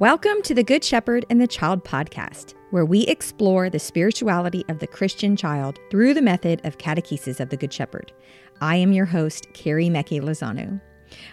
Welcome 0.00 0.42
to 0.42 0.54
the 0.54 0.62
Good 0.62 0.84
Shepherd 0.84 1.26
and 1.28 1.40
the 1.40 1.48
Child 1.48 1.82
podcast, 1.82 2.54
where 2.70 2.84
we 2.84 3.00
explore 3.08 3.68
the 3.68 3.80
spirituality 3.80 4.64
of 4.68 4.78
the 4.78 4.86
Christian 4.86 5.34
child 5.34 5.80
through 5.90 6.14
the 6.14 6.22
method 6.22 6.64
of 6.64 6.78
catechesis 6.78 7.40
of 7.40 7.48
the 7.48 7.56
Good 7.56 7.72
Shepherd. 7.72 8.12
I 8.60 8.76
am 8.76 8.92
your 8.92 9.06
host, 9.06 9.48
Carrie 9.54 9.88
Mecki 9.88 10.20
Lozano. 10.20 10.80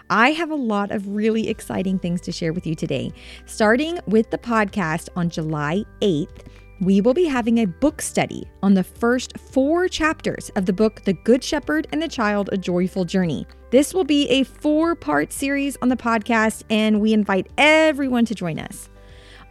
I 0.09 0.31
have 0.31 0.49
a 0.49 0.55
lot 0.55 0.89
of 0.89 1.07
really 1.09 1.47
exciting 1.47 1.99
things 1.99 2.21
to 2.21 2.31
share 2.31 2.53
with 2.53 2.65
you 2.65 2.73
today. 2.73 3.11
Starting 3.45 3.99
with 4.07 4.31
the 4.31 4.39
podcast 4.39 5.09
on 5.15 5.29
July 5.29 5.83
8th, 6.01 6.47
we 6.81 6.99
will 6.99 7.13
be 7.13 7.25
having 7.25 7.59
a 7.59 7.65
book 7.65 8.01
study 8.01 8.43
on 8.61 8.73
the 8.73 8.83
first 8.83 9.37
four 9.37 9.87
chapters 9.87 10.49
of 10.55 10.65
the 10.65 10.73
book, 10.73 11.01
The 11.05 11.13
Good 11.13 11.43
Shepherd 11.43 11.87
and 11.91 12.01
the 12.01 12.07
Child 12.07 12.49
A 12.51 12.57
Joyful 12.57 13.05
Journey. 13.05 13.47
This 13.71 13.93
will 13.93 14.03
be 14.03 14.27
a 14.27 14.43
four 14.43 14.93
part 14.93 15.31
series 15.31 15.77
on 15.81 15.89
the 15.89 15.95
podcast, 15.95 16.63
and 16.69 16.99
we 16.99 17.13
invite 17.13 17.47
everyone 17.57 18.25
to 18.25 18.35
join 18.35 18.59
us. 18.59 18.89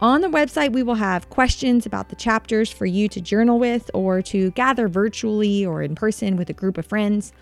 On 0.01 0.21
the 0.21 0.27
website, 0.27 0.73
we 0.73 0.83
will 0.83 0.95
have 0.95 1.29
questions 1.29 1.85
about 1.85 2.09
the 2.09 2.15
chapters 2.15 2.71
for 2.71 2.85
you 2.85 3.07
to 3.09 3.21
journal 3.21 3.57
with 3.57 3.89
or 3.93 4.21
to 4.23 4.51
gather 4.51 4.87
virtually 4.87 5.65
or 5.65 5.81
in 5.81 5.95
person 5.95 6.35
with 6.35 6.49
a 6.49 6.53
group 6.53 6.77
of 6.77 6.85
friends. 6.85 7.33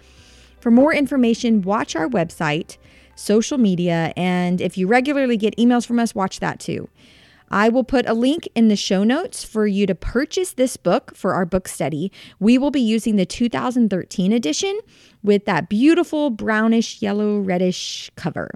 For 0.61 0.71
more 0.71 0.93
information, 0.93 1.61
watch 1.61 1.95
our 1.95 2.07
website, 2.07 2.77
social 3.15 3.57
media, 3.57 4.13
and 4.15 4.61
if 4.61 4.77
you 4.77 4.88
regularly 4.88 5.35
get 5.35 5.57
emails 5.57 5.85
from 5.85 5.99
us, 5.99 6.15
watch 6.15 6.39
that 6.39 6.59
too. 6.59 6.88
I 7.53 7.70
will 7.70 7.84
put 7.84 8.09
a 8.09 8.16
link 8.16 8.49
in 8.55 8.67
the 8.67 8.75
show 8.75 9.03
notes 9.03 9.43
for 9.43 9.67
you 9.67 9.85
to 9.85 9.94
purchase 9.94 10.53
this 10.53 10.75
book 10.75 11.16
for 11.16 11.35
our 11.35 11.45
book 11.45 11.67
study. 11.67 12.11
We 12.39 12.57
will 12.57 12.71
be 12.71 12.81
using 12.81 13.16
the 13.16 13.27
2013 13.27 14.34
edition 14.34 14.80
with 15.21 15.45
that 15.45 15.70
beautiful 15.70 16.31
brownish, 16.31 16.99
yellow, 16.99 17.38
reddish 17.38 18.09
cover. 18.16 18.49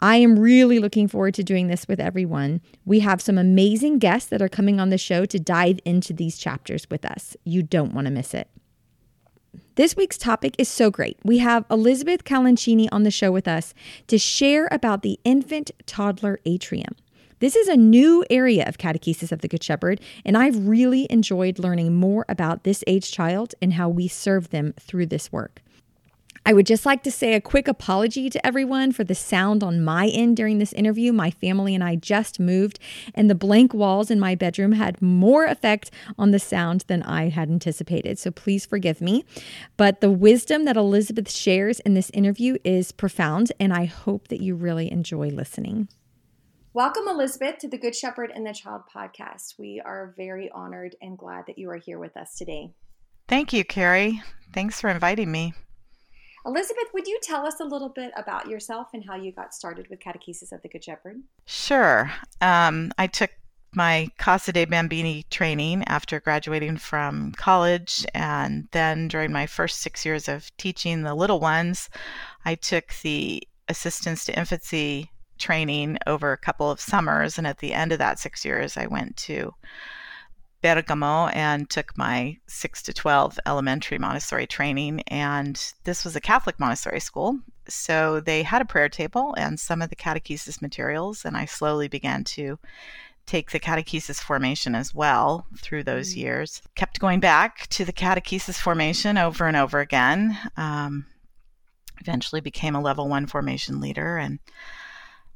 I 0.00 0.16
am 0.16 0.40
really 0.40 0.80
looking 0.80 1.06
forward 1.06 1.34
to 1.34 1.44
doing 1.44 1.68
this 1.68 1.86
with 1.86 2.00
everyone. 2.00 2.60
We 2.84 2.98
have 2.98 3.22
some 3.22 3.38
amazing 3.38 4.00
guests 4.00 4.28
that 4.30 4.42
are 4.42 4.48
coming 4.48 4.80
on 4.80 4.90
the 4.90 4.98
show 4.98 5.24
to 5.24 5.38
dive 5.38 5.78
into 5.84 6.12
these 6.12 6.36
chapters 6.36 6.90
with 6.90 7.04
us. 7.04 7.36
You 7.44 7.62
don't 7.62 7.94
want 7.94 8.06
to 8.06 8.10
miss 8.10 8.34
it. 8.34 8.48
This 9.76 9.94
week's 9.94 10.18
topic 10.18 10.56
is 10.58 10.68
so 10.68 10.90
great. 10.90 11.16
We 11.22 11.38
have 11.38 11.64
Elizabeth 11.70 12.24
Calanchini 12.24 12.88
on 12.90 13.04
the 13.04 13.12
show 13.12 13.30
with 13.30 13.46
us 13.46 13.72
to 14.08 14.18
share 14.18 14.68
about 14.72 15.02
the 15.02 15.20
infant 15.22 15.70
toddler 15.86 16.40
atrium. 16.44 16.96
This 17.42 17.56
is 17.56 17.66
a 17.66 17.76
new 17.76 18.24
area 18.30 18.68
of 18.68 18.78
catechesis 18.78 19.32
of 19.32 19.40
the 19.40 19.48
Good 19.48 19.64
Shepherd, 19.64 20.00
and 20.24 20.38
I've 20.38 20.68
really 20.68 21.08
enjoyed 21.10 21.58
learning 21.58 21.92
more 21.92 22.24
about 22.28 22.62
this 22.62 22.84
age 22.86 23.10
child 23.10 23.56
and 23.60 23.72
how 23.72 23.88
we 23.88 24.06
serve 24.06 24.50
them 24.50 24.74
through 24.78 25.06
this 25.06 25.32
work. 25.32 25.60
I 26.46 26.52
would 26.52 26.66
just 26.66 26.86
like 26.86 27.02
to 27.02 27.10
say 27.10 27.34
a 27.34 27.40
quick 27.40 27.66
apology 27.66 28.30
to 28.30 28.46
everyone 28.46 28.92
for 28.92 29.02
the 29.02 29.16
sound 29.16 29.64
on 29.64 29.82
my 29.82 30.06
end 30.06 30.36
during 30.36 30.58
this 30.58 30.72
interview. 30.72 31.12
My 31.12 31.32
family 31.32 31.74
and 31.74 31.82
I 31.82 31.96
just 31.96 32.38
moved, 32.38 32.78
and 33.12 33.28
the 33.28 33.34
blank 33.34 33.74
walls 33.74 34.08
in 34.08 34.20
my 34.20 34.36
bedroom 34.36 34.70
had 34.70 35.02
more 35.02 35.44
effect 35.44 35.90
on 36.16 36.30
the 36.30 36.38
sound 36.38 36.84
than 36.86 37.02
I 37.02 37.30
had 37.30 37.50
anticipated. 37.50 38.20
So 38.20 38.30
please 38.30 38.64
forgive 38.64 39.00
me. 39.00 39.24
But 39.76 40.00
the 40.00 40.12
wisdom 40.12 40.64
that 40.66 40.76
Elizabeth 40.76 41.28
shares 41.28 41.80
in 41.80 41.94
this 41.94 42.10
interview 42.14 42.58
is 42.62 42.92
profound, 42.92 43.50
and 43.58 43.72
I 43.72 43.86
hope 43.86 44.28
that 44.28 44.40
you 44.40 44.54
really 44.54 44.92
enjoy 44.92 45.30
listening. 45.30 45.88
Welcome, 46.74 47.06
Elizabeth, 47.06 47.58
to 47.58 47.68
the 47.68 47.76
Good 47.76 47.94
Shepherd 47.94 48.32
and 48.34 48.46
the 48.46 48.54
Child 48.54 48.84
podcast. 48.96 49.58
We 49.58 49.82
are 49.84 50.14
very 50.16 50.50
honored 50.52 50.96
and 51.02 51.18
glad 51.18 51.44
that 51.46 51.58
you 51.58 51.68
are 51.68 51.76
here 51.76 51.98
with 51.98 52.16
us 52.16 52.34
today. 52.34 52.70
Thank 53.28 53.52
you, 53.52 53.62
Carrie. 53.62 54.22
Thanks 54.54 54.80
for 54.80 54.88
inviting 54.88 55.30
me. 55.30 55.52
Elizabeth, 56.46 56.86
would 56.94 57.06
you 57.06 57.20
tell 57.22 57.46
us 57.46 57.60
a 57.60 57.64
little 57.66 57.90
bit 57.90 58.10
about 58.16 58.48
yourself 58.48 58.88
and 58.94 59.04
how 59.04 59.16
you 59.16 59.32
got 59.32 59.52
started 59.52 59.86
with 59.90 60.00
Catechesis 60.00 60.50
of 60.50 60.62
the 60.62 60.68
Good 60.70 60.82
Shepherd? 60.82 61.20
Sure. 61.44 62.10
Um, 62.40 62.90
I 62.96 63.06
took 63.06 63.32
my 63.74 64.08
Casa 64.16 64.50
dei 64.50 64.64
Bambini 64.64 65.26
training 65.28 65.84
after 65.88 66.20
graduating 66.20 66.78
from 66.78 67.32
college, 67.32 68.06
and 68.14 68.66
then 68.72 69.08
during 69.08 69.30
my 69.30 69.46
first 69.46 69.80
six 69.82 70.06
years 70.06 70.26
of 70.26 70.50
teaching 70.56 71.02
the 71.02 71.14
little 71.14 71.38
ones, 71.38 71.90
I 72.46 72.54
took 72.54 72.94
the 73.02 73.46
Assistance 73.68 74.24
to 74.24 74.38
Infancy 74.38 75.11
training 75.42 75.98
over 76.06 76.32
a 76.32 76.38
couple 76.38 76.70
of 76.70 76.80
summers. 76.80 77.36
And 77.36 77.46
at 77.46 77.58
the 77.58 77.74
end 77.74 77.92
of 77.92 77.98
that 77.98 78.18
six 78.18 78.44
years, 78.44 78.76
I 78.76 78.86
went 78.86 79.16
to 79.18 79.52
Bergamo 80.62 81.26
and 81.28 81.68
took 81.68 81.98
my 81.98 82.38
6 82.46 82.82
to 82.84 82.92
12 82.92 83.38
elementary 83.46 83.98
Montessori 83.98 84.46
training. 84.46 85.00
And 85.08 85.60
this 85.84 86.04
was 86.04 86.14
a 86.14 86.20
Catholic 86.20 86.58
Montessori 86.60 87.00
school. 87.00 87.38
So 87.68 88.20
they 88.20 88.42
had 88.44 88.62
a 88.62 88.66
prayer 88.66 88.88
table 88.88 89.34
and 89.36 89.58
some 89.58 89.82
of 89.82 89.90
the 89.90 89.96
catechesis 89.96 90.62
materials. 90.62 91.24
And 91.24 91.36
I 91.36 91.46
slowly 91.46 91.88
began 91.88 92.22
to 92.24 92.58
take 93.26 93.50
the 93.50 93.60
catechesis 93.60 94.20
formation 94.20 94.74
as 94.74 94.94
well 94.94 95.46
through 95.58 95.82
those 95.82 96.10
mm-hmm. 96.10 96.20
years. 96.20 96.62
Kept 96.76 97.00
going 97.00 97.20
back 97.20 97.66
to 97.68 97.84
the 97.84 97.92
catechesis 97.92 98.58
formation 98.58 99.18
over 99.18 99.46
and 99.46 99.56
over 99.56 99.80
again. 99.80 100.38
Um, 100.56 101.06
eventually 102.00 102.40
became 102.40 102.74
a 102.74 102.80
level 102.80 103.08
one 103.08 103.26
formation 103.26 103.80
leader 103.80 104.16
and 104.16 104.38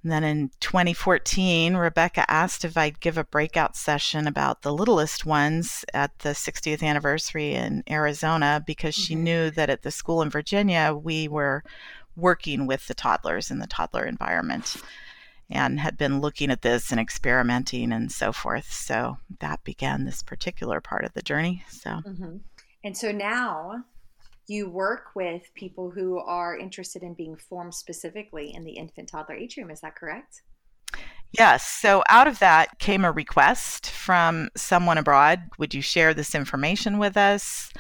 and 0.06 0.12
then 0.12 0.22
in 0.22 0.50
2014, 0.61 1.75
Rebecca 1.77 2.31
asked 2.31 2.65
if 2.65 2.77
I'd 2.77 3.00
give 3.00 3.19
a 3.19 3.25
breakout 3.25 3.75
session 3.75 4.28
about 4.28 4.62
the 4.62 4.72
littlest 4.72 5.27
ones 5.27 5.84
at 5.93 6.17
the 6.21 6.28
60th 6.28 6.81
anniversary 6.81 7.55
in 7.55 7.83
Arizona 7.91 8.62
because 8.65 8.95
she 8.95 9.15
mm-hmm. 9.15 9.25
knew 9.25 9.50
that 9.50 9.69
at 9.69 9.83
the 9.83 9.91
school 9.91 10.22
in 10.22 10.31
Virginia, 10.31 10.95
we 10.95 11.27
were 11.27 11.65
working 12.15 12.69
with 12.69 12.87
the 12.87 12.95
toddlers 12.95 13.50
in 13.50 13.59
the 13.59 13.66
toddler 13.66 14.06
environment 14.06 14.77
and 15.50 15.81
had 15.81 15.99
been 15.99 16.21
looking 16.21 16.53
at 16.53 16.62
this 16.62 16.93
and 16.93 17.00
experimenting 17.00 17.91
and 17.91 18.12
so 18.12 18.31
forth. 18.31 18.71
So 18.71 19.19
that 19.41 19.65
began 19.65 20.05
this 20.05 20.22
particular 20.22 20.81
part 20.81 21.05
of 21.05 21.15
the 21.15 21.22
journey. 21.22 21.65
So, 21.69 21.91
mm-hmm. 21.91 22.37
and 22.84 22.97
so 22.97 23.11
now 23.11 23.83
you 24.49 24.69
work 24.69 25.15
with 25.15 25.43
people 25.55 25.91
who 25.91 26.19
are 26.19 26.57
interested 26.57 27.03
in 27.03 27.15
being 27.15 27.37
formed 27.37 27.75
specifically 27.75 28.55
in 28.55 28.65
the 28.65 28.73
infant 28.73 29.09
toddler 29.09 29.34
atrium. 29.34 29.71
Is 29.71 29.81
that 29.81 29.97
correct? 29.97 30.43
Yes. 31.33 31.67
So 31.67 32.03
out 32.09 32.29
of 32.29 32.39
that 32.39 32.79
came 32.79 33.05
a 33.05 33.12
request 33.12 33.91
from 33.91 34.49
someone 34.57 34.99
abroad. 34.99 35.43
Would 35.59 35.75
you 35.75 35.83
share 35.83 36.15
this 36.15 36.34
information 36.34 36.99
with 36.99 37.17
us? 37.17 37.73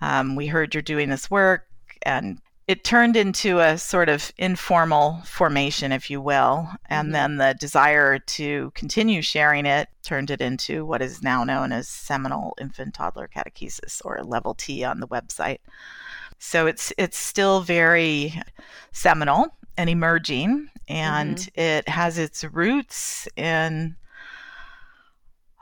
Um, 0.00 0.36
we 0.36 0.46
heard 0.46 0.74
you're 0.74 0.82
doing 0.82 1.08
this 1.08 1.30
work, 1.30 1.66
and 2.02 2.38
it 2.68 2.84
turned 2.84 3.16
into 3.16 3.60
a 3.60 3.78
sort 3.78 4.10
of 4.10 4.30
informal 4.36 5.22
formation, 5.24 5.90
if 5.90 6.10
you 6.10 6.20
will. 6.20 6.68
And 6.90 7.06
mm-hmm. 7.06 7.12
then 7.12 7.36
the 7.38 7.56
desire 7.58 8.18
to 8.18 8.70
continue 8.74 9.22
sharing 9.22 9.64
it 9.64 9.88
turned 10.02 10.30
it 10.30 10.42
into 10.42 10.84
what 10.84 11.00
is 11.00 11.22
now 11.22 11.44
known 11.44 11.72
as 11.72 11.88
Seminal 11.88 12.54
Infant 12.60 12.94
Toddler 12.94 13.28
Catechesis, 13.34 14.02
or 14.04 14.22
Level 14.22 14.54
T 14.54 14.84
on 14.84 15.00
the 15.00 15.08
website. 15.08 15.60
So 16.38 16.66
it's 16.66 16.92
it's 16.98 17.18
still 17.18 17.62
very 17.62 18.34
seminal 18.92 19.46
and 19.78 19.88
emerging, 19.88 20.68
and 20.88 21.38
mm-hmm. 21.38 21.60
it 21.60 21.88
has 21.88 22.18
its 22.18 22.44
roots 22.44 23.26
in 23.34 23.96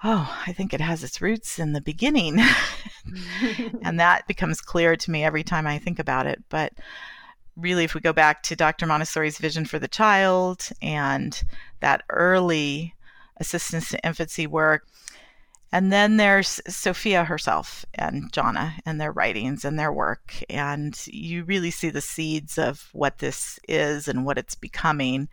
oh, 0.08 0.42
I 0.46 0.52
think 0.52 0.72
it 0.72 0.80
has 0.80 1.02
its 1.02 1.20
roots 1.20 1.58
in 1.58 1.72
the 1.72 1.80
beginning. 1.80 2.38
and 3.82 3.98
that 4.00 4.26
becomes 4.26 4.60
clear 4.60 4.96
to 4.96 5.10
me 5.10 5.24
every 5.24 5.42
time 5.42 5.66
I 5.66 5.78
think 5.78 5.98
about 5.98 6.26
it. 6.26 6.42
But 6.48 6.72
really, 7.56 7.84
if 7.84 7.94
we 7.94 8.00
go 8.00 8.12
back 8.12 8.42
to 8.44 8.56
Dr. 8.56 8.86
Montessori's 8.86 9.38
vision 9.38 9.64
for 9.64 9.78
the 9.78 9.88
child 9.88 10.68
and 10.80 11.42
that 11.80 12.04
early 12.08 12.94
assistance 13.38 13.90
to 13.90 14.06
infancy 14.06 14.46
work, 14.46 14.86
and 15.72 15.92
then 15.92 16.16
there's 16.16 16.60
Sofia 16.68 17.24
herself 17.24 17.84
and 17.94 18.32
Gianna 18.32 18.74
and 18.86 19.00
their 19.00 19.10
writings 19.10 19.64
and 19.64 19.76
their 19.76 19.92
work. 19.92 20.40
And 20.48 20.98
you 21.06 21.42
really 21.42 21.72
see 21.72 21.90
the 21.90 22.00
seeds 22.00 22.56
of 22.56 22.88
what 22.92 23.18
this 23.18 23.58
is 23.68 24.06
and 24.06 24.24
what 24.24 24.38
it's 24.38 24.54
becoming 24.54 25.28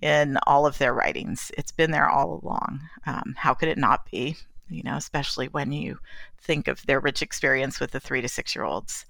in 0.00 0.38
all 0.46 0.66
of 0.66 0.78
their 0.78 0.94
writings. 0.94 1.50
It's 1.56 1.72
been 1.72 1.90
there 1.90 2.08
all 2.08 2.40
along. 2.42 2.80
Um, 3.06 3.34
how 3.36 3.54
could 3.54 3.68
it 3.68 3.78
not 3.78 4.10
be? 4.10 4.36
You 4.68 4.82
know, 4.82 4.96
especially 4.96 5.46
when 5.48 5.72
you 5.72 5.98
think 6.40 6.68
of 6.68 6.84
their 6.86 7.00
rich 7.00 7.22
experience 7.22 7.80
with 7.80 7.90
the 7.90 8.00
three 8.00 8.20
to 8.20 8.28
six 8.28 8.54
year 8.54 8.64
olds. 8.64 9.06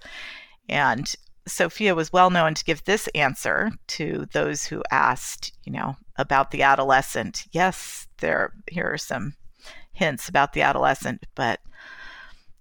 And 0.69 1.13
Sofia 1.47 1.93
was 1.93 2.11
well 2.11 2.29
known 2.29 2.53
to 2.55 2.63
give 2.63 2.83
this 2.83 3.07
answer 3.13 3.71
to 3.87 4.27
those 4.31 4.65
who 4.65 4.83
asked, 4.91 5.53
you 5.63 5.71
know, 5.71 5.95
about 6.17 6.51
the 6.51 6.63
adolescent. 6.63 7.45
Yes, 7.51 8.07
there 8.17 8.53
here 8.69 8.91
are 8.91 8.97
some 8.97 9.35
hints 9.93 10.27
about 10.27 10.53
the 10.53 10.61
adolescent, 10.61 11.25
but 11.35 11.59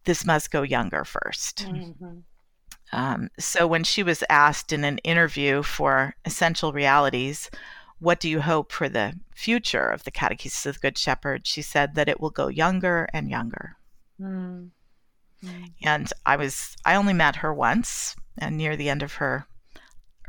this 0.04 0.24
must 0.24 0.50
go 0.50 0.62
younger 0.62 1.02
1st 1.02 1.66
mm-hmm. 1.66 2.18
um, 2.92 3.28
so 3.38 3.66
when 3.66 3.84
she 3.84 4.02
was 4.02 4.22
asked 4.28 4.72
in 4.72 4.84
an 4.84 4.98
interview 4.98 5.62
for 5.62 6.14
Essential 6.24 6.72
Realities, 6.72 7.50
what 7.99 8.20
do 8.20 8.29
you 8.29 8.41
hope 8.41 8.73
for 8.73 8.88
the 8.88 9.14
future 9.35 9.88
of 9.88 10.05
the 10.05 10.11
Catechesis 10.11 10.67
of 10.67 10.75
the 10.75 10.81
Good 10.81 10.99
Shepherd? 10.99 11.46
She 11.46 11.62
said 11.62 11.94
that 11.94 12.08
it 12.08 12.20
will 12.20 12.31
go 12.31 12.49
younger 12.49 13.08
and 13.12 13.31
younger. 13.31 13.76
Mm. 14.20 14.70
Mm. 15.44 15.73
And 15.82 16.12
I 16.26 16.37
was, 16.37 16.76
I 16.85 16.96
only 16.96 17.12
met 17.12 17.37
her 17.37 17.52
once 17.52 18.17
and 18.38 18.56
near 18.56 18.76
the 18.76 18.88
end 18.88 19.02
of 19.02 19.14
her 19.14 19.46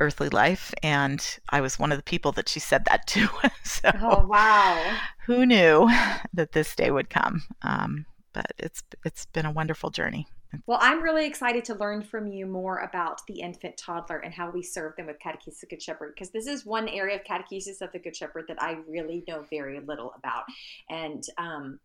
earthly 0.00 0.28
life. 0.28 0.72
And 0.82 1.24
I 1.48 1.60
was 1.60 1.78
one 1.78 1.92
of 1.92 1.98
the 1.98 2.04
people 2.04 2.32
that 2.32 2.48
she 2.48 2.60
said 2.60 2.84
that 2.86 3.06
to. 3.08 3.28
so, 3.64 3.90
oh, 4.00 4.26
wow. 4.26 4.98
Who 5.26 5.46
knew 5.46 5.88
that 6.34 6.52
this 6.52 6.74
day 6.74 6.90
would 6.90 7.10
come? 7.10 7.42
Um, 7.62 8.06
but 8.32 8.52
it's 8.58 8.82
it's 9.04 9.24
been 9.26 9.46
a 9.46 9.50
wonderful 9.50 9.88
journey. 9.90 10.26
Well, 10.66 10.78
I'm 10.80 11.02
really 11.02 11.26
excited 11.26 11.64
to 11.66 11.74
learn 11.74 12.02
from 12.02 12.26
you 12.26 12.46
more 12.46 12.78
about 12.78 13.20
the 13.26 13.40
infant 13.40 13.76
toddler 13.76 14.18
and 14.18 14.32
how 14.32 14.50
we 14.50 14.62
serve 14.62 14.96
them 14.96 15.06
with 15.06 15.18
Catechesis 15.18 15.62
of 15.62 15.68
Good 15.68 15.82
Shepherd, 15.82 16.14
because 16.14 16.30
this 16.30 16.46
is 16.46 16.64
one 16.64 16.88
area 16.88 17.16
of 17.16 17.24
Catechesis 17.24 17.82
of 17.82 17.92
the 17.92 17.98
Good 17.98 18.16
Shepherd 18.16 18.44
that 18.48 18.62
I 18.62 18.78
really 18.88 19.24
know 19.28 19.44
very 19.50 19.80
little 19.80 20.12
about. 20.16 20.44
And 20.90 21.24
um, 21.38 21.80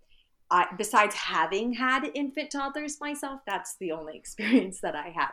I, 0.52 0.68
besides 0.78 1.16
having 1.16 1.74
had 1.74 2.12
infant 2.14 2.52
toddlers 2.52 3.00
myself, 3.00 3.42
that's 3.48 3.76
the 3.78 3.92
only 3.92 4.16
experience 4.18 4.80
that 4.82 4.96
I 4.96 5.10
have. 5.10 5.32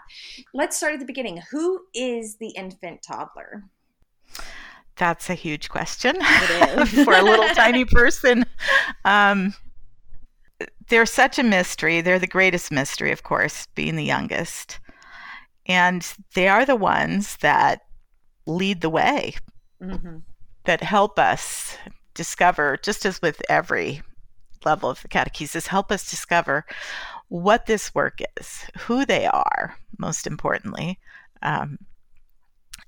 Let's 0.55 0.77
start 0.77 0.95
at 0.95 1.01
the 1.01 1.07
beginning. 1.07 1.43
Who 1.51 1.83
is 1.95 2.37
the 2.37 2.51
infant 2.51 3.03
toddler? 3.03 3.65
That's 4.97 5.31
a 5.31 5.35
huge 5.35 5.69
question 5.69 6.17
for 7.05 7.15
a 7.15 7.23
little 7.23 7.49
tiny 7.55 7.85
person. 7.85 8.45
Um, 9.05 9.55
they're 10.89 11.07
such 11.07 11.39
a 11.39 11.43
mystery. 11.43 12.01
They're 12.01 12.19
the 12.19 12.27
greatest 12.27 12.71
mystery, 12.71 13.13
of 13.13 13.23
course, 13.23 13.67
being 13.75 13.97
the 13.97 14.05
youngest. 14.05 14.81
And 15.67 16.11
they 16.35 16.49
are 16.49 16.65
the 16.65 16.77
ones 16.77 17.37
that 17.39 17.83
lead 18.47 18.81
the 18.81 18.91
way, 18.91 19.35
mm-hmm. 19.83 20.19
that 20.65 20.83
help 20.83 21.19
us 21.19 21.77
discover, 22.15 22.79
just 22.83 23.05
as 23.05 23.21
with 23.23 23.43
every 23.49 24.03
level 24.65 24.91
of 24.91 25.01
the 25.03 25.09
catechesis, 25.09 25.67
help 25.67 25.93
us 25.93 26.11
discover 26.11 26.65
what 27.29 27.67
this 27.67 27.95
work 27.95 28.21
is, 28.39 28.65
who 28.79 29.05
they 29.05 29.27
are, 29.27 29.77
most 29.99 30.27
importantly. 30.27 30.99
Um, 31.43 31.79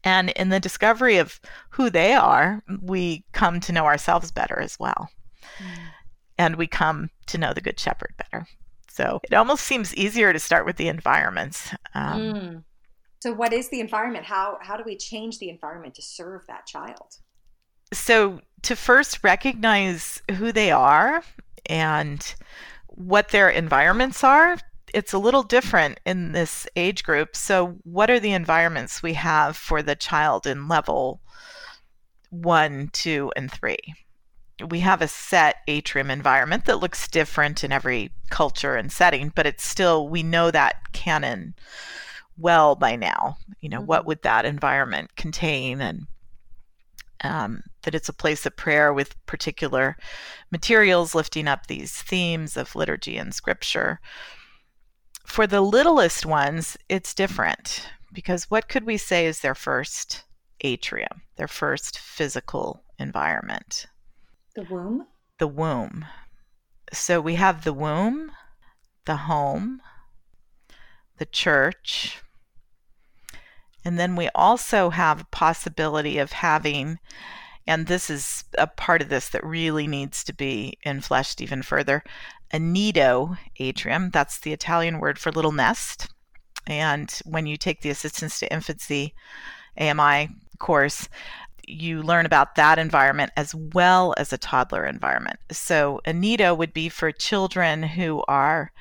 and 0.02 0.30
in 0.30 0.48
the 0.48 0.58
discovery 0.58 1.18
of 1.18 1.38
who 1.68 1.90
they 1.90 2.14
are, 2.14 2.62
we 2.80 3.24
come 3.32 3.60
to 3.60 3.72
know 3.72 3.84
ourselves 3.84 4.32
better 4.32 4.58
as 4.58 4.78
well. 4.80 5.10
And 6.40 6.56
we 6.56 6.66
come 6.66 7.10
to 7.26 7.36
know 7.36 7.52
the 7.52 7.60
Good 7.60 7.78
Shepherd 7.78 8.14
better. 8.16 8.46
So 8.88 9.20
it 9.22 9.34
almost 9.34 9.64
seems 9.64 9.94
easier 9.94 10.32
to 10.32 10.38
start 10.38 10.64
with 10.64 10.76
the 10.76 10.88
environments. 10.88 11.74
Um, 11.94 12.20
mm. 12.20 12.64
So, 13.20 13.34
what 13.34 13.52
is 13.52 13.68
the 13.68 13.80
environment? 13.80 14.24
How 14.24 14.56
how 14.62 14.78
do 14.78 14.82
we 14.86 14.96
change 14.96 15.38
the 15.38 15.50
environment 15.50 15.94
to 15.96 16.02
serve 16.02 16.46
that 16.46 16.66
child? 16.66 17.18
So, 17.92 18.40
to 18.62 18.74
first 18.74 19.22
recognize 19.22 20.22
who 20.38 20.50
they 20.50 20.70
are 20.70 21.22
and 21.66 22.34
what 22.86 23.28
their 23.28 23.50
environments 23.50 24.24
are, 24.24 24.56
it's 24.94 25.12
a 25.12 25.18
little 25.18 25.42
different 25.42 26.00
in 26.06 26.32
this 26.32 26.66
age 26.74 27.04
group. 27.04 27.36
So, 27.36 27.76
what 27.84 28.08
are 28.08 28.20
the 28.20 28.32
environments 28.32 29.02
we 29.02 29.12
have 29.12 29.58
for 29.58 29.82
the 29.82 29.94
child 29.94 30.46
in 30.46 30.68
level 30.68 31.20
one, 32.30 32.88
two, 32.94 33.30
and 33.36 33.52
three? 33.52 33.76
We 34.68 34.80
have 34.80 35.02
a 35.02 35.08
set 35.08 35.56
atrium 35.66 36.10
environment 36.10 36.64
that 36.64 36.80
looks 36.80 37.08
different 37.08 37.64
in 37.64 37.72
every 37.72 38.12
culture 38.30 38.76
and 38.76 38.90
setting, 38.90 39.32
but 39.34 39.46
it's 39.46 39.64
still, 39.64 40.08
we 40.08 40.22
know 40.22 40.50
that 40.50 40.92
canon 40.92 41.54
well 42.36 42.74
by 42.74 42.96
now. 42.96 43.36
You 43.60 43.68
know, 43.68 43.78
mm-hmm. 43.78 43.86
what 43.86 44.06
would 44.06 44.22
that 44.22 44.44
environment 44.44 45.16
contain? 45.16 45.80
And 45.80 46.06
um, 47.22 47.62
that 47.82 47.94
it's 47.94 48.08
a 48.08 48.14
place 48.14 48.46
of 48.46 48.56
prayer 48.56 48.92
with 48.92 49.14
particular 49.26 49.96
materials 50.50 51.14
lifting 51.14 51.48
up 51.48 51.66
these 51.66 51.92
themes 51.92 52.56
of 52.56 52.74
liturgy 52.74 53.16
and 53.16 53.34
scripture. 53.34 54.00
For 55.26 55.46
the 55.46 55.60
littlest 55.60 56.26
ones, 56.26 56.76
it's 56.88 57.14
different 57.14 57.88
because 58.12 58.50
what 58.50 58.68
could 58.68 58.84
we 58.84 58.96
say 58.96 59.26
is 59.26 59.40
their 59.40 59.54
first 59.54 60.24
atrium, 60.62 61.22
their 61.36 61.48
first 61.48 61.98
physical 61.98 62.82
environment? 62.98 63.86
The 64.54 64.64
womb? 64.64 65.06
The 65.38 65.48
womb. 65.48 66.06
So 66.92 67.20
we 67.20 67.36
have 67.36 67.64
the 67.64 67.72
womb, 67.72 68.32
the 69.04 69.16
home, 69.16 69.80
the 71.18 71.26
church, 71.26 72.22
and 73.84 73.98
then 73.98 74.16
we 74.16 74.28
also 74.34 74.90
have 74.90 75.20
a 75.20 75.26
possibility 75.26 76.18
of 76.18 76.32
having, 76.32 76.98
and 77.66 77.86
this 77.86 78.10
is 78.10 78.44
a 78.58 78.66
part 78.66 79.00
of 79.02 79.08
this 79.08 79.28
that 79.30 79.44
really 79.44 79.86
needs 79.86 80.22
to 80.24 80.34
be 80.34 80.78
infleshed 80.84 81.40
even 81.40 81.62
further, 81.62 82.02
a 82.52 82.58
nido 82.58 83.36
atrium. 83.58 84.10
That's 84.10 84.38
the 84.38 84.52
Italian 84.52 84.98
word 84.98 85.18
for 85.18 85.32
little 85.32 85.52
nest. 85.52 86.08
And 86.66 87.10
when 87.24 87.46
you 87.46 87.56
take 87.56 87.80
the 87.80 87.90
Assistance 87.90 88.38
to 88.40 88.52
Infancy 88.52 89.14
AMI 89.78 90.28
course, 90.58 91.08
you 91.72 92.02
learn 92.02 92.26
about 92.26 92.54
that 92.56 92.78
environment 92.78 93.32
as 93.36 93.54
well 93.54 94.14
as 94.16 94.32
a 94.32 94.38
toddler 94.38 94.84
environment. 94.84 95.38
So, 95.50 96.00
a 96.04 96.12
nido 96.12 96.54
would 96.54 96.72
be 96.72 96.88
for 96.88 97.12
children 97.12 97.82
who 97.82 98.22
are 98.28 98.72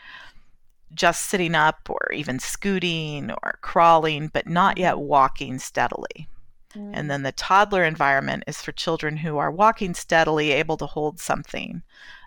just 0.93 1.25
sitting 1.25 1.55
up 1.55 1.89
or 1.89 2.11
even 2.13 2.39
scooting 2.39 3.31
or 3.43 3.59
crawling, 3.61 4.27
but 4.27 4.47
not 4.47 4.77
yet 4.77 4.97
walking 4.99 5.59
steadily. 5.59 6.27
Mm. 6.75 6.91
And 6.93 7.11
then 7.11 7.23
the 7.23 7.31
toddler 7.31 7.83
environment 7.83 8.43
is 8.47 8.61
for 8.61 8.71
children 8.71 9.17
who 9.17 9.37
are 9.37 9.51
walking 9.51 9.93
steadily, 9.93 10.51
able 10.51 10.77
to 10.77 10.85
hold 10.85 11.19
something 11.19 11.83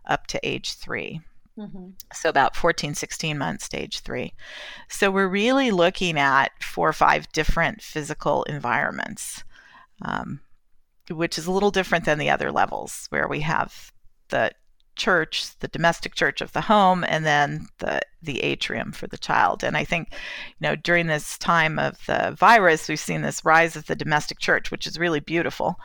up 0.07 0.27
to 0.29 0.41
age 0.43 0.75
3 0.75 1.21
mm-hmm. 1.59 1.89
So, 2.13 2.29
about 2.29 2.57
14, 2.57 2.95
16 2.95 3.39
months, 3.39 3.65
stage 3.65 4.01
three. 4.01 4.33
So, 4.89 5.11
we're 5.11 5.29
really 5.29 5.71
looking 5.71 6.19
at 6.19 6.51
four 6.63 6.89
or 6.89 6.93
five 6.93 7.31
different 7.33 7.83
physical 7.83 8.43
environments. 8.45 9.45
Um, 10.05 10.41
which 11.11 11.39
is 11.39 11.47
a 11.47 11.53
little 11.53 11.71
different 11.71 12.05
than 12.05 12.19
the 12.19 12.31
other 12.31 12.53
levels 12.53 13.07
where 13.11 13.29
we 13.29 13.41
have 13.41 13.93
the 14.29 14.53
church, 14.97 15.59
the 15.61 15.69
domestic 15.69 16.15
church 16.15 16.41
of 16.41 16.53
the 16.53 16.61
home, 16.61 17.05
and 17.09 17.25
then 17.25 17.67
the 17.79 18.01
the 18.23 18.41
atrium 18.41 18.93
for 18.93 19.07
the 19.07 19.19
child. 19.19 19.65
And 19.65 19.77
I 19.77 19.85
think, 19.85 20.09
you 20.13 20.69
know, 20.69 20.77
during 20.77 21.07
this 21.07 21.39
time 21.39 21.79
of 21.79 21.99
the 22.07 22.35
virus, 22.39 22.89
we've 22.89 23.01
seen 23.01 23.23
this 23.23 23.45
rise 23.45 23.75
of 23.75 23.87
the 23.87 23.97
domestic 23.97 24.39
church, 24.39 24.71
which 24.71 24.87
is 24.87 24.99
really 24.99 25.21
beautiful. 25.21 25.77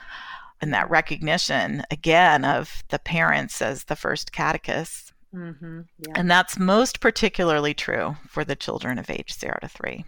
And 0.62 0.74
that 0.74 0.90
recognition 0.90 1.84
again 1.92 2.44
of 2.44 2.84
the 2.90 3.00
parents 3.00 3.62
as 3.62 3.86
the 3.86 3.96
first 3.96 4.31
catechists. 4.31 5.14
Mm-hmm, 5.34 5.81
yeah. 6.00 6.14
And 6.16 6.30
that's 6.30 6.58
most 6.58 7.00
particularly 7.00 7.74
true 7.74 8.16
for 8.28 8.44
the 8.44 8.56
children 8.56 8.98
of 8.98 9.10
age 9.10 9.34
zero 9.34 9.58
to 9.62 9.68
three. 9.68 10.06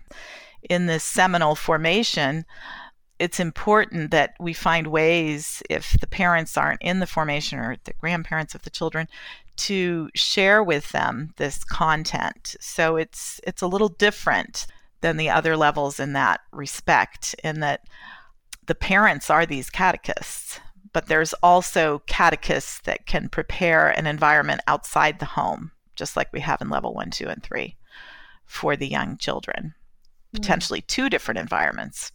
In 0.70 0.88
this 0.88 1.04
seminal 1.04 1.56
formation, 1.56 2.46
it's 3.20 3.40
important 3.40 4.12
that 4.12 4.34
we 4.40 4.54
find 4.54 4.88
ways, 4.88 5.62
if 5.70 6.00
the 6.00 6.08
parents 6.08 6.58
aren't 6.58 6.82
in 6.82 7.00
the 7.00 7.08
formation 7.08 7.60
or 7.60 7.78
the 7.84 7.94
grandparents 8.00 8.56
of 8.56 8.62
the 8.64 8.70
children, 8.70 9.08
to 9.58 10.10
share 10.16 10.64
with 10.64 10.90
them 10.92 11.34
this 11.36 11.64
content. 11.66 12.56
So 12.62 12.96
it's 12.96 13.42
it's 13.46 13.62
a 13.62 13.68
little 13.68 13.90
different 13.90 14.66
than 15.02 15.18
the 15.18 15.30
other 15.30 15.58
levels 15.58 16.00
in 16.00 16.14
that 16.14 16.40
respect, 16.52 17.36
in 17.44 17.60
that 17.60 17.82
the 18.66 18.76
parents 18.76 19.30
are 19.30 19.46
these 19.46 19.70
catechists, 19.70 20.60
but 20.94 21.08
there's 21.08 21.34
also 21.44 22.00
catechists 22.08 22.80
that 22.82 23.06
can 23.06 23.28
prepare 23.28 23.90
an 23.90 24.08
environment 24.08 24.62
outside 24.68 25.20
the 25.20 25.26
home, 25.26 25.72
just 25.96 26.16
like 26.16 26.32
we 26.32 26.40
have 26.40 26.62
in 26.62 26.70
level 26.70 26.94
one, 26.94 27.12
two, 27.12 27.28
and 27.28 27.44
three 27.44 27.76
for 28.46 28.78
the 28.78 28.88
young 28.88 29.18
children. 29.18 29.74
Mm. 30.34 30.40
Potentially 30.40 30.82
two 30.82 31.10
different 31.10 31.40
environments 31.40 32.12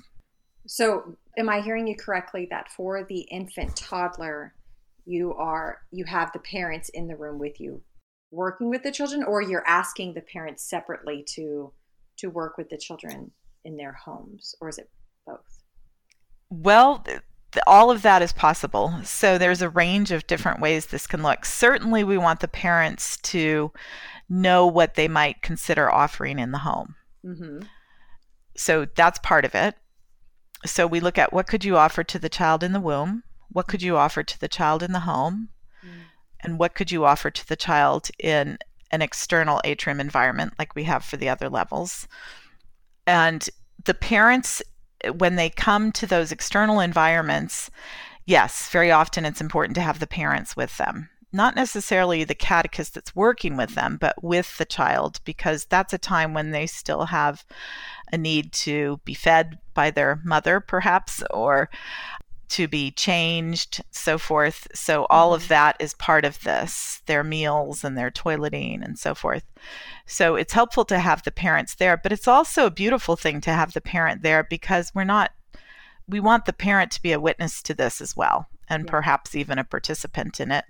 so, 0.66 1.16
am 1.36 1.48
I 1.48 1.60
hearing 1.60 1.86
you 1.86 1.96
correctly 1.96 2.46
that 2.50 2.70
for 2.70 3.04
the 3.04 3.20
infant 3.20 3.76
toddler, 3.76 4.54
you 5.04 5.34
are 5.34 5.80
you 5.90 6.04
have 6.06 6.32
the 6.32 6.38
parents 6.38 6.88
in 6.90 7.06
the 7.06 7.16
room 7.16 7.38
with 7.38 7.60
you 7.60 7.82
working 8.30 8.70
with 8.70 8.82
the 8.82 8.90
children 8.90 9.22
or 9.22 9.42
you're 9.42 9.66
asking 9.66 10.14
the 10.14 10.20
parents 10.20 10.68
separately 10.68 11.22
to 11.22 11.72
to 12.16 12.28
work 12.28 12.56
with 12.56 12.68
the 12.70 12.78
children 12.78 13.30
in 13.64 13.76
their 13.76 13.92
homes 13.92 14.54
or 14.60 14.68
is 14.68 14.78
it 14.78 14.90
both? 15.26 15.62
Well, 16.48 17.04
all 17.66 17.90
of 17.90 18.02
that 18.02 18.22
is 18.22 18.32
possible. 18.32 18.94
So 19.04 19.38
there's 19.38 19.62
a 19.62 19.68
range 19.68 20.10
of 20.10 20.26
different 20.26 20.60
ways 20.60 20.86
this 20.86 21.06
can 21.06 21.22
look. 21.22 21.44
Certainly, 21.44 22.04
we 22.04 22.18
want 22.18 22.40
the 22.40 22.48
parents 22.48 23.18
to 23.18 23.72
know 24.28 24.66
what 24.66 24.94
they 24.94 25.08
might 25.08 25.42
consider 25.42 25.90
offering 25.90 26.38
in 26.38 26.52
the 26.52 26.58
home. 26.58 26.94
Mm-hmm. 27.24 27.66
So 28.56 28.86
that's 28.96 29.18
part 29.18 29.44
of 29.44 29.54
it 29.54 29.76
so 30.64 30.86
we 30.86 31.00
look 31.00 31.18
at 31.18 31.32
what 31.32 31.46
could 31.46 31.64
you 31.64 31.76
offer 31.76 32.02
to 32.04 32.18
the 32.18 32.28
child 32.28 32.62
in 32.62 32.72
the 32.72 32.80
womb? 32.80 33.22
What 33.50 33.66
could 33.66 33.82
you 33.82 33.96
offer 33.96 34.22
to 34.22 34.40
the 34.40 34.48
child 34.48 34.82
in 34.82 34.92
the 34.92 35.00
home? 35.00 35.48
Mm. 35.84 35.88
and 36.40 36.58
what 36.58 36.74
could 36.74 36.90
you 36.90 37.04
offer 37.04 37.30
to 37.30 37.48
the 37.48 37.56
child 37.56 38.08
in 38.18 38.58
an 38.90 39.02
external 39.02 39.60
atrium 39.64 40.00
environment 40.00 40.54
like 40.58 40.74
we 40.74 40.84
have 40.84 41.04
for 41.04 41.16
the 41.16 41.28
other 41.28 41.48
levels? 41.48 42.08
And 43.06 43.48
the 43.84 43.94
parents 43.94 44.62
when 45.16 45.36
they 45.36 45.50
come 45.50 45.92
to 45.92 46.06
those 46.06 46.32
external 46.32 46.80
environments 46.80 47.70
yes 48.24 48.70
very 48.70 48.90
often 48.90 49.26
it's 49.26 49.42
important 49.42 49.74
to 49.74 49.82
have 49.82 50.00
the 50.00 50.06
parents 50.06 50.56
with 50.56 50.76
them. 50.78 51.10
Not 51.34 51.56
necessarily 51.56 52.22
the 52.22 52.36
catechist 52.36 52.94
that's 52.94 53.16
working 53.16 53.56
with 53.56 53.74
them, 53.74 53.98
but 54.00 54.22
with 54.22 54.56
the 54.56 54.64
child, 54.64 55.18
because 55.24 55.64
that's 55.64 55.92
a 55.92 55.98
time 55.98 56.32
when 56.32 56.52
they 56.52 56.64
still 56.64 57.06
have 57.06 57.44
a 58.12 58.18
need 58.18 58.52
to 58.52 59.00
be 59.04 59.14
fed 59.14 59.58
by 59.74 59.90
their 59.90 60.20
mother, 60.24 60.60
perhaps, 60.60 61.22
or 61.30 61.70
to 62.50 62.68
be 62.68 62.90
changed, 62.90 63.82
so 63.90 64.18
forth. 64.18 64.68
So, 64.74 65.06
all 65.10 65.34
of 65.34 65.42
mm-hmm. 65.42 65.48
that 65.48 65.76
is 65.80 65.94
part 65.94 66.24
of 66.24 66.40
this 66.42 67.02
their 67.06 67.24
meals 67.24 67.84
and 67.84 67.98
their 67.98 68.10
toileting 68.10 68.84
and 68.84 68.98
so 68.98 69.14
forth. 69.14 69.44
So, 70.06 70.36
it's 70.36 70.52
helpful 70.52 70.84
to 70.86 70.98
have 70.98 71.22
the 71.24 71.32
parents 71.32 71.74
there, 71.74 71.96
but 71.96 72.12
it's 72.12 72.28
also 72.28 72.66
a 72.66 72.70
beautiful 72.70 73.16
thing 73.16 73.40
to 73.42 73.50
have 73.50 73.72
the 73.72 73.80
parent 73.80 74.22
there 74.22 74.44
because 74.44 74.94
we're 74.94 75.04
not, 75.04 75.32
we 76.06 76.20
want 76.20 76.44
the 76.44 76.52
parent 76.52 76.92
to 76.92 77.02
be 77.02 77.12
a 77.12 77.20
witness 77.20 77.62
to 77.62 77.74
this 77.74 78.00
as 78.00 78.16
well, 78.16 78.46
and 78.68 78.84
yeah. 78.84 78.90
perhaps 78.90 79.34
even 79.34 79.58
a 79.58 79.64
participant 79.64 80.38
in 80.38 80.52
it, 80.52 80.64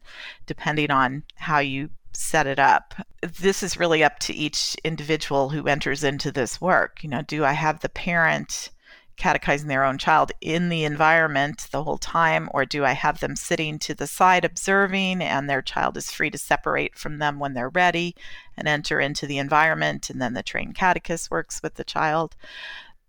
depending 0.47 0.91
on 0.91 1.25
how 1.37 1.59
you 1.59 1.91
set 2.17 2.47
it 2.47 2.59
up. 2.59 2.95
This 3.23 3.63
is 3.63 3.77
really 3.77 4.05
up 4.05 4.19
to 4.21 4.35
each 4.35 4.77
individual 4.85 5.51
who 5.51 5.67
enters 5.67 6.05
into 6.05 6.31
this 6.31 6.61
work. 6.61 7.03
You 7.03 7.11
know, 7.11 7.23
do 7.23 7.45
I 7.45 7.53
have 7.53 7.81
the 7.81 7.89
parent 7.89 8.71
catechizing 9.17 9.69
their 9.69 9.85
own 9.85 9.99
child 9.99 10.33
in 10.41 10.69
the 10.69 10.85
environment 10.85 11.69
the 11.71 11.85
whole 11.85 11.99
time, 11.99 12.49
or 12.53 12.65
do 12.65 12.85
I 12.85 12.93
have 12.93 13.21
them 13.21 13.37
sitting 13.37 13.79
to 13.81 13.95
the 13.95 14.07
side 14.07 14.45
observing 14.45 15.23
and 15.23 15.49
their 15.49 15.63
child 15.63 15.97
is 15.97 16.11
free 16.11 16.31
to 16.31 16.39
separate 16.39 16.99
from 16.99 17.19
them 17.19 17.39
when 17.39 17.55
they're 17.55 17.69
ready 17.69 18.17
and 18.57 18.67
enter 18.67 19.01
into 19.01 19.27
the 19.27 19.39
environment, 19.39 20.11
and 20.11 20.21
then 20.21 20.35
the 20.35 20.43
trained 20.43 20.75
catechist 20.75 21.31
works 21.31 21.63
with 21.63 21.75
the 21.75 21.85
child? 21.85 22.35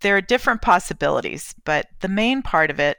There 0.00 0.16
are 0.16 0.20
different 0.20 0.62
possibilities, 0.62 1.54
but 1.64 1.86
the 2.00 2.08
main 2.08 2.42
part 2.42 2.70
of 2.70 2.78
it 2.78 2.98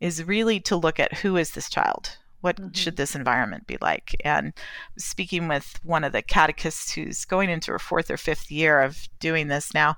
is 0.00 0.24
really 0.24 0.60
to 0.60 0.76
look 0.76 0.98
at 0.98 1.18
who 1.18 1.36
is 1.36 1.52
this 1.52 1.68
child? 1.68 2.16
What 2.40 2.56
mm-hmm. 2.56 2.72
should 2.72 2.96
this 2.96 3.14
environment 3.14 3.66
be 3.66 3.78
like? 3.80 4.16
And 4.24 4.52
speaking 4.96 5.48
with 5.48 5.78
one 5.82 6.04
of 6.04 6.12
the 6.12 6.22
catechists 6.22 6.92
who's 6.92 7.24
going 7.24 7.50
into 7.50 7.72
her 7.72 7.78
fourth 7.78 8.10
or 8.10 8.16
fifth 8.16 8.50
year 8.50 8.80
of 8.80 9.08
doing 9.20 9.48
this 9.48 9.74
now, 9.74 9.96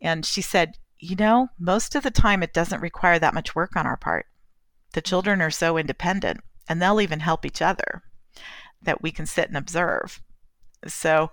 and 0.00 0.24
she 0.24 0.42
said, 0.42 0.76
you 0.98 1.16
know, 1.16 1.48
most 1.58 1.94
of 1.94 2.02
the 2.02 2.10
time 2.10 2.42
it 2.42 2.54
doesn't 2.54 2.80
require 2.80 3.18
that 3.18 3.34
much 3.34 3.54
work 3.54 3.76
on 3.76 3.86
our 3.86 3.96
part. 3.96 4.26
The 4.92 5.00
mm-hmm. 5.00 5.08
children 5.08 5.42
are 5.42 5.50
so 5.50 5.76
independent 5.76 6.40
and 6.68 6.80
they'll 6.80 7.00
even 7.00 7.20
help 7.20 7.44
each 7.44 7.62
other 7.62 8.02
that 8.82 9.02
we 9.02 9.10
can 9.10 9.26
sit 9.26 9.48
and 9.48 9.56
observe. 9.56 10.20
So, 10.86 11.30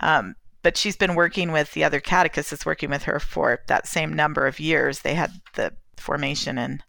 um, 0.00 0.34
but 0.62 0.76
she's 0.76 0.96
been 0.96 1.14
working 1.14 1.52
with 1.52 1.72
the 1.72 1.84
other 1.84 2.00
catechist 2.00 2.52
is 2.52 2.66
working 2.66 2.90
with 2.90 3.04
her 3.04 3.20
for 3.20 3.60
that 3.68 3.86
same 3.86 4.12
number 4.12 4.46
of 4.46 4.60
years. 4.60 5.00
They 5.00 5.14
had 5.14 5.32
the 5.54 5.72
formation 5.96 6.58
in 6.58 6.82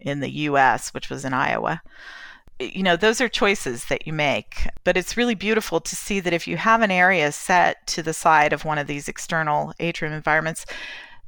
in 0.00 0.20
the 0.20 0.30
U.S., 0.30 0.94
which 0.94 1.10
was 1.10 1.24
in 1.24 1.34
Iowa. 1.34 1.82
You 2.60 2.82
know, 2.82 2.96
those 2.96 3.20
are 3.20 3.28
choices 3.28 3.84
that 3.86 4.06
you 4.06 4.12
make, 4.12 4.66
but 4.82 4.96
it's 4.96 5.16
really 5.16 5.36
beautiful 5.36 5.80
to 5.80 5.94
see 5.94 6.18
that 6.20 6.32
if 6.32 6.48
you 6.48 6.56
have 6.56 6.82
an 6.82 6.90
area 6.90 7.30
set 7.30 7.86
to 7.88 8.02
the 8.02 8.12
side 8.12 8.52
of 8.52 8.64
one 8.64 8.78
of 8.78 8.88
these 8.88 9.08
external 9.08 9.72
atrium 9.78 10.12
environments, 10.12 10.66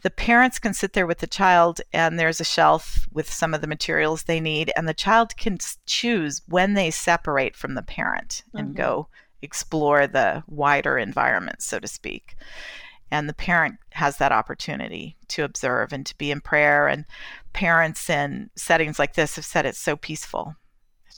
the 0.03 0.11
parents 0.11 0.59
can 0.59 0.75
sit 0.75 0.93
there 0.93 1.07
with 1.07 1.19
the 1.19 1.27
child 1.27 1.81
and 1.93 2.19
there's 2.19 2.41
a 2.41 2.45
shelf 2.45 3.07
with 3.13 3.31
some 3.31 3.55
of 3.55 3.61
the 3.61 3.67
materials 3.67 4.23
they 4.23 4.41
need 4.41 4.73
and 4.77 4.89
the 4.89 4.95
child 4.95 5.37
can 5.37 5.59
choose 5.87 6.43
when 6.49 6.75
they 6.75 6.91
separate 6.91 7.57
from 7.57 7.75
the 7.75 7.83
parent 7.83 8.43
and 8.55 8.69
mm-hmm. 8.69 8.77
go 8.77 9.09
explore 9.43 10.07
the 10.07 10.43
wider 10.47 10.99
environment 10.99 11.63
so 11.63 11.79
to 11.79 11.89
speak 11.89 12.37
and 13.11 13.29
the 13.29 13.35
parent 13.35 13.77
has 13.93 14.19
that 14.19 14.33
opportunity 14.33 15.17
to 15.29 15.45
observe 15.45 15.93
and 15.93 16.07
to 16.07 16.17
be 16.17 16.31
in 16.31 16.41
prayer 16.41 16.87
and 16.87 17.05
parents 17.53 18.09
in 18.09 18.51
settings 18.55 18.99
like 18.99 19.15
this 19.15 19.37
have 19.37 19.45
said 19.45 19.67
it's 19.67 19.79
so 19.79 19.97
peaceful 19.97 20.55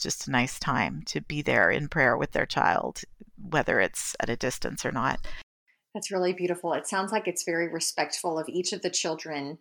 just 0.02 0.28
a 0.28 0.30
nice 0.30 0.58
time 0.58 1.02
to 1.06 1.20
be 1.20 1.42
there 1.42 1.70
in 1.70 1.88
prayer 1.88 2.16
with 2.16 2.32
their 2.32 2.46
child 2.46 3.02
whether 3.50 3.80
it's 3.80 4.14
at 4.20 4.30
a 4.30 4.36
distance 4.36 4.84
or 4.84 4.92
not 4.92 5.18
that's 5.94 6.10
really 6.10 6.32
beautiful. 6.32 6.72
It 6.72 6.86
sounds 6.86 7.12
like 7.12 7.28
it's 7.28 7.44
very 7.44 7.68
respectful 7.68 8.38
of 8.38 8.48
each 8.48 8.72
of 8.72 8.82
the 8.82 8.90
children 8.90 9.58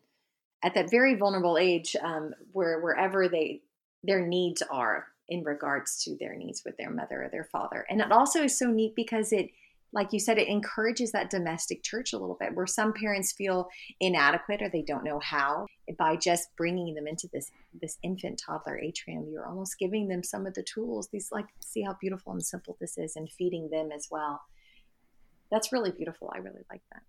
at 0.63 0.73
that 0.75 0.89
very 0.89 1.15
vulnerable 1.15 1.57
age, 1.57 1.95
um, 2.01 2.33
where 2.53 2.79
wherever 2.79 3.27
they 3.27 3.61
their 4.03 4.25
needs 4.25 4.63
are 4.63 5.07
in 5.27 5.43
regards 5.43 6.03
to 6.03 6.17
their 6.19 6.35
needs 6.35 6.63
with 6.65 6.75
their 6.77 6.89
mother 6.89 7.23
or 7.23 7.29
their 7.29 7.43
father. 7.43 7.85
And 7.89 8.01
it 8.01 8.11
also 8.11 8.43
is 8.43 8.57
so 8.57 8.67
neat 8.67 8.95
because 8.95 9.31
it, 9.31 9.51
like 9.93 10.13
you 10.13 10.19
said, 10.19 10.37
it 10.37 10.47
encourages 10.47 11.11
that 11.11 11.29
domestic 11.29 11.83
church 11.83 12.13
a 12.13 12.17
little 12.17 12.37
bit, 12.39 12.55
where 12.55 12.67
some 12.67 12.93
parents 12.93 13.33
feel 13.33 13.67
inadequate 13.99 14.61
or 14.61 14.69
they 14.69 14.83
don't 14.83 15.03
know 15.03 15.19
how. 15.19 15.65
By 15.97 16.15
just 16.15 16.49
bringing 16.55 16.93
them 16.95 17.07
into 17.07 17.27
this 17.33 17.51
this 17.81 17.97
infant 18.03 18.41
toddler 18.45 18.79
atrium, 18.79 19.27
you're 19.29 19.47
almost 19.47 19.77
giving 19.77 20.07
them 20.07 20.23
some 20.23 20.45
of 20.45 20.53
the 20.53 20.63
tools. 20.63 21.09
These 21.11 21.29
like 21.31 21.47
see 21.59 21.81
how 21.81 21.95
beautiful 21.99 22.33
and 22.33 22.45
simple 22.45 22.77
this 22.79 22.97
is, 22.97 23.15
and 23.15 23.29
feeding 23.29 23.69
them 23.69 23.91
as 23.91 24.07
well 24.09 24.41
that's 25.51 25.71
really 25.71 25.91
beautiful. 25.91 26.31
I 26.33 26.39
really 26.39 26.63
like 26.71 26.81
that. 26.91 27.03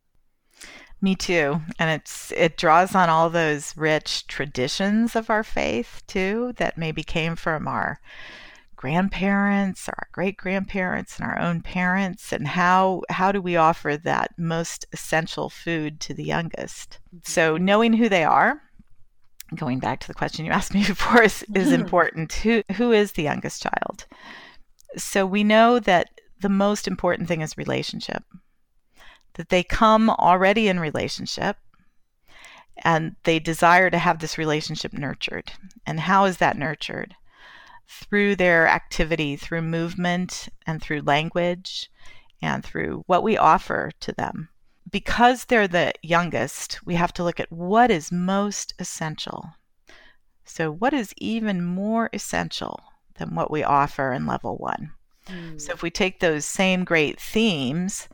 Me 1.00 1.14
too. 1.14 1.62
And 1.78 1.88
it's 1.90 2.32
it 2.32 2.58
draws 2.58 2.94
on 2.94 3.08
all 3.08 3.30
those 3.30 3.76
rich 3.76 4.26
traditions 4.26 5.16
of 5.16 5.30
our 5.30 5.42
faith 5.42 6.02
too 6.06 6.52
that 6.58 6.76
maybe 6.76 7.02
came 7.02 7.36
from 7.36 7.66
our 7.66 8.00
grandparents 8.82 9.88
or 9.88 9.94
our 9.96 10.08
great 10.10 10.36
grandparents 10.36 11.16
and 11.16 11.24
our 11.24 11.38
own 11.38 11.60
parents 11.60 12.32
and 12.32 12.48
how 12.48 13.00
how 13.10 13.30
do 13.30 13.40
we 13.40 13.54
offer 13.54 13.96
that 13.96 14.32
most 14.36 14.84
essential 14.92 15.48
food 15.48 16.00
to 16.00 16.12
the 16.12 16.24
youngest. 16.24 16.98
Mm-hmm. 17.14 17.18
So 17.22 17.56
knowing 17.56 17.92
who 17.92 18.08
they 18.08 18.24
are, 18.24 18.60
going 19.54 19.78
back 19.78 20.00
to 20.00 20.08
the 20.08 20.14
question 20.14 20.44
you 20.44 20.50
asked 20.58 20.74
me 20.74 20.84
before 20.84 21.22
is, 21.22 21.44
is 21.54 21.70
important. 21.82 22.32
Who 22.32 22.64
who 22.72 22.90
is 22.90 23.12
the 23.12 23.22
youngest 23.22 23.62
child? 23.62 24.04
So 24.96 25.26
we 25.26 25.44
know 25.44 25.78
that 25.78 26.08
the 26.40 26.48
most 26.48 26.88
important 26.88 27.28
thing 27.28 27.40
is 27.40 27.56
relationship. 27.56 28.24
That 29.34 29.50
they 29.50 29.62
come 29.62 30.10
already 30.10 30.66
in 30.66 30.80
relationship 30.80 31.56
and 32.78 33.14
they 33.22 33.38
desire 33.38 33.90
to 33.90 33.98
have 33.98 34.18
this 34.18 34.38
relationship 34.38 34.92
nurtured. 34.92 35.52
And 35.86 36.00
how 36.00 36.24
is 36.24 36.38
that 36.38 36.58
nurtured? 36.58 37.14
Through 37.92 38.37
their 38.37 38.66
activity, 38.66 39.37
through 39.37 39.62
movement, 39.62 40.49
and 40.66 40.82
through 40.82 41.02
language, 41.02 41.90
and 42.40 42.64
through 42.64 43.04
what 43.06 43.22
we 43.22 43.37
offer 43.37 43.90
to 44.00 44.12
them. 44.12 44.49
Because 44.90 45.44
they're 45.44 45.68
the 45.68 45.92
youngest, 46.02 46.84
we 46.84 46.94
have 46.94 47.12
to 47.14 47.25
look 47.25 47.38
at 47.38 47.52
what 47.52 47.90
is 47.90 48.11
most 48.11 48.75
essential. 48.78 49.54
So, 50.44 50.70
what 50.70 50.92
is 50.92 51.14
even 51.18 51.64
more 51.64 52.11
essential 52.12 52.82
than 53.14 53.34
what 53.34 53.50
we 53.50 53.62
offer 53.62 54.12
in 54.12 54.26
level 54.26 54.56
one? 54.56 54.92
Mm. 55.28 55.61
So 55.61 55.72
if 55.72 55.82
we 55.82 55.90
take 55.90 56.20
those 56.20 56.44
same 56.44 56.84
great 56.84 57.20
themes 57.20 58.08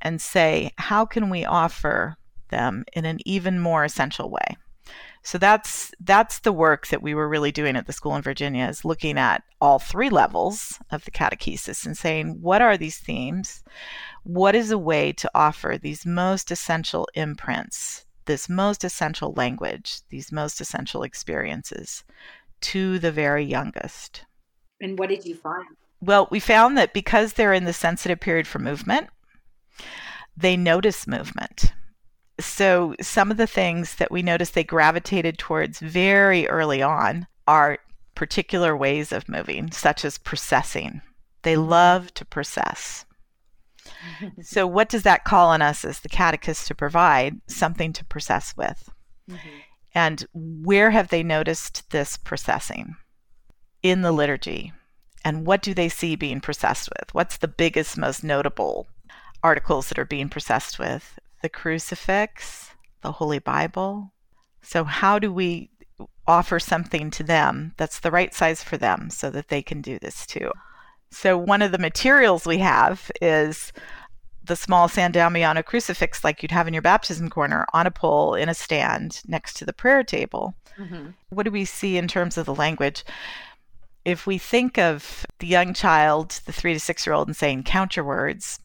and 0.00 0.20
say, 0.20 0.72
how 0.78 1.04
can 1.04 1.30
we 1.30 1.44
offer 1.44 2.16
them 2.48 2.84
in 2.92 3.04
an 3.04 3.18
even 3.24 3.58
more 3.60 3.84
essential 3.84 4.30
way? 4.30 4.56
So 5.22 5.38
that's 5.38 5.92
that's 6.00 6.40
the 6.40 6.52
work 6.52 6.88
that 6.88 7.02
we 7.02 7.14
were 7.14 7.28
really 7.28 7.52
doing 7.52 7.76
at 7.76 7.86
the 7.86 7.92
school 7.92 8.16
in 8.16 8.22
Virginia 8.22 8.66
is 8.66 8.84
looking 8.84 9.18
at 9.18 9.44
all 9.60 9.78
three 9.78 10.10
levels 10.10 10.80
of 10.90 11.04
the 11.04 11.12
catechesis 11.12 11.86
and 11.86 11.96
saying 11.96 12.40
what 12.40 12.60
are 12.60 12.76
these 12.76 12.98
themes? 12.98 13.62
What 14.24 14.54
is 14.54 14.70
a 14.70 14.78
way 14.78 15.12
to 15.12 15.30
offer 15.34 15.78
these 15.80 16.04
most 16.04 16.50
essential 16.50 17.08
imprints, 17.14 18.04
this 18.24 18.48
most 18.48 18.82
essential 18.82 19.32
language, 19.34 20.00
these 20.10 20.32
most 20.32 20.60
essential 20.60 21.04
experiences 21.04 22.02
to 22.62 22.98
the 22.98 23.12
very 23.12 23.44
youngest? 23.44 24.24
And 24.80 24.98
what 24.98 25.08
did 25.08 25.24
you 25.24 25.36
find? 25.36 25.66
Well, 26.00 26.26
we 26.32 26.40
found 26.40 26.76
that 26.78 26.92
because 26.92 27.34
they're 27.34 27.52
in 27.52 27.64
the 27.64 27.72
sensitive 27.72 28.18
period 28.18 28.48
for 28.48 28.58
movement, 28.58 29.08
they 30.36 30.56
notice 30.56 31.06
movement. 31.06 31.72
So, 32.44 32.94
some 33.00 33.30
of 33.30 33.36
the 33.36 33.46
things 33.46 33.96
that 33.96 34.10
we 34.10 34.22
noticed 34.22 34.54
they 34.54 34.64
gravitated 34.64 35.38
towards 35.38 35.80
very 35.80 36.48
early 36.48 36.82
on 36.82 37.26
are 37.46 37.78
particular 38.14 38.76
ways 38.76 39.12
of 39.12 39.28
moving, 39.28 39.70
such 39.70 40.04
as 40.04 40.18
processing. 40.18 41.00
They 41.42 41.54
mm-hmm. 41.54 41.70
love 41.70 42.14
to 42.14 42.24
process. 42.24 43.04
so, 44.42 44.66
what 44.76 44.88
does 44.88 45.02
that 45.02 45.24
call 45.24 45.50
on 45.50 45.62
us 45.62 45.84
as 45.84 46.00
the 46.00 46.08
catechist 46.08 46.66
to 46.68 46.74
provide 46.74 47.40
something 47.46 47.92
to 47.94 48.04
process 48.04 48.54
with? 48.56 48.90
Mm-hmm. 49.30 49.48
And 49.94 50.26
where 50.32 50.90
have 50.90 51.08
they 51.08 51.22
noticed 51.22 51.90
this 51.90 52.16
processing? 52.16 52.96
In 53.82 54.02
the 54.02 54.12
liturgy 54.12 54.72
and 55.24 55.46
what 55.46 55.62
do 55.62 55.74
they 55.74 55.88
see 55.88 56.16
being 56.16 56.40
processed 56.40 56.88
with? 56.88 57.14
What's 57.14 57.36
the 57.36 57.48
biggest, 57.48 57.96
most 57.96 58.24
notable 58.24 58.88
articles 59.42 59.88
that 59.88 59.98
are 59.98 60.04
being 60.04 60.28
processed 60.28 60.78
with? 60.78 61.18
The 61.42 61.48
crucifix, 61.48 62.70
the 63.02 63.12
Holy 63.12 63.38
Bible. 63.38 64.12
So, 64.62 64.84
how 64.84 65.18
do 65.18 65.32
we 65.32 65.70
offer 66.26 66.60
something 66.60 67.10
to 67.10 67.24
them 67.24 67.74
that's 67.76 68.00
the 68.00 68.10
right 68.10 68.32
size 68.32 68.62
for 68.62 68.76
them 68.76 69.10
so 69.10 69.28
that 69.30 69.48
they 69.48 69.62
can 69.62 69.80
do 69.80 69.98
this 69.98 70.26
too? 70.26 70.50
So, 71.10 71.36
one 71.36 71.62
of 71.62 71.72
the 71.72 71.78
materials 71.78 72.46
we 72.46 72.58
have 72.58 73.10
is 73.20 73.72
the 74.44 74.56
small 74.56 74.88
San 74.88 75.12
Damiano 75.12 75.62
crucifix, 75.62 76.24
like 76.24 76.42
you'd 76.42 76.50
have 76.52 76.66
in 76.66 76.74
your 76.74 76.82
baptism 76.82 77.28
corner, 77.28 77.66
on 77.72 77.86
a 77.86 77.90
pole 77.90 78.34
in 78.34 78.48
a 78.48 78.54
stand 78.54 79.20
next 79.26 79.54
to 79.54 79.64
the 79.64 79.72
prayer 79.72 80.02
table. 80.02 80.54
Mm-hmm. 80.78 81.10
What 81.30 81.44
do 81.44 81.50
we 81.50 81.64
see 81.64 81.96
in 81.96 82.08
terms 82.08 82.38
of 82.38 82.46
the 82.46 82.54
language? 82.54 83.04
if 84.04 84.26
we 84.26 84.38
think 84.38 84.78
of 84.78 85.24
the 85.38 85.46
young 85.46 85.74
child, 85.74 86.40
the 86.46 86.52
three 86.52 86.72
to 86.72 86.80
six 86.80 87.06
year 87.06 87.14
old, 87.14 87.28
and 87.28 87.36
saying, 87.36 87.64
count 87.64 87.96
your 87.96 88.04
words, 88.04 88.58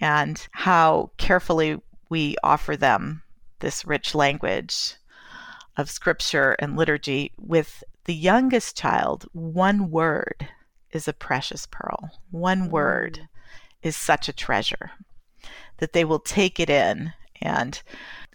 and 0.00 0.46
how 0.52 1.10
carefully 1.18 1.80
we 2.12 2.36
offer 2.44 2.76
them 2.76 3.22
this 3.60 3.86
rich 3.86 4.14
language 4.14 4.96
of 5.78 5.88
scripture 5.88 6.54
and 6.58 6.76
liturgy. 6.76 7.32
With 7.38 7.82
the 8.04 8.14
youngest 8.14 8.76
child, 8.76 9.24
one 9.32 9.90
word 9.90 10.46
is 10.90 11.08
a 11.08 11.14
precious 11.14 11.64
pearl. 11.64 12.10
One 12.30 12.68
word 12.68 13.20
mm. 13.22 13.28
is 13.82 13.96
such 13.96 14.28
a 14.28 14.34
treasure 14.34 14.90
that 15.78 15.94
they 15.94 16.04
will 16.04 16.18
take 16.18 16.60
it 16.60 16.68
in 16.68 17.14
and 17.40 17.80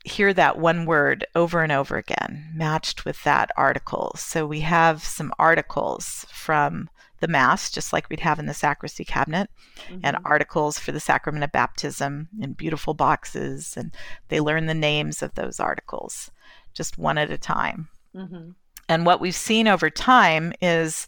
hear 0.03 0.33
that 0.33 0.57
one 0.57 0.87
word 0.87 1.27
over 1.35 1.61
and 1.61 1.71
over 1.71 1.97
again, 1.97 2.51
matched 2.55 3.05
with 3.05 3.23
that 3.25 3.51
article. 3.55 4.15
So 4.17 4.47
we 4.47 4.61
have 4.61 5.03
some 5.03 5.31
articles 5.37 6.25
from 6.31 6.89
the 7.19 7.27
Mass, 7.27 7.71
just 7.71 7.93
like 7.93 8.09
we'd 8.09 8.19
have 8.19 8.39
in 8.39 8.45
the 8.45 8.53
sacristy 8.53 9.05
cabinet, 9.05 9.49
mm-hmm. 9.87 9.99
and 10.03 10.17
articles 10.23 10.79
for 10.79 10.91
the 10.91 10.99
sacrament 10.99 11.43
of 11.43 11.51
baptism 11.51 12.29
in 12.39 12.53
beautiful 12.53 12.93
boxes. 12.93 13.75
And 13.75 13.93
they 14.29 14.39
learn 14.39 14.65
the 14.65 14.73
names 14.73 15.21
of 15.21 15.33
those 15.35 15.59
articles 15.59 16.31
just 16.73 16.97
one 16.97 17.17
at 17.17 17.31
a 17.31 17.37
time. 17.37 17.89
Mm-hmm. 18.15 18.51
And 18.89 19.05
what 19.05 19.19
we've 19.19 19.35
seen 19.35 19.67
over 19.67 19.89
time 19.89 20.53
is 20.61 21.07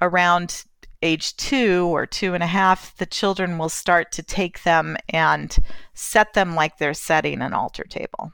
around 0.00 0.64
age 1.02 1.36
two 1.36 1.86
or 1.86 2.06
two 2.06 2.34
and 2.34 2.42
a 2.42 2.46
half, 2.46 2.96
the 2.96 3.06
children 3.06 3.58
will 3.58 3.68
start 3.68 4.12
to 4.12 4.22
take 4.22 4.62
them 4.62 4.96
and 5.08 5.56
set 5.94 6.34
them 6.34 6.54
like 6.54 6.78
they're 6.78 6.94
setting 6.94 7.42
an 7.42 7.52
altar 7.52 7.84
table. 7.84 8.32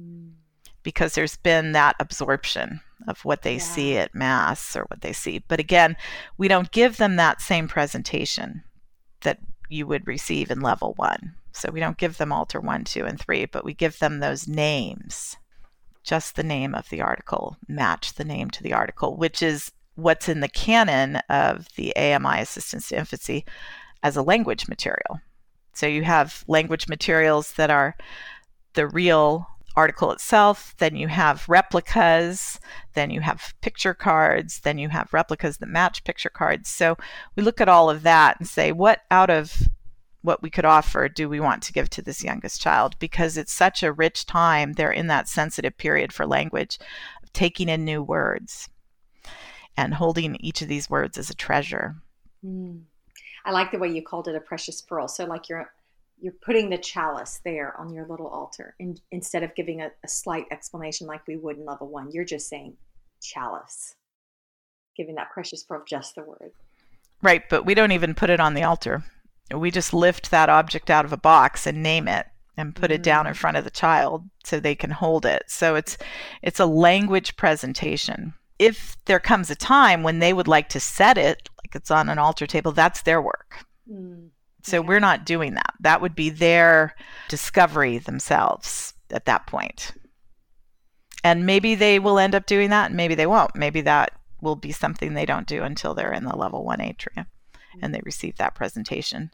Mm. 0.00 0.32
Because 0.82 1.14
there's 1.14 1.36
been 1.36 1.72
that 1.72 1.96
absorption 2.00 2.80
of 3.08 3.24
what 3.24 3.42
they 3.42 3.54
yeah. 3.54 3.60
see 3.60 3.96
at 3.96 4.14
Mass 4.14 4.76
or 4.76 4.84
what 4.84 5.00
they 5.00 5.12
see. 5.12 5.42
But 5.48 5.60
again, 5.60 5.96
we 6.38 6.48
don't 6.48 6.70
give 6.70 6.96
them 6.96 7.16
that 7.16 7.40
same 7.40 7.68
presentation 7.68 8.62
that 9.22 9.38
you 9.68 9.86
would 9.86 10.06
receive 10.06 10.50
in 10.50 10.60
level 10.60 10.94
one. 10.96 11.34
So 11.52 11.70
we 11.70 11.80
don't 11.80 11.98
give 11.98 12.16
them 12.16 12.32
altar 12.32 12.60
one, 12.60 12.84
two, 12.84 13.04
and 13.04 13.18
three, 13.18 13.44
but 13.46 13.64
we 13.64 13.74
give 13.74 13.98
them 13.98 14.20
those 14.20 14.48
names. 14.48 15.36
Just 16.02 16.34
the 16.34 16.42
name 16.42 16.74
of 16.74 16.88
the 16.88 17.00
article, 17.00 17.56
match 17.68 18.14
the 18.14 18.24
name 18.24 18.50
to 18.50 18.62
the 18.62 18.72
article, 18.72 19.16
which 19.16 19.42
is 19.42 19.70
what's 19.94 20.28
in 20.28 20.40
the 20.40 20.48
canon 20.48 21.16
of 21.28 21.68
the 21.76 21.94
AMI 21.96 22.40
Assistance 22.40 22.88
to 22.88 22.98
Infancy 22.98 23.44
as 24.02 24.16
a 24.16 24.22
language 24.22 24.66
material. 24.68 25.20
So 25.74 25.86
you 25.86 26.02
have 26.02 26.44
language 26.48 26.88
materials 26.88 27.52
that 27.52 27.70
are 27.70 27.96
the 28.74 28.86
real 28.86 29.46
article 29.74 30.12
itself, 30.12 30.74
then 30.78 30.96
you 30.96 31.08
have 31.08 31.48
replicas, 31.48 32.60
then 32.94 33.10
you 33.10 33.20
have 33.20 33.54
picture 33.60 33.94
cards, 33.94 34.60
then 34.60 34.78
you 34.78 34.88
have 34.88 35.12
replicas 35.12 35.58
that 35.58 35.68
match 35.68 36.04
picture 36.04 36.30
cards. 36.30 36.68
So 36.68 36.96
we 37.36 37.42
look 37.42 37.60
at 37.60 37.68
all 37.68 37.88
of 37.88 38.02
that 38.02 38.38
and 38.38 38.48
say, 38.48 38.72
what 38.72 39.00
out 39.10 39.30
of 39.30 39.68
what 40.22 40.42
we 40.42 40.50
could 40.50 40.64
offer 40.64 41.08
do 41.08 41.28
we 41.28 41.40
want 41.40 41.62
to 41.64 41.72
give 41.72 41.90
to 41.90 42.02
this 42.02 42.22
youngest 42.22 42.60
child? 42.60 42.96
Because 42.98 43.36
it's 43.36 43.52
such 43.52 43.82
a 43.82 43.92
rich 43.92 44.26
time. 44.26 44.74
They're 44.74 44.92
in 44.92 45.08
that 45.08 45.28
sensitive 45.28 45.76
period 45.76 46.12
for 46.12 46.26
language, 46.26 46.78
taking 47.32 47.68
in 47.68 47.84
new 47.84 48.02
words 48.02 48.68
and 49.76 49.94
holding 49.94 50.36
each 50.36 50.62
of 50.62 50.68
these 50.68 50.90
words 50.90 51.18
as 51.18 51.30
a 51.30 51.34
treasure. 51.34 51.96
Mm. 52.44 52.82
I 53.44 53.50
like 53.50 53.72
the 53.72 53.78
way 53.78 53.88
you 53.88 54.02
called 54.02 54.28
it 54.28 54.36
a 54.36 54.40
precious 54.40 54.80
pearl. 54.80 55.08
So, 55.08 55.24
like 55.24 55.48
you're 55.48 55.72
you're 56.22 56.32
putting 56.44 56.70
the 56.70 56.78
chalice 56.78 57.40
there 57.44 57.78
on 57.78 57.92
your 57.92 58.06
little 58.06 58.28
altar, 58.28 58.74
and 58.80 59.00
instead 59.10 59.42
of 59.42 59.54
giving 59.54 59.82
a, 59.82 59.90
a 60.04 60.08
slight 60.08 60.46
explanation 60.50 61.06
like 61.06 61.26
we 61.26 61.36
would 61.36 61.58
in 61.58 61.66
level 61.66 61.88
one, 61.88 62.10
you're 62.12 62.24
just 62.24 62.48
saying 62.48 62.76
chalice, 63.20 63.96
giving 64.96 65.16
that 65.16 65.30
precious 65.30 65.62
pearl 65.62 65.82
just 65.86 66.14
the 66.14 66.22
word. 66.22 66.52
Right, 67.22 67.42
but 67.48 67.66
we 67.66 67.74
don't 67.74 67.92
even 67.92 68.14
put 68.14 68.30
it 68.30 68.40
on 68.40 68.54
the 68.54 68.62
altar. 68.62 69.04
We 69.54 69.70
just 69.70 69.92
lift 69.92 70.30
that 70.30 70.48
object 70.48 70.90
out 70.90 71.04
of 71.04 71.12
a 71.12 71.16
box 71.16 71.66
and 71.66 71.82
name 71.82 72.08
it 72.08 72.26
and 72.56 72.74
put 72.74 72.86
mm-hmm. 72.86 72.94
it 72.94 73.02
down 73.02 73.26
in 73.26 73.34
mm. 73.34 73.36
front 73.36 73.56
of 73.56 73.64
the 73.64 73.70
child 73.70 74.28
so 74.44 74.58
they 74.58 74.74
can 74.74 74.90
hold 74.90 75.26
it. 75.26 75.44
So 75.48 75.74
it's 75.74 75.98
it's 76.42 76.60
a 76.60 76.66
language 76.66 77.36
presentation 77.36 78.34
if 78.62 78.96
there 79.06 79.18
comes 79.18 79.50
a 79.50 79.56
time 79.56 80.04
when 80.04 80.20
they 80.20 80.32
would 80.32 80.46
like 80.46 80.68
to 80.68 80.78
set 80.78 81.18
it, 81.18 81.48
like 81.58 81.74
it's 81.74 81.90
on 81.90 82.08
an 82.08 82.18
altar 82.18 82.46
table, 82.46 82.70
that's 82.70 83.02
their 83.02 83.20
work. 83.20 83.66
Mm. 83.90 84.28
So 84.62 84.80
we're 84.80 85.00
not 85.00 85.26
doing 85.26 85.54
that. 85.54 85.74
That 85.80 86.00
would 86.00 86.14
be 86.14 86.30
their 86.30 86.94
discovery 87.28 87.98
themselves 87.98 88.94
at 89.10 89.26
that 89.26 89.46
point. 89.46 89.92
And 91.24 91.46
maybe 91.46 91.74
they 91.74 91.98
will 91.98 92.18
end 92.18 92.34
up 92.34 92.46
doing 92.46 92.70
that, 92.70 92.86
and 92.86 92.96
maybe 92.96 93.14
they 93.14 93.26
won't. 93.26 93.54
Maybe 93.54 93.80
that 93.82 94.12
will 94.40 94.56
be 94.56 94.72
something 94.72 95.14
they 95.14 95.26
don't 95.26 95.46
do 95.46 95.62
until 95.62 95.94
they're 95.94 96.12
in 96.12 96.24
the 96.24 96.36
level 96.36 96.64
one 96.64 96.80
atrium 96.80 97.26
and 97.80 97.94
they 97.94 98.00
receive 98.04 98.36
that 98.36 98.54
presentation. 98.54 99.30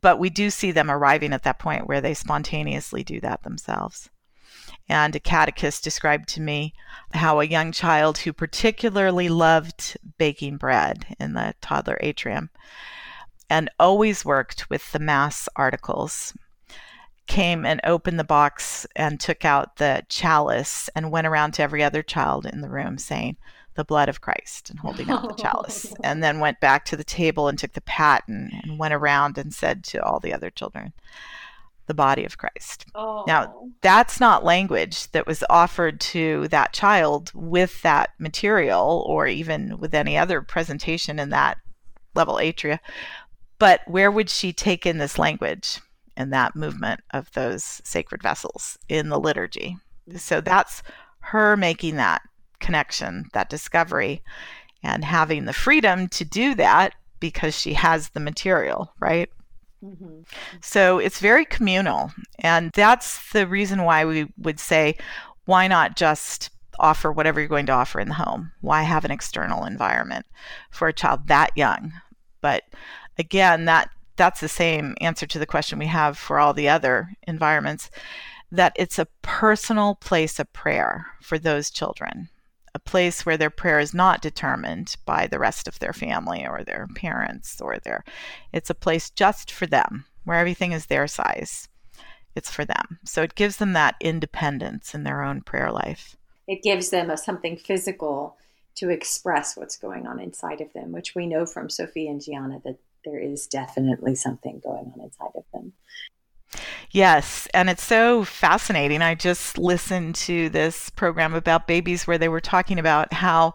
But 0.00 0.18
we 0.18 0.28
do 0.28 0.50
see 0.50 0.70
them 0.70 0.90
arriving 0.90 1.32
at 1.32 1.42
that 1.44 1.58
point 1.58 1.86
where 1.86 2.00
they 2.00 2.14
spontaneously 2.14 3.02
do 3.02 3.18
that 3.20 3.42
themselves 3.42 4.10
and 4.88 5.16
a 5.16 5.20
catechist 5.20 5.82
described 5.82 6.28
to 6.28 6.40
me 6.40 6.74
how 7.12 7.40
a 7.40 7.44
young 7.44 7.72
child 7.72 8.18
who 8.18 8.32
particularly 8.32 9.28
loved 9.28 9.96
baking 10.18 10.56
bread 10.56 11.06
in 11.18 11.34
the 11.34 11.54
toddler 11.60 11.98
atrium 12.00 12.50
and 13.48 13.70
always 13.78 14.24
worked 14.24 14.68
with 14.70 14.92
the 14.92 14.98
mass 14.98 15.48
articles 15.56 16.34
came 17.26 17.66
and 17.66 17.80
opened 17.84 18.18
the 18.18 18.24
box 18.24 18.86
and 18.94 19.18
took 19.18 19.44
out 19.44 19.76
the 19.76 20.04
chalice 20.08 20.88
and 20.94 21.10
went 21.10 21.26
around 21.26 21.52
to 21.52 21.62
every 21.62 21.82
other 21.82 22.02
child 22.02 22.46
in 22.46 22.60
the 22.60 22.68
room 22.68 22.98
saying 22.98 23.36
the 23.74 23.84
blood 23.84 24.08
of 24.08 24.20
Christ 24.20 24.70
and 24.70 24.78
holding 24.78 25.10
out 25.10 25.28
the 25.28 25.34
chalice 25.42 25.92
and 26.02 26.22
then 26.22 26.40
went 26.40 26.60
back 26.60 26.84
to 26.86 26.96
the 26.96 27.04
table 27.04 27.48
and 27.48 27.58
took 27.58 27.72
the 27.72 27.80
paten 27.82 28.50
and 28.62 28.78
went 28.78 28.94
around 28.94 29.38
and 29.38 29.52
said 29.52 29.84
to 29.84 30.02
all 30.02 30.20
the 30.20 30.32
other 30.32 30.50
children 30.50 30.92
the 31.86 31.94
body 31.94 32.24
of 32.24 32.38
Christ. 32.38 32.86
Oh. 32.94 33.24
Now, 33.26 33.68
that's 33.80 34.18
not 34.18 34.44
language 34.44 35.10
that 35.12 35.26
was 35.26 35.44
offered 35.48 36.00
to 36.00 36.48
that 36.48 36.72
child 36.72 37.30
with 37.32 37.80
that 37.82 38.10
material 38.18 39.04
or 39.06 39.26
even 39.28 39.78
with 39.78 39.94
any 39.94 40.18
other 40.18 40.42
presentation 40.42 41.20
in 41.20 41.30
that 41.30 41.58
level 42.14 42.36
atria. 42.36 42.80
But 43.58 43.80
where 43.86 44.10
would 44.10 44.30
she 44.30 44.52
take 44.52 44.86
in 44.86 44.98
this 44.98 45.18
language 45.18 45.80
and 46.16 46.32
that 46.32 46.56
movement 46.56 47.00
of 47.12 47.32
those 47.32 47.64
sacred 47.84 48.22
vessels 48.22 48.78
in 48.88 49.08
the 49.08 49.20
liturgy? 49.20 49.76
So 50.16 50.40
that's 50.40 50.82
her 51.20 51.56
making 51.56 51.96
that 51.96 52.22
connection, 52.60 53.26
that 53.32 53.50
discovery, 53.50 54.22
and 54.82 55.04
having 55.04 55.44
the 55.44 55.52
freedom 55.52 56.08
to 56.08 56.24
do 56.24 56.54
that 56.54 56.94
because 57.18 57.58
she 57.58 57.72
has 57.72 58.10
the 58.10 58.20
material, 58.20 58.92
right? 59.00 59.28
Mm-hmm. 59.82 60.22
So 60.60 60.98
it's 60.98 61.18
very 61.18 61.44
communal. 61.44 62.12
And 62.38 62.70
that's 62.72 63.30
the 63.32 63.46
reason 63.46 63.82
why 63.82 64.04
we 64.04 64.26
would 64.38 64.60
say, 64.60 64.96
why 65.44 65.68
not 65.68 65.96
just 65.96 66.50
offer 66.78 67.10
whatever 67.10 67.40
you're 67.40 67.48
going 67.48 67.66
to 67.66 67.72
offer 67.72 68.00
in 68.00 68.08
the 68.08 68.14
home? 68.14 68.52
Why 68.60 68.82
have 68.82 69.04
an 69.04 69.10
external 69.10 69.64
environment 69.64 70.26
for 70.70 70.88
a 70.88 70.92
child 70.92 71.28
that 71.28 71.50
young? 71.56 71.92
But 72.40 72.64
again, 73.18 73.64
that 73.66 73.90
that's 74.16 74.40
the 74.40 74.48
same 74.48 74.94
answer 75.00 75.26
to 75.26 75.38
the 75.38 75.46
question 75.46 75.78
we 75.78 75.86
have 75.86 76.16
for 76.16 76.38
all 76.38 76.54
the 76.54 76.68
other 76.68 77.10
environments 77.26 77.90
that 78.50 78.72
it's 78.76 78.98
a 78.98 79.08
personal 79.22 79.96
place 79.96 80.38
of 80.38 80.52
prayer 80.52 81.06
for 81.20 81.38
those 81.38 81.70
children 81.70 82.28
a 82.76 82.78
place 82.78 83.24
where 83.24 83.38
their 83.38 83.48
prayer 83.48 83.80
is 83.80 83.94
not 83.94 84.20
determined 84.20 84.96
by 85.06 85.26
the 85.26 85.38
rest 85.38 85.66
of 85.66 85.78
their 85.78 85.94
family 85.94 86.46
or 86.46 86.62
their 86.62 86.86
parents 86.94 87.58
or 87.58 87.78
their 87.78 88.04
it's 88.52 88.68
a 88.68 88.74
place 88.74 89.08
just 89.08 89.50
for 89.50 89.66
them 89.66 90.04
where 90.24 90.38
everything 90.38 90.72
is 90.72 90.86
their 90.86 91.06
size. 91.06 91.68
It's 92.34 92.50
for 92.50 92.66
them. 92.66 92.98
So 93.04 93.22
it 93.22 93.34
gives 93.34 93.56
them 93.56 93.72
that 93.72 93.94
independence 93.98 94.94
in 94.94 95.04
their 95.04 95.22
own 95.22 95.40
prayer 95.40 95.72
life. 95.72 96.16
It 96.46 96.62
gives 96.62 96.90
them 96.90 97.08
a 97.08 97.16
something 97.16 97.56
physical 97.56 98.36
to 98.74 98.90
express 98.90 99.56
what's 99.56 99.78
going 99.78 100.06
on 100.06 100.20
inside 100.20 100.60
of 100.60 100.70
them 100.74 100.92
which 100.92 101.14
we 101.14 101.26
know 101.26 101.46
from 101.46 101.70
sophie 101.70 102.08
and 102.08 102.22
gianna 102.22 102.60
that 102.62 102.76
there 103.06 103.18
is 103.18 103.46
definitely 103.46 104.14
something 104.14 104.60
going 104.62 104.92
on 104.94 105.00
inside 105.00 105.30
of 105.34 105.44
them 105.52 105.72
Yes, 106.90 107.48
and 107.52 107.68
it's 107.68 107.82
so 107.82 108.24
fascinating. 108.24 109.02
I 109.02 109.14
just 109.14 109.58
listened 109.58 110.14
to 110.14 110.48
this 110.48 110.88
program 110.90 111.34
about 111.34 111.66
babies 111.66 112.06
where 112.06 112.18
they 112.18 112.28
were 112.28 112.40
talking 112.40 112.78
about 112.78 113.12
how 113.12 113.54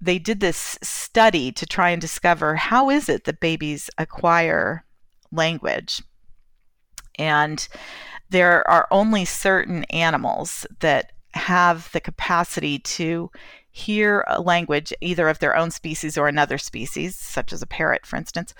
they 0.00 0.18
did 0.18 0.40
this 0.40 0.78
study 0.82 1.52
to 1.52 1.66
try 1.66 1.90
and 1.90 2.00
discover 2.00 2.54
how 2.56 2.90
is 2.90 3.08
it 3.08 3.24
that 3.24 3.40
babies 3.40 3.90
acquire 3.98 4.84
language. 5.30 6.02
And 7.18 7.66
there 8.30 8.68
are 8.70 8.88
only 8.90 9.24
certain 9.24 9.84
animals 9.84 10.66
that 10.80 11.12
have 11.34 11.90
the 11.92 12.00
capacity 12.00 12.78
to 12.78 13.30
hear 13.72 14.22
a 14.28 14.40
language 14.40 14.92
either 15.00 15.28
of 15.28 15.38
their 15.38 15.56
own 15.56 15.70
species 15.70 16.16
or 16.16 16.28
another 16.28 16.58
species, 16.58 17.16
such 17.16 17.52
as 17.52 17.62
a 17.62 17.66
parrot, 17.66 18.06
for 18.06 18.16
instance, 18.16 18.54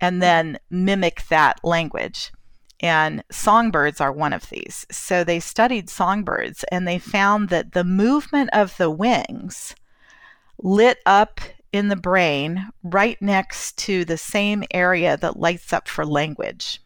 and 0.00 0.22
then 0.22 0.58
mimic 0.70 1.26
that 1.28 1.60
language. 1.64 2.32
And 2.80 3.22
songbirds 3.30 4.00
are 4.00 4.12
one 4.12 4.32
of 4.32 4.48
these. 4.50 4.86
So 4.90 5.22
they 5.22 5.40
studied 5.40 5.90
songbirds 5.90 6.64
and 6.72 6.86
they 6.86 6.98
found 6.98 7.48
that 7.50 7.72
the 7.72 7.84
movement 7.84 8.50
of 8.52 8.76
the 8.76 8.90
wings 8.90 9.76
lit 10.58 10.98
up 11.06 11.40
in 11.72 11.88
the 11.88 11.96
brain 11.96 12.68
right 12.82 13.20
next 13.22 13.78
to 13.78 14.04
the 14.04 14.18
same 14.18 14.64
area 14.72 15.16
that 15.16 15.38
lights 15.38 15.72
up 15.72 15.88
for 15.88 16.04
language. 16.04 16.80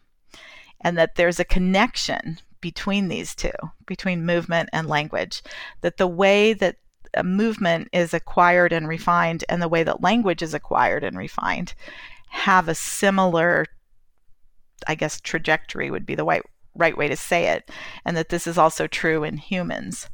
And 0.81 0.97
that 0.97 1.15
there's 1.15 1.39
a 1.39 1.45
connection 1.45 2.37
between 2.61 3.07
these 3.07 3.35
two, 3.35 3.51
between 3.85 4.25
movement 4.25 4.69
and 4.73 4.87
language. 4.87 5.41
That 5.81 5.97
the 5.97 6.07
way 6.07 6.53
that 6.53 6.77
a 7.17 7.23
movement 7.23 7.89
is 7.91 8.13
acquired 8.13 8.71
and 8.71 8.87
refined 8.87 9.43
and 9.49 9.61
the 9.61 9.67
way 9.67 9.83
that 9.83 10.01
language 10.01 10.41
is 10.41 10.53
acquired 10.53 11.03
and 11.03 11.17
refined 11.17 11.73
have 12.29 12.67
a 12.67 12.75
similar, 12.75 13.65
I 14.87 14.95
guess, 14.95 15.19
trajectory 15.21 15.89
would 15.89 16.05
be 16.05 16.15
the 16.15 16.25
right, 16.25 16.43
right 16.75 16.97
way 16.97 17.07
to 17.07 17.15
say 17.15 17.47
it, 17.47 17.71
and 18.05 18.15
that 18.17 18.29
this 18.29 18.47
is 18.47 18.57
also 18.57 18.87
true 18.87 19.23
in 19.23 19.37
humans. 19.37 20.09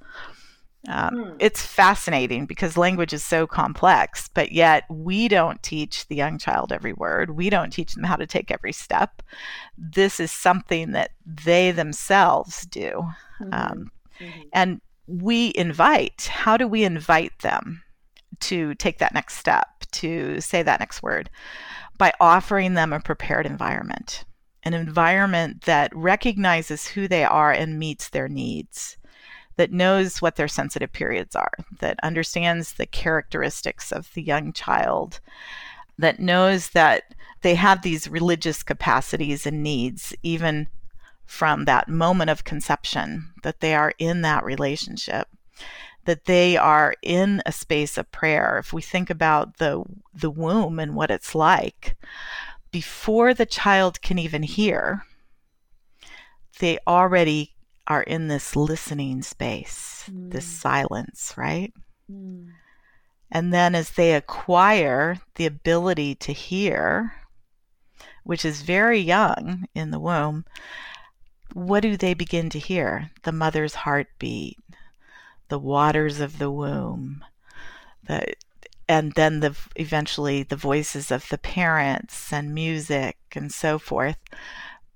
Um, 0.87 1.15
hmm. 1.15 1.35
It's 1.39 1.65
fascinating 1.65 2.45
because 2.45 2.75
language 2.77 3.13
is 3.13 3.23
so 3.23 3.47
complex, 3.47 4.29
but 4.33 4.51
yet 4.51 4.83
we 4.89 5.27
don't 5.27 5.63
teach 5.63 6.07
the 6.07 6.15
young 6.15 6.37
child 6.37 6.73
every 6.73 6.93
word. 6.93 7.31
We 7.31 7.49
don't 7.49 7.71
teach 7.71 7.93
them 7.93 8.03
how 8.03 8.17
to 8.17 8.27
take 8.27 8.51
every 8.51 8.73
step. 8.73 9.23
This 9.77 10.19
is 10.19 10.31
something 10.31 10.91
that 10.91 11.11
they 11.25 11.71
themselves 11.71 12.65
do. 12.65 13.07
Mm-hmm. 13.41 13.53
Um, 13.53 13.91
mm-hmm. 14.19 14.41
And 14.51 14.81
we 15.07 15.51
invite, 15.55 16.29
how 16.31 16.57
do 16.57 16.67
we 16.67 16.83
invite 16.83 17.37
them 17.39 17.83
to 18.41 18.73
take 18.75 18.99
that 18.99 19.13
next 19.13 19.37
step, 19.37 19.67
to 19.91 20.39
say 20.39 20.63
that 20.63 20.79
next 20.79 21.03
word? 21.03 21.29
By 21.97 22.13
offering 22.19 22.73
them 22.73 22.93
a 22.93 22.99
prepared 22.99 23.45
environment, 23.45 24.25
an 24.63 24.73
environment 24.73 25.63
that 25.63 25.95
recognizes 25.95 26.87
who 26.87 27.07
they 27.07 27.23
are 27.23 27.51
and 27.51 27.79
meets 27.79 28.09
their 28.09 28.27
needs 28.27 28.97
that 29.55 29.71
knows 29.71 30.21
what 30.21 30.35
their 30.35 30.47
sensitive 30.47 30.91
periods 30.91 31.35
are, 31.35 31.51
that 31.79 31.99
understands 32.01 32.73
the 32.73 32.87
characteristics 32.87 33.91
of 33.91 34.11
the 34.13 34.21
young 34.23 34.51
child, 34.51 35.19
that 35.99 36.19
knows 36.19 36.69
that 36.69 37.13
they 37.41 37.55
have 37.55 37.81
these 37.81 38.07
religious 38.07 38.63
capacities 38.63 39.45
and 39.45 39.61
needs, 39.61 40.15
even 40.23 40.67
from 41.25 41.65
that 41.65 41.87
moment 41.87 42.29
of 42.29 42.43
conception, 42.43 43.33
that 43.43 43.59
they 43.59 43.73
are 43.75 43.93
in 43.97 44.21
that 44.21 44.43
relationship 44.43 45.27
that 46.05 46.25
they 46.25 46.57
are 46.57 46.95
in 47.01 47.41
a 47.45 47.51
space 47.51 47.97
of 47.97 48.11
prayer. 48.11 48.57
If 48.59 48.73
we 48.73 48.81
think 48.81 49.09
about 49.09 49.57
the 49.57 49.83
the 50.13 50.29
womb 50.29 50.79
and 50.79 50.95
what 50.95 51.11
it's 51.11 51.33
like, 51.33 51.95
before 52.71 53.33
the 53.33 53.45
child 53.45 54.01
can 54.01 54.19
even 54.19 54.43
hear, 54.43 55.05
they 56.59 56.77
already 56.87 57.53
are 57.87 58.03
in 58.03 58.27
this 58.27 58.55
listening 58.55 59.21
space, 59.21 60.09
mm. 60.11 60.31
this 60.31 60.45
silence, 60.45 61.33
right? 61.37 61.73
Mm. 62.11 62.49
And 63.31 63.53
then 63.53 63.75
as 63.75 63.91
they 63.91 64.13
acquire 64.13 65.19
the 65.35 65.45
ability 65.45 66.15
to 66.15 66.33
hear, 66.33 67.13
which 68.23 68.45
is 68.45 68.61
very 68.61 68.99
young 68.99 69.65
in 69.73 69.91
the 69.91 69.99
womb, 69.99 70.45
what 71.53 71.81
do 71.81 71.95
they 71.97 72.13
begin 72.13 72.49
to 72.51 72.59
hear? 72.59 73.11
The 73.23 73.31
mother's 73.31 73.75
heartbeat, 73.75 74.57
the 75.49 75.59
waters 75.59 76.19
of 76.19 76.39
the 76.39 76.51
womb, 76.51 77.23
the 78.03 78.33
and 78.89 79.13
then 79.13 79.39
the 79.39 79.55
eventually 79.75 80.43
the 80.43 80.57
voices 80.57 81.09
of 81.09 81.29
the 81.29 81.37
parents 81.37 82.33
and 82.33 82.53
music 82.53 83.17
and 83.33 83.51
so 83.51 83.79
forth. 83.79 84.17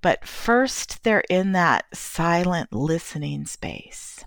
But 0.01 0.27
first, 0.27 1.03
they're 1.03 1.23
in 1.29 1.53
that 1.53 1.85
silent 1.93 2.73
listening 2.73 3.45
space, 3.45 4.23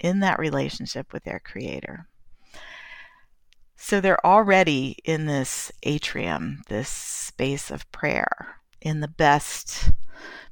in 0.00 0.20
that 0.20 0.38
relationship 0.38 1.12
with 1.12 1.24
their 1.24 1.38
creator. 1.38 2.08
So 3.76 4.00
they're 4.00 4.24
already 4.26 4.96
in 5.04 5.26
this 5.26 5.70
atrium, 5.84 6.62
this 6.68 6.88
space 6.88 7.70
of 7.70 7.90
prayer, 7.92 8.56
in 8.80 9.00
the 9.00 9.08
best 9.08 9.92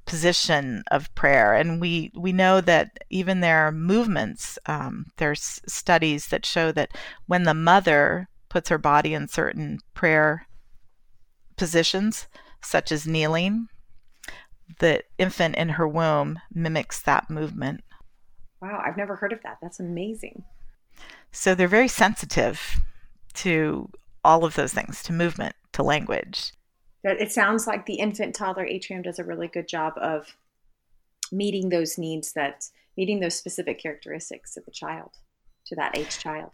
position 0.06 0.82
of 0.90 1.14
prayer. 1.14 1.52
And 1.52 1.80
we, 1.80 2.12
we 2.16 2.32
know 2.32 2.60
that 2.60 2.98
even 3.10 3.40
their 3.40 3.72
movements, 3.72 4.58
um, 4.66 5.06
there's 5.16 5.60
studies 5.66 6.28
that 6.28 6.46
show 6.46 6.72
that 6.72 6.90
when 7.26 7.42
the 7.42 7.54
mother 7.54 8.28
puts 8.48 8.68
her 8.68 8.78
body 8.78 9.12
in 9.12 9.28
certain 9.28 9.80
prayer 9.94 10.46
positions, 11.56 12.28
such 12.62 12.90
as 12.92 13.06
kneeling, 13.06 13.68
the 14.78 15.02
infant 15.18 15.56
in 15.56 15.70
her 15.70 15.86
womb 15.86 16.38
mimics 16.52 17.02
that 17.02 17.28
movement. 17.28 17.82
Wow, 18.62 18.82
I've 18.84 18.96
never 18.96 19.16
heard 19.16 19.32
of 19.32 19.42
that. 19.42 19.58
That's 19.60 19.80
amazing. 19.80 20.44
So 21.32 21.54
they're 21.54 21.68
very 21.68 21.88
sensitive 21.88 22.80
to 23.34 23.90
all 24.24 24.44
of 24.44 24.54
those 24.54 24.72
things, 24.72 25.02
to 25.04 25.12
movement, 25.12 25.54
to 25.72 25.82
language. 25.82 26.52
It 27.06 27.32
sounds 27.32 27.66
like 27.66 27.86
the 27.86 27.94
infant 27.94 28.34
toddler 28.34 28.66
atrium 28.66 29.02
does 29.02 29.18
a 29.18 29.24
really 29.24 29.48
good 29.48 29.68
job 29.68 29.94
of 29.96 30.36
meeting 31.30 31.68
those 31.68 31.98
needs 31.98 32.32
that 32.32 32.64
meeting 32.96 33.20
those 33.20 33.34
specific 33.34 33.80
characteristics 33.80 34.56
of 34.56 34.64
the 34.64 34.70
child 34.70 35.10
to 35.66 35.74
that 35.76 35.96
age 35.96 36.18
child. 36.18 36.52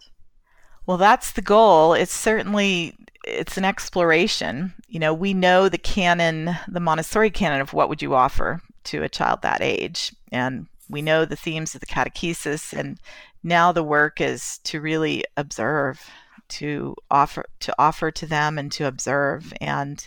Well, 0.86 0.96
that's 0.96 1.32
the 1.32 1.42
goal. 1.42 1.94
It's 1.94 2.14
certainly 2.14 2.96
it's 3.24 3.56
an 3.56 3.64
exploration. 3.64 4.74
You 4.88 4.98
know, 4.98 5.14
we 5.14 5.32
know 5.32 5.68
the 5.68 5.78
canon, 5.78 6.56
the 6.68 6.80
Montessori 6.80 7.30
canon 7.30 7.60
of 7.60 7.72
what 7.72 7.88
would 7.88 8.02
you 8.02 8.14
offer 8.14 8.60
to 8.84 9.02
a 9.02 9.08
child 9.08 9.42
that 9.42 9.62
age, 9.62 10.14
and 10.32 10.66
we 10.88 11.02
know 11.02 11.24
the 11.24 11.36
themes 11.36 11.74
of 11.74 11.80
the 11.80 11.86
catechesis, 11.86 12.72
and 12.76 12.98
now 13.44 13.70
the 13.70 13.84
work 13.84 14.20
is 14.20 14.58
to 14.64 14.80
really 14.80 15.24
observe, 15.36 16.10
to 16.58 16.94
offer 17.10 17.46
to 17.60 17.74
offer 17.78 18.10
to 18.10 18.26
them 18.26 18.58
and 18.58 18.70
to 18.72 18.86
observe. 18.86 19.52
And 19.60 20.06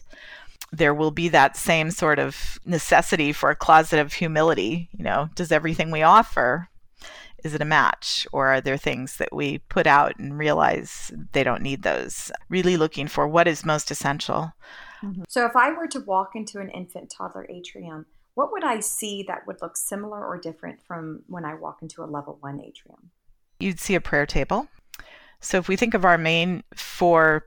there 0.72 0.94
will 0.94 1.12
be 1.12 1.30
that 1.30 1.56
same 1.56 1.92
sort 1.92 2.20
of 2.20 2.60
necessity 2.66 3.32
for 3.32 3.50
a 3.50 3.56
closet 3.56 4.00
of 4.00 4.14
humility. 4.14 4.90
You 4.98 5.04
know, 5.04 5.30
does 5.36 5.52
everything 5.52 5.92
we 5.92 6.02
offer 6.02 6.70
is 7.44 7.54
it 7.54 7.62
a 7.62 7.66
match? 7.66 8.26
Or 8.32 8.48
are 8.48 8.60
there 8.60 8.76
things 8.76 9.18
that 9.18 9.32
we 9.32 9.60
put 9.60 9.86
out 9.86 10.18
and 10.18 10.36
realize 10.36 11.12
they 11.32 11.44
don't 11.44 11.62
need 11.62 11.84
those? 11.84 12.32
Really 12.50 12.76
looking 12.76 13.08
for 13.08 13.28
what 13.28 13.48
is 13.48 13.64
most 13.64 13.92
essential. 13.92 14.54
Mm-hmm. 15.04 15.24
so 15.28 15.46
if 15.46 15.56
i 15.58 15.72
were 15.72 15.88
to 15.88 16.00
walk 16.00 16.32
into 16.36 16.60
an 16.60 16.70
infant 16.70 17.14
toddler 17.16 17.46
atrium 17.50 18.06
what 18.34 18.52
would 18.54 18.64
i 18.64 18.80
see 18.80 19.24
that 19.28 19.46
would 19.46 19.62
look 19.62 19.76
similar 19.76 20.26
or 20.26 20.38
different 20.38 20.82
from 20.82 21.22
when 21.28 21.44
i 21.44 21.54
walk 21.54 21.82
into 21.82 22.02
a 22.02 22.06
level 22.06 22.38
one 22.40 22.62
atrium? 22.62 23.12
You'd 23.60 23.80
see 23.80 23.96
a 23.96 24.02
prayer 24.02 24.26
table 24.26 24.68
so 25.40 25.58
if 25.58 25.68
we 25.68 25.76
think 25.76 25.94
of 25.94 26.06
our 26.06 26.18
main 26.18 26.64
four 26.76 27.46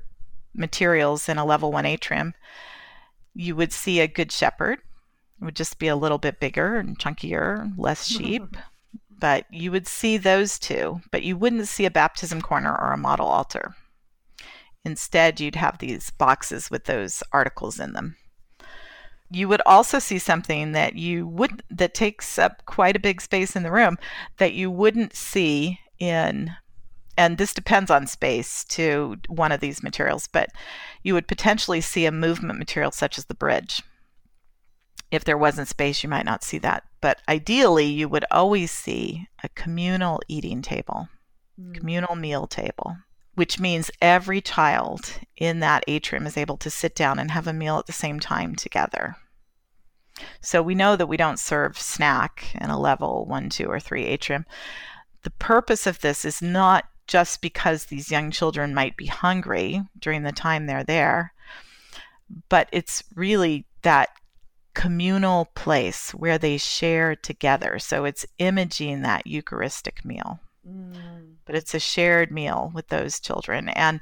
materials 0.55 1.29
in 1.29 1.39
a 1.39 1.45
level 1.45 1.71
one 1.73 1.87
atrium 1.87 2.35
you 3.35 3.55
would 3.55 3.73
see 3.73 4.01
a 4.01 4.09
good 4.09 4.33
shepherd 4.33 4.79
it 5.41 5.45
would 5.45 5.57
just 5.57 5.79
be 5.79 5.89
a 5.89 5.97
little 5.97 6.19
bit 6.19 6.41
bigger 6.41 6.77
and 6.77 6.99
chunkier 6.99 7.73
less 7.77 8.07
sheep 8.09 8.57
but 9.21 9.47
you 9.51 9.71
would 9.73 9.87
see 9.87 10.17
those 10.17 10.59
two, 10.59 11.01
but 11.11 11.23
you 11.23 11.37
wouldn't 11.37 11.69
see 11.69 11.85
a 11.85 11.91
baptism 11.91 12.41
corner 12.41 12.73
or 12.73 12.93
a 12.93 12.99
model 12.99 13.27
altar. 13.27 13.75
Instead, 14.85 15.41
you'd 15.41 15.57
have 15.57 15.79
these 15.79 16.11
boxes 16.11 16.71
with 16.71 16.85
those 16.85 17.23
articles 17.33 17.81
in 17.81 17.93
them. 17.93 18.17
You 19.31 19.49
would 19.49 19.61
also 19.67 19.99
see 19.99 20.19
something 20.19 20.73
that 20.73 20.95
you 20.95 21.27
would 21.27 21.63
that 21.71 21.93
takes 21.93 22.39
up 22.39 22.65
quite 22.65 22.97
a 22.97 23.01
big 23.01 23.21
space 23.21 23.57
in 23.57 23.63
the 23.63 23.73
room 23.73 23.99
that 24.39 24.55
you 24.55 24.71
wouldn't 24.71 25.15
see 25.15 25.81
in 25.99 26.53
and 27.19 27.37
this 27.37 27.53
depends 27.53 27.91
on 27.91 28.07
space 28.07 28.65
to 28.65 29.17
one 29.29 29.53
of 29.53 29.61
these 29.61 29.83
materials, 29.83 30.27
but 30.27 30.49
you 31.03 31.13
would 31.13 31.29
potentially 31.29 31.83
see 31.83 32.07
a 32.07 32.13
movement 32.13 32.59
material 32.59 32.93
such 32.93 33.19
as 33.19 33.27
the 33.27 33.35
bridge 33.35 33.83
if 35.11 35.25
there 35.25 35.39
wasn't 35.39 35.69
space, 35.69 36.03
you 36.03 36.09
might 36.09 36.25
not 36.25 36.45
see 36.45 36.59
that. 36.59 36.85
But 37.01 37.21
ideally, 37.29 37.87
you 37.87 38.09
would 38.09 38.25
always 38.31 38.71
see 38.71 39.29
a 39.43 39.49
communal 39.51 40.21
eating 40.29 40.63
table, 40.63 41.09
mm. 41.61 41.75
communal 41.75 42.17
meal 42.17 42.47
table, 42.47 42.97
which 43.35 43.59
means 43.59 43.91
every 44.03 44.41
child 44.41 45.19
in 45.37 45.61
that 45.61 45.85
atrium 45.87 46.27
is 46.27 46.37
able 46.37 46.57
to 46.59 46.71
sit 46.71 46.95
down 46.95 47.19
and 47.19 47.31
have 47.31 47.47
a 47.47 47.53
meal 47.53 47.79
at 47.79 47.87
the 47.87 47.93
same 47.93 48.21
time 48.21 48.55
together. 48.55 49.17
So 50.41 50.63
we 50.63 50.75
know 50.75 50.97
that 50.97 51.07
we 51.07 51.17
don't 51.17 51.39
serve 51.39 51.79
snack 51.79 52.55
in 52.61 52.71
a 52.71 52.79
level 52.79 53.25
one, 53.27 53.49
two, 53.49 53.67
or 53.67 53.79
three 53.79 54.05
atrium. 54.05 54.45
The 55.23 55.31
purpose 55.31 55.87
of 55.87 56.01
this 56.01 56.25
is 56.25 56.43
not 56.43 56.87
just 57.09 57.41
because 57.41 57.87
these 57.87 58.11
young 58.11 58.31
children 58.31 58.75
might 58.75 58.97
be 58.97 59.07
hungry 59.07 59.83
during 59.99 60.23
the 60.23 60.33
time 60.33 60.67
they're 60.67 60.85
there, 60.85 61.33
but 62.49 62.69
it's 62.71 63.03
really 63.15 63.67
that 63.83 64.11
communal 64.75 65.47
place 65.57 66.13
where 66.13 66.39
they 66.39 66.57
share 66.57 67.17
together. 67.17 67.79
So 67.81 68.05
it's 68.05 68.27
imaging 68.39 69.03
that 69.03 69.27
Eucharistic 69.27 70.05
meal. 70.05 70.39
Mm. 70.69 71.35
But 71.47 71.57
it's 71.57 71.75
a 71.75 71.81
shared 71.81 72.31
meal 72.31 72.71
with 72.75 72.89
those 72.89 73.19
children. 73.19 73.71
And 73.71 74.01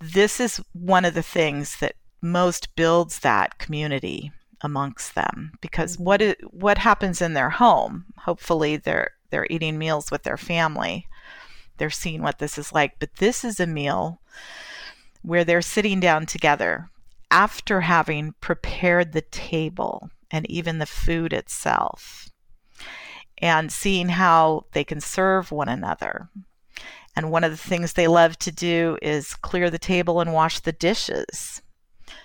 this 0.00 0.40
is 0.40 0.60
one 0.72 1.04
of 1.04 1.14
the 1.14 1.22
things 1.22 1.78
that 1.78 1.94
most 2.20 2.74
builds 2.76 3.20
that 3.20 3.58
community 3.58 4.32
amongst 4.62 5.14
them 5.14 5.52
because 5.60 5.94
mm-hmm. 5.94 6.04
what 6.04 6.20
is, 6.20 6.34
what 6.50 6.76
happens 6.76 7.22
in 7.22 7.32
their 7.32 7.48
home 7.48 8.04
hopefully 8.18 8.76
they're 8.76 9.10
they're 9.30 9.46
eating 9.48 9.78
meals 9.78 10.10
with 10.10 10.22
their 10.22 10.36
family 10.36 11.06
they're 11.80 11.90
seeing 11.90 12.22
what 12.22 12.38
this 12.38 12.56
is 12.56 12.72
like 12.72 12.98
but 13.00 13.16
this 13.16 13.44
is 13.44 13.58
a 13.58 13.66
meal 13.66 14.20
where 15.22 15.44
they're 15.44 15.62
sitting 15.62 15.98
down 15.98 16.26
together 16.26 16.88
after 17.30 17.82
having 17.82 18.34
prepared 18.40 19.12
the 19.12 19.20
table 19.22 20.10
and 20.30 20.48
even 20.50 20.78
the 20.78 20.86
food 20.86 21.32
itself. 21.32 22.28
and 23.42 23.72
seeing 23.72 24.10
how 24.10 24.66
they 24.72 24.84
can 24.84 25.00
serve 25.00 25.50
one 25.50 25.68
another. 25.68 26.28
And 27.16 27.30
one 27.30 27.42
of 27.42 27.50
the 27.50 27.56
things 27.56 27.94
they 27.94 28.06
love 28.06 28.38
to 28.40 28.52
do 28.52 28.98
is 29.00 29.34
clear 29.34 29.70
the 29.70 29.78
table 29.78 30.20
and 30.20 30.34
wash 30.34 30.60
the 30.60 30.72
dishes. 30.72 31.62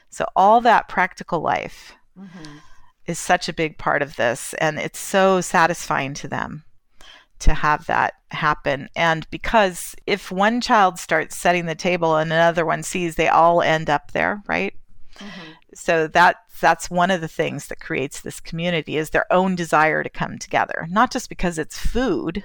So, 0.09 0.25
all 0.35 0.59
that 0.61 0.89
practical 0.89 1.39
life 1.39 1.93
mm-hmm. 2.19 2.57
is 3.05 3.17
such 3.17 3.47
a 3.47 3.53
big 3.53 3.77
part 3.77 4.01
of 4.01 4.17
this, 4.17 4.53
and 4.55 4.77
it's 4.77 4.99
so 4.99 5.39
satisfying 5.39 6.13
to 6.15 6.27
them 6.27 6.65
to 7.39 7.53
have 7.53 7.85
that 7.87 8.13
happen. 8.31 8.89
And 8.95 9.29
because 9.29 9.95
if 10.05 10.31
one 10.31 10.61
child 10.61 10.99
starts 10.99 11.35
setting 11.35 11.65
the 11.65 11.75
table 11.75 12.15
and 12.15 12.31
another 12.31 12.65
one 12.65 12.83
sees, 12.83 13.15
they 13.15 13.27
all 13.27 13.61
end 13.61 13.89
up 13.89 14.11
there, 14.11 14.41
right? 14.47 14.73
Mm-hmm. 15.17 15.51
So 15.73 16.07
that 16.07 16.37
that's 16.61 16.89
one 16.89 17.11
of 17.11 17.21
the 17.21 17.27
things 17.27 17.67
that 17.67 17.79
creates 17.79 18.21
this 18.21 18.39
community 18.39 18.97
is 18.97 19.09
their 19.09 19.31
own 19.31 19.55
desire 19.55 20.03
to 20.03 20.09
come 20.09 20.37
together, 20.37 20.87
not 20.89 21.11
just 21.11 21.29
because 21.29 21.57
it's 21.57 21.77
food, 21.77 22.43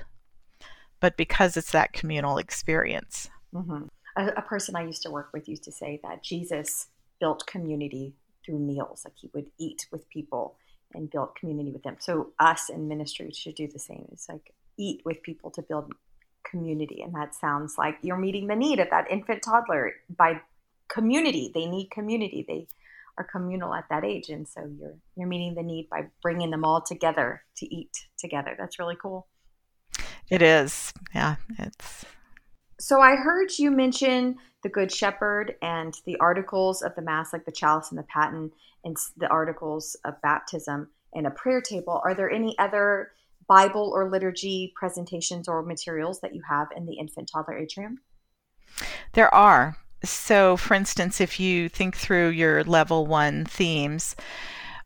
but 0.99 1.17
because 1.17 1.57
it's 1.57 1.73
that 1.73 1.93
communal 1.93 2.39
experience. 2.39 3.31
Mm-hmm. 3.55 3.85
A, 4.17 4.27
a 4.37 4.43
person 4.43 4.77
I 4.77 4.85
used 4.85 5.03
to 5.03 5.11
work 5.11 5.31
with 5.33 5.49
used 5.49 5.65
to 5.65 5.73
say 5.73 6.01
that 6.03 6.23
Jesus 6.23 6.89
built 7.21 7.47
community 7.47 8.15
through 8.45 8.59
meals, 8.59 9.03
like 9.05 9.15
he 9.17 9.31
would 9.35 9.51
eat 9.59 9.87
with 9.93 10.09
people 10.09 10.57
and 10.93 11.11
build 11.11 11.35
community 11.37 11.71
with 11.71 11.83
them. 11.83 11.97
So 12.01 12.31
us 12.39 12.69
in 12.69 12.89
ministry 12.89 13.31
should 13.33 13.55
do 13.55 13.69
the 13.69 13.79
same. 13.79 14.09
It's 14.13 14.29
like 14.29 14.53
eat 14.81 15.03
with 15.05 15.23
people 15.23 15.51
to 15.53 15.63
build 15.63 15.93
community. 16.49 17.03
And 17.03 17.15
that 17.15 17.35
sounds 17.35 17.77
like 17.79 17.99
you're 18.03 18.17
meeting 18.17 18.47
the 18.47 18.57
need 18.57 18.81
of 18.81 18.89
that 18.91 19.11
infant 19.11 19.43
toddler 19.43 19.93
by 20.17 20.41
community. 20.89 21.51
They 21.55 21.67
need 21.67 21.91
community. 21.91 22.45
They 22.47 22.67
are 23.19 23.25
communal 23.25 23.75
at 23.75 23.85
that 23.91 24.05
age. 24.05 24.31
And 24.31 24.49
so 24.49 24.69
you're, 24.79 24.97
you're 25.17 25.29
meeting 25.29 25.55
the 25.55 25.63
need 25.63 25.89
by 25.91 26.07
bringing 26.23 26.51
them 26.51 26.65
all 26.65 26.81
together 26.81 27.43
to 27.57 27.75
eat 27.75 27.91
together. 28.19 28.57
That's 28.59 28.79
really 28.79 28.97
cool. 29.01 29.27
It 30.31 30.43
is. 30.43 30.93
Yeah. 31.15 31.37
It's. 31.59 32.05
So 32.79 33.01
I 33.01 33.17
heard 33.17 33.59
you 33.59 33.71
mention 33.71 34.37
the 34.63 34.69
Good 34.69 34.93
Shepherd 34.93 35.57
and 35.61 35.95
the 36.07 36.17
articles 36.17 36.83
of 36.83 36.95
the 36.95 37.03
Mass, 37.03 37.33
like 37.33 37.45
the 37.45 37.53
chalice 37.53 37.91
and 37.91 37.99
the 37.99 38.05
paten, 38.05 38.51
and 38.85 38.97
the 39.19 39.29
articles 39.29 39.97
of 40.05 40.21
baptism 40.23 40.89
and 41.15 41.27
a 41.27 41.31
prayer 41.31 41.61
table. 41.61 42.01
Are 42.05 42.15
there 42.15 42.31
any 42.31 42.57
other 42.59 43.11
Bible 43.51 43.91
or 43.93 44.09
liturgy 44.09 44.73
presentations 44.77 45.49
or 45.49 45.65
materials 45.65 46.21
that 46.21 46.37
you 46.37 46.43
have 46.49 46.69
in 46.77 46.87
the 46.87 46.95
infant 46.95 47.29
toddler 47.33 47.59
atrium? 47.59 47.99
There 49.15 49.35
are. 49.35 49.77
So, 50.05 50.57
for 50.57 50.75
instance, 50.75 51.21
if 51.21 51.41
you 51.41 51.69
think 51.69 51.97
through 51.97 52.29
your 52.29 52.63
level 52.63 53.09
one 53.09 53.45
themes, 53.45 54.15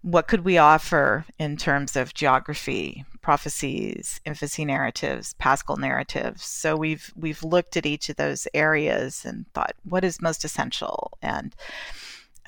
what 0.01 0.29
could 0.29 0.47
we 0.47 0.57
offer 0.57 1.27
in 1.39 1.59
terms 1.59 1.95
of 1.95 2.15
geography, 2.15 3.05
prophecies, 3.21 4.19
infancy 4.25 4.65
narratives, 4.65 5.35
paschal 5.35 5.77
narratives? 5.77 6.43
So 6.45 6.75
we've 6.75 7.13
we've 7.15 7.45
looked 7.45 7.77
at 7.77 7.85
each 7.85 8.09
of 8.09 8.17
those 8.17 8.49
areas 8.55 9.27
and 9.27 9.45
thought, 9.53 9.75
what 9.85 10.05
is 10.05 10.23
most 10.23 10.43
essential, 10.43 11.13
and 11.21 11.55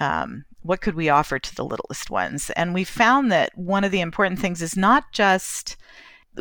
um, 0.00 0.46
what 0.62 0.80
could 0.80 0.94
we 0.94 1.10
offer 1.10 1.38
to 1.38 1.54
the 1.54 1.64
littlest 1.64 2.08
ones? 2.08 2.48
And 2.50 2.72
we 2.72 2.84
found 2.84 3.30
that 3.32 3.56
one 3.56 3.84
of 3.84 3.92
the 3.92 4.00
important 4.00 4.40
things 4.40 4.62
is 4.62 4.78
not 4.78 5.12
just 5.12 5.76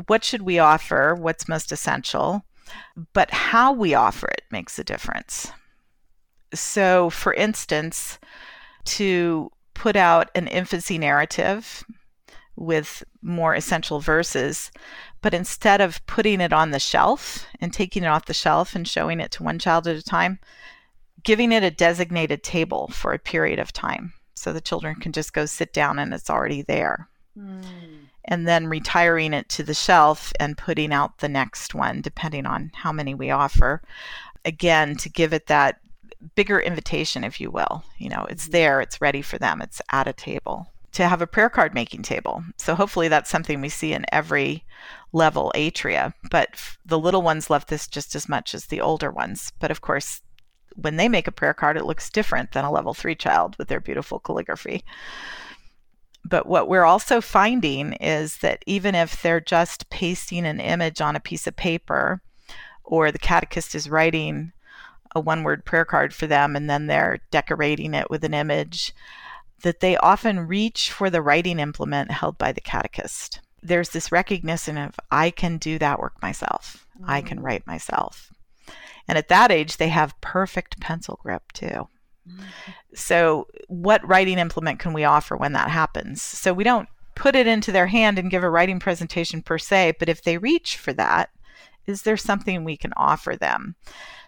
what 0.08 0.24
should 0.24 0.42
we 0.42 0.60
offer, 0.60 1.16
what's 1.16 1.48
most 1.48 1.72
essential, 1.72 2.46
but 3.14 3.32
how 3.32 3.72
we 3.72 3.94
offer 3.94 4.28
it 4.28 4.44
makes 4.52 4.80
a 4.80 4.84
difference. 4.84 5.52
So, 6.54 7.10
for 7.10 7.34
instance, 7.34 8.20
to 8.86 9.52
put 9.74 9.96
out 9.96 10.30
an 10.36 10.48
infancy 10.48 10.98
narrative 10.98 11.84
with 12.56 13.04
more 13.22 13.54
essential 13.54 14.00
verses, 14.00 14.72
but 15.22 15.34
instead 15.34 15.82
of 15.82 16.06
putting 16.06 16.40
it 16.40 16.54
on 16.54 16.72
the 16.72 16.80
shelf 16.80 17.46
and 17.60 17.74
taking 17.74 18.04
it 18.04 18.08
off 18.08 18.26
the 18.26 18.34
shelf 18.34 18.76
and 18.76 18.88
showing 18.88 19.20
it 19.20 19.32
to 19.32 19.44
one 19.44 19.60
child 19.60 19.88
at 19.88 19.98
a 19.98 20.04
time, 20.04 20.40
giving 21.24 21.52
it 21.52 21.64
a 21.64 21.72
designated 21.72 22.44
table 22.44 22.88
for 22.90 23.12
a 23.12 23.20
period 23.20 23.60
of 23.60 23.74
time 23.74 24.14
so 24.36 24.54
the 24.54 24.62
children 24.62 24.96
can 24.96 25.12
just 25.12 25.34
go 25.34 25.46
sit 25.46 25.74
down 25.74 26.00
and 26.00 26.14
it's 26.14 26.30
already 26.30 26.62
there. 26.62 27.10
Mm 27.38 28.05
and 28.26 28.48
then 28.48 28.68
retiring 28.68 29.34
it 29.34 29.50
to 29.50 29.64
the 29.64 29.74
shelf 29.74 30.34
and 30.40 30.58
putting 30.58 30.92
out 30.92 31.20
the 31.20 31.30
next 31.30 31.74
one, 31.74 32.02
depending 32.02 32.46
on 32.46 32.72
how 32.74 32.92
many 32.92 33.14
we 33.14 33.32
offer. 33.32 33.82
Again, 34.44 34.96
to 34.98 35.10
give 35.10 35.34
it 35.34 35.48
that 35.48 35.80
bigger 36.36 36.60
invitation, 36.60 37.24
if 37.24 37.40
you 37.40 37.52
will. 37.52 37.84
You 37.98 38.10
know, 38.10 38.26
it's 38.30 38.44
mm-hmm. 38.44 38.52
there, 38.52 38.82
it's 38.82 39.02
ready 39.02 39.22
for 39.22 39.38
them, 39.38 39.62
it's 39.62 39.82
at 39.92 40.08
a 40.08 40.14
table. 40.14 40.68
To 40.94 41.08
have 41.08 41.22
a 41.22 41.28
prayer 41.28 41.50
card 41.50 41.74
making 41.74 42.04
table. 42.04 42.44
So 42.58 42.74
hopefully 42.74 43.10
that's 43.10 43.30
something 43.30 43.60
we 43.60 43.70
see 43.70 43.92
in 43.92 44.06
every 44.14 44.64
level 45.12 45.52
atria. 45.54 46.14
But 46.32 46.50
the 46.86 46.98
little 46.98 47.22
ones 47.22 47.50
love 47.50 47.66
this 47.66 47.86
just 47.86 48.16
as 48.16 48.30
much 48.30 48.56
as 48.56 48.68
the 48.68 48.80
older 48.80 49.12
ones. 49.12 49.52
But 49.60 49.72
of 49.72 49.82
course, 49.82 50.22
when 50.76 50.96
they 50.96 51.10
make 51.10 51.28
a 51.28 51.34
prayer 51.34 51.54
card, 51.54 51.76
it 51.76 51.86
looks 51.86 52.10
different 52.10 52.54
than 52.54 52.64
a 52.64 52.72
level 52.72 52.94
three 52.94 53.16
child 53.16 53.58
with 53.58 53.68
their 53.68 53.82
beautiful 53.82 54.20
calligraphy. 54.20 54.86
But 56.28 56.48
what 56.48 56.68
we're 56.68 56.84
also 56.84 57.22
finding 57.22 57.94
is 57.94 58.38
that 58.38 58.64
even 58.66 58.96
if 58.96 59.22
they're 59.22 59.40
just 59.40 59.90
pasting 59.92 60.46
an 60.46 60.60
image 60.60 61.00
on 61.00 61.16
a 61.16 61.20
piece 61.20 61.46
of 61.46 61.56
paper, 61.56 62.22
or 62.84 63.12
the 63.12 63.20
catechist 63.20 63.76
is 63.76 63.90
writing 63.90 64.52
a 65.16 65.20
one 65.20 65.44
word 65.44 65.66
prayer 65.66 65.86
card 65.86 66.14
for 66.14 66.28
them 66.28 66.56
and 66.56 66.70
then 66.70 66.88
they're 66.88 67.20
decorating 67.32 67.94
it 67.94 68.10
with 68.10 68.24
an 68.24 68.34
image, 68.34 68.94
that 69.62 69.80
they 69.80 69.98
often 69.98 70.48
reach 70.48 70.92
for 70.92 71.10
the 71.10 71.22
writing 71.22 71.60
implement 71.60 72.12
held 72.12 72.38
by 72.38 72.52
the 72.52 72.62
catechist. 72.62 73.40
There's 73.62 73.90
this 73.90 74.12
recognition 74.12 74.78
of, 74.78 74.96
I 75.12 75.30
can 75.30 75.58
do 75.58 75.80
that 75.80 76.00
work 76.00 76.22
myself, 76.22 76.86
mm-hmm. 76.98 77.10
I 77.10 77.22
can 77.22 77.40
mm. 77.40 77.44
write 77.44 77.68
myself. 77.68 78.32
And 79.08 79.18
at 79.18 79.28
that 79.30 79.52
age, 79.52 79.78
they 79.78 79.90
have 79.90 80.20
perfect 80.22 80.80
pencil 80.80 81.20
grip 81.22 81.52
too. 81.52 81.88
So, 82.94 83.48
what 83.68 84.08
writing 84.08 84.40
implement 84.40 84.80
can 84.80 84.94
we 84.94 85.04
offer 85.04 85.36
when 85.36 85.54
that 85.54 85.70
happens? 85.70 86.22
So, 86.22 86.54
we 86.54 86.64
don't 86.64 86.90
put 87.16 87.36
it 87.36 87.48
into 87.48 87.72
their 87.72 87.88
hand 87.88 88.20
and 88.20 88.32
give 88.32 88.44
a 88.44 88.50
writing 88.50 88.80
presentation 88.80 89.42
per 89.42 89.58
se, 89.58 89.96
but 90.00 90.10
if 90.10 90.24
they 90.24 90.38
reach 90.38 90.78
for 90.78 90.94
that, 90.94 91.30
is 91.88 92.02
there 92.02 92.18
something 92.18 92.64
we 92.64 92.78
can 92.78 92.94
offer 92.98 93.36
them 93.36 93.76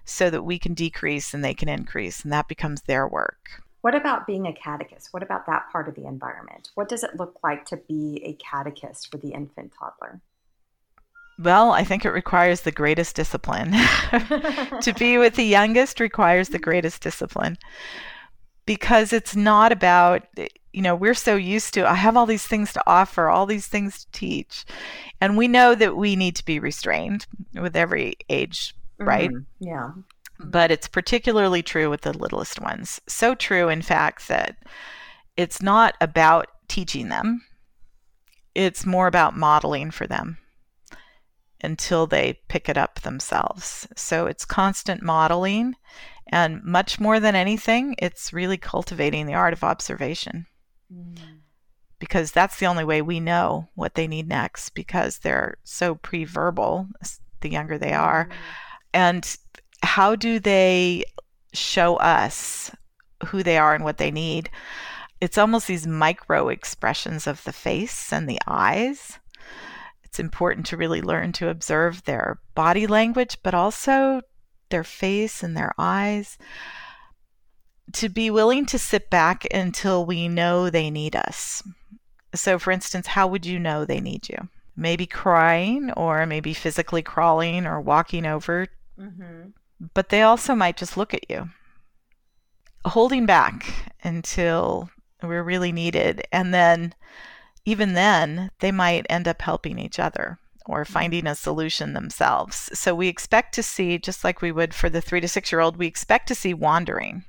so 0.06 0.30
that 0.30 0.44
we 0.44 0.58
can 0.58 0.74
decrease 0.74 1.34
and 1.34 1.44
they 1.44 1.54
can 1.54 1.70
increase? 1.70 2.24
And 2.24 2.32
that 2.32 2.48
becomes 2.48 2.84
their 2.84 3.08
work. 3.08 3.64
What 3.82 3.96
about 3.96 4.28
being 4.28 4.48
a 4.48 4.54
catechist? 4.54 5.14
What 5.14 5.24
about 5.24 5.46
that 5.46 5.72
part 5.72 5.88
of 5.88 5.96
the 5.96 6.06
environment? 6.06 6.72
What 6.76 6.90
does 6.90 7.04
it 7.04 7.16
look 7.16 7.40
like 7.44 7.66
to 7.66 7.78
be 7.78 8.22
a 8.24 8.34
catechist 8.34 9.12
for 9.12 9.18
the 9.18 9.30
infant 9.30 9.74
toddler? 9.78 10.22
Well, 11.39 11.71
I 11.71 11.84
think 11.84 12.04
it 12.04 12.12
requires 12.12 12.62
the 12.62 12.71
greatest 12.71 13.15
discipline. 13.15 13.71
to 14.82 14.93
be 14.97 15.17
with 15.17 15.36
the 15.36 15.43
youngest 15.43 16.00
requires 16.00 16.50
the 16.50 16.60
greatest 16.60 17.02
discipline 17.02 17.58
because 18.65 19.13
it's 19.13 19.36
not 19.36 19.71
about, 19.71 20.23
you 20.73 20.82
know, 20.82 20.95
we're 20.95 21.13
so 21.13 21.36
used 21.36 21.73
to, 21.76 21.89
I 21.89 21.93
have 21.93 22.17
all 22.17 22.26
these 22.26 22.45
things 22.45 22.73
to 22.73 22.84
offer, 22.88 23.30
all 23.30 23.45
these 23.45 23.67
things 23.67 24.06
to 24.06 24.12
teach. 24.12 24.65
And 25.21 25.38
we 25.38 25.47
know 25.47 25.76
that 25.76 25.95
we 25.95 26.15
need 26.15 26.36
to 26.36 26.45
be 26.45 26.60
restrained 26.60 27.28
with 27.54 27.76
every 27.76 28.17
age, 28.30 28.76
right? 28.97 29.30
Mm-hmm. 29.30 29.67
Yeah. 29.67 29.91
But 30.39 30.71
it's 30.71 30.88
particularly 30.88 31.63
true 31.63 31.89
with 31.89 32.02
the 32.02 32.17
littlest 32.17 32.60
ones. 32.60 33.00
So 33.08 33.36
true, 33.36 33.69
in 33.69 33.82
fact, 33.82 34.28
that 34.28 34.58
it's 35.36 35.62
not 35.62 35.95
about 36.02 36.47
teaching 36.67 37.10
them, 37.10 37.43
it's 38.54 38.86
more 38.86 39.08
about 39.08 39.38
modeling 39.38 39.91
for 39.91 40.08
them 40.08 40.38
until 41.62 42.08
they 42.08 42.39
pick 42.48 42.70
it 42.70 42.78
up 42.78 43.02
themselves. 43.02 43.88
So 43.96 44.28
it's 44.28 44.46
constant 44.46 45.02
modeling, 45.02 45.76
and 46.28 46.63
much 46.63 47.00
more 47.00 47.20
than 47.20 47.36
anything, 47.36 47.96
it's 48.00 48.34
really 48.34 48.58
cultivating 48.58 49.26
the 49.26 49.34
art 49.34 49.54
of 49.54 49.63
observation. 49.63 50.46
Mm. 50.93 51.39
Because 52.00 52.32
that's 52.32 52.60
the 52.60 52.67
only 52.67 52.84
way 52.84 53.02
we 53.02 53.20
know 53.20 53.70
what 53.76 53.96
they 53.96 54.08
need 54.08 54.28
next, 54.28 54.70
because 54.70 55.20
they're 55.20 55.58
so 55.63 55.96
pre 55.96 56.26
verbal 56.26 56.88
the 57.41 57.50
younger 57.50 57.78
they 57.78 57.93
are. 57.93 58.26
Mm. 58.26 58.34
And 58.93 59.38
how 59.84 60.15
do 60.15 60.39
they 60.39 61.04
show 61.54 61.96
us 61.98 62.72
who 63.28 63.41
they 63.41 63.58
are 63.58 63.74
and 63.74 63.84
what 63.84 63.98
they 63.98 64.12
need? 64.12 64.50
It's 65.20 65.38
almost 65.38 65.67
these 65.67 65.88
micro 65.88 66.50
expressions 66.50 67.26
of 67.26 67.43
the 67.43 67.54
face 67.54 68.13
and 68.13 68.30
the 68.30 68.39
eyes 68.46 69.17
it's 70.18 70.24
important 70.24 70.66
to 70.66 70.78
really 70.78 71.04
learn 71.04 71.32
to 71.32 71.48
observe 71.48 72.04
their 72.04 72.40
body 72.56 72.88
language, 72.88 73.38
but 73.44 73.54
also 73.54 74.22
their 74.70 74.84
face 74.84 75.44
and 75.44 75.56
their 75.56 75.72
eyes. 75.78 76.40
To 77.94 78.10
be 78.10 78.32
willing 78.32 78.66
to 78.66 78.80
sit 78.80 79.12
back 79.12 79.46
until 79.54 80.08
we 80.08 80.28
know 80.28 80.72
they 80.72 80.90
need 80.90 81.16
us. 81.16 81.62
So, 82.34 82.58
for 82.58 82.72
instance, 82.72 83.06
how 83.06 83.28
would 83.28 83.46
you 83.46 83.60
know 83.60 83.86
they 83.86 84.00
need 84.00 84.28
you? 84.28 84.50
Maybe 84.76 85.06
crying, 85.06 85.92
or 85.92 86.26
maybe 86.26 86.52
physically 86.52 87.04
crawling 87.04 87.68
or 87.68 87.80
walking 87.80 88.26
over. 88.26 88.66
Mm-hmm. 89.00 89.50
But 89.94 90.10
they 90.10 90.24
also 90.24 90.56
might 90.56 90.78
just 90.78 90.98
look 90.98 91.14
at 91.14 91.30
you, 91.30 91.52
holding 92.86 93.28
back 93.28 93.94
until 94.04 94.90
we're 95.22 95.44
really 95.44 95.72
needed. 95.72 96.24
And 96.32 96.56
then 96.56 96.96
even 97.68 97.96
then, 97.96 98.50
they 98.60 98.72
might 98.72 99.06
end 99.10 99.28
up 99.28 99.42
helping 99.42 99.78
each 99.78 100.00
other 100.00 100.40
or 100.66 100.84
mm-hmm. 100.84 100.94
finding 100.94 101.28
a 101.28 101.36
solution 101.36 101.92
themselves. 101.92 102.70
So 102.74 102.96
we 102.96 103.10
expect 103.10 103.54
to 103.56 103.64
see, 103.64 103.98
just 103.98 104.24
like 104.24 104.42
we 104.42 104.54
would 104.54 104.74
for 104.74 104.90
the 104.90 105.02
three 105.02 105.20
to 105.20 105.28
six 105.28 105.52
year 105.52 105.60
old, 105.60 105.76
we 105.76 105.86
expect 105.86 106.30
to 106.30 106.36
see 106.36 106.54
wandering. 106.54 107.26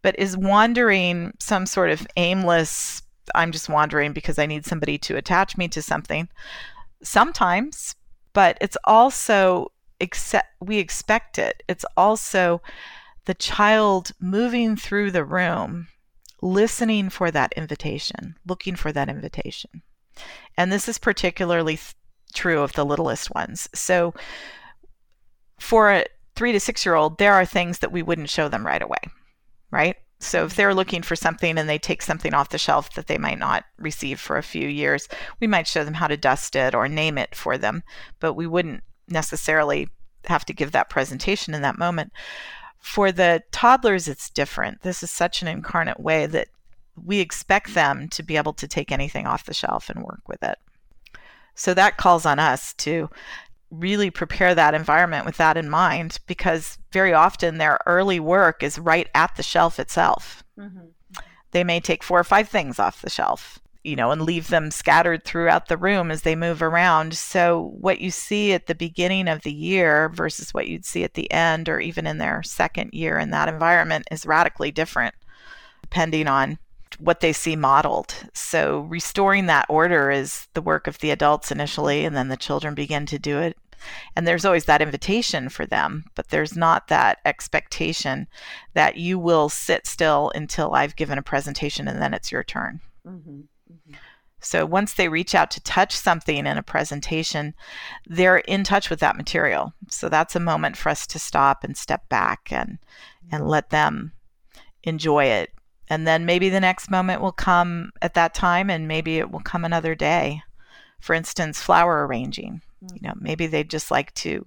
But 0.00 0.18
is 0.18 0.34
wandering 0.34 1.34
some 1.40 1.66
sort 1.66 1.90
of 1.90 2.06
aimless, 2.16 3.02
I'm 3.34 3.52
just 3.52 3.68
wandering 3.68 4.14
because 4.14 4.38
I 4.38 4.46
need 4.46 4.64
somebody 4.64 4.96
to 4.98 5.16
attach 5.18 5.58
me 5.58 5.68
to 5.68 5.82
something? 5.82 6.26
Sometimes, 7.02 7.94
but 8.32 8.56
it's 8.62 8.78
also 8.84 9.72
accept, 10.00 10.48
we 10.62 10.78
expect 10.78 11.36
it. 11.36 11.62
It's 11.68 11.84
also 11.98 12.62
the 13.26 13.34
child 13.34 14.12
moving 14.20 14.74
through 14.74 15.10
the 15.10 15.24
room, 15.24 15.88
listening 16.44 17.08
for 17.08 17.30
that 17.30 17.52
invitation, 17.54 18.36
looking 18.46 18.76
for 18.76 18.92
that 18.92 19.08
invitation. 19.08 19.82
And 20.56 20.70
this 20.70 20.88
is 20.88 20.98
particularly 20.98 21.76
th- 21.76 21.94
true 22.34 22.60
of 22.60 22.74
the 22.74 22.84
littlest 22.84 23.34
ones. 23.34 23.68
So 23.74 24.12
for 25.58 25.90
a 25.90 26.04
three 26.36 26.52
to 26.52 26.60
six 26.60 26.84
year 26.84 26.94
old, 26.94 27.18
there 27.18 27.32
are 27.32 27.46
things 27.46 27.78
that 27.78 27.92
we 27.92 28.02
wouldn't 28.02 28.28
show 28.28 28.48
them 28.48 28.66
right 28.66 28.82
away, 28.82 28.98
right? 29.70 29.96
So 30.20 30.44
if 30.44 30.54
they're 30.54 30.74
looking 30.74 31.02
for 31.02 31.16
something 31.16 31.58
and 31.58 31.68
they 31.68 31.78
take 31.78 32.02
something 32.02 32.34
off 32.34 32.50
the 32.50 32.58
shelf 32.58 32.92
that 32.94 33.06
they 33.06 33.18
might 33.18 33.38
not 33.38 33.64
receive 33.78 34.20
for 34.20 34.36
a 34.36 34.42
few 34.42 34.68
years, 34.68 35.08
we 35.40 35.46
might 35.46 35.66
show 35.66 35.82
them 35.82 35.94
how 35.94 36.08
to 36.08 36.16
dust 36.16 36.54
it 36.56 36.74
or 36.74 36.88
name 36.88 37.16
it 37.16 37.34
for 37.34 37.56
them, 37.56 37.82
but 38.20 38.34
we 38.34 38.46
wouldn't 38.46 38.82
necessarily 39.08 39.88
have 40.26 40.44
to 40.46 40.54
give 40.54 40.72
that 40.72 40.90
presentation 40.90 41.54
in 41.54 41.62
that 41.62 41.78
moment. 41.78 42.12
For 42.84 43.10
the 43.10 43.42
toddlers, 43.50 44.08
it's 44.08 44.28
different. 44.28 44.82
This 44.82 45.02
is 45.02 45.10
such 45.10 45.40
an 45.40 45.48
incarnate 45.48 45.98
way 45.98 46.26
that 46.26 46.48
we 47.02 47.18
expect 47.18 47.72
them 47.72 48.08
to 48.10 48.22
be 48.22 48.36
able 48.36 48.52
to 48.52 48.68
take 48.68 48.92
anything 48.92 49.26
off 49.26 49.46
the 49.46 49.54
shelf 49.54 49.88
and 49.88 50.04
work 50.04 50.20
with 50.28 50.42
it. 50.42 50.58
So 51.54 51.72
that 51.72 51.96
calls 51.96 52.26
on 52.26 52.38
us 52.38 52.74
to 52.74 53.08
really 53.70 54.10
prepare 54.10 54.54
that 54.54 54.74
environment 54.74 55.24
with 55.24 55.38
that 55.38 55.56
in 55.56 55.70
mind 55.70 56.20
because 56.26 56.76
very 56.92 57.14
often 57.14 57.56
their 57.56 57.80
early 57.86 58.20
work 58.20 58.62
is 58.62 58.78
right 58.78 59.08
at 59.14 59.34
the 59.36 59.42
shelf 59.42 59.80
itself. 59.80 60.44
Mm-hmm. 60.58 60.88
They 61.52 61.64
may 61.64 61.80
take 61.80 62.04
four 62.04 62.20
or 62.20 62.24
five 62.24 62.50
things 62.50 62.78
off 62.78 63.00
the 63.00 63.08
shelf, 63.08 63.58
you 63.84 63.96
know, 63.96 64.10
and 64.10 64.22
leave 64.22 64.48
them 64.48 64.70
scattered 64.70 65.24
throughout 65.24 65.68
the 65.68 65.76
room 65.76 66.10
as 66.10 66.22
they 66.22 66.34
move 66.34 66.62
around. 66.62 67.14
So, 67.14 67.74
what 67.78 68.00
you 68.00 68.10
see 68.10 68.52
at 68.52 68.66
the 68.66 68.74
beginning 68.74 69.28
of 69.28 69.42
the 69.42 69.52
year 69.52 70.08
versus 70.08 70.52
what 70.52 70.68
you'd 70.68 70.86
see 70.86 71.04
at 71.04 71.14
the 71.14 71.30
end 71.30 71.68
or 71.68 71.78
even 71.80 72.06
in 72.06 72.18
their 72.18 72.42
second 72.42 72.94
year 72.94 73.18
in 73.18 73.30
that 73.30 73.48
environment 73.48 74.08
is 74.10 74.26
radically 74.26 74.70
different 74.70 75.14
depending 75.82 76.26
on 76.26 76.58
what 76.98 77.20
they 77.20 77.32
see 77.32 77.56
modeled. 77.56 78.14
So 78.32 78.80
restoring 78.80 79.46
that 79.46 79.66
order 79.68 80.10
is 80.10 80.48
the 80.54 80.62
work 80.62 80.86
of 80.86 80.98
the 80.98 81.10
adults 81.10 81.50
initially, 81.50 82.04
and 82.04 82.16
then 82.16 82.28
the 82.28 82.36
children 82.36 82.74
begin 82.74 83.06
to 83.06 83.18
do 83.18 83.38
it. 83.38 83.56
And 84.16 84.26
there's 84.26 84.44
always 84.44 84.64
that 84.64 84.80
invitation 84.80 85.48
for 85.48 85.66
them, 85.66 86.04
but 86.14 86.28
there's 86.28 86.56
not 86.56 86.88
that 86.88 87.18
expectation 87.24 88.28
that 88.72 88.96
you 88.96 89.18
will 89.18 89.48
sit 89.48 89.86
still 89.86 90.32
until 90.34 90.72
I've 90.74 90.96
given 90.96 91.18
a 91.18 91.22
presentation 91.22 91.86
and 91.86 92.00
then 92.00 92.14
it's 92.14 92.32
your 92.32 92.42
turn. 92.42 92.80
Mm-hmm. 93.06 93.42
Mm-hmm. 93.74 93.94
So 94.40 94.66
once 94.66 94.92
they 94.92 95.08
reach 95.08 95.34
out 95.34 95.50
to 95.52 95.62
touch 95.62 95.96
something 95.96 96.46
in 96.46 96.58
a 96.58 96.62
presentation, 96.62 97.54
they're 98.06 98.38
in 98.38 98.62
touch 98.62 98.90
with 98.90 99.00
that 99.00 99.16
material. 99.16 99.72
So 99.88 100.10
that's 100.10 100.36
a 100.36 100.40
moment 100.40 100.76
for 100.76 100.90
us 100.90 101.06
to 101.08 101.18
stop 101.18 101.64
and 101.64 101.76
step 101.76 102.08
back 102.08 102.52
and 102.52 102.78
and 103.32 103.42
mm-hmm. 103.42 103.50
let 103.50 103.70
them 103.70 104.12
enjoy 104.82 105.24
it 105.24 105.50
and 105.88 106.06
then 106.06 106.24
maybe 106.24 106.48
the 106.48 106.60
next 106.60 106.90
moment 106.90 107.20
will 107.20 107.32
come 107.32 107.90
at 108.00 108.14
that 108.14 108.34
time 108.34 108.70
and 108.70 108.88
maybe 108.88 109.18
it 109.18 109.30
will 109.30 109.40
come 109.40 109.64
another 109.64 109.94
day 109.94 110.42
for 111.00 111.14
instance 111.14 111.60
flower 111.60 112.06
arranging 112.06 112.60
mm-hmm. 112.82 112.96
you 112.96 113.08
know 113.08 113.14
maybe 113.18 113.46
they 113.46 113.64
just 113.64 113.90
like 113.90 114.12
to 114.14 114.46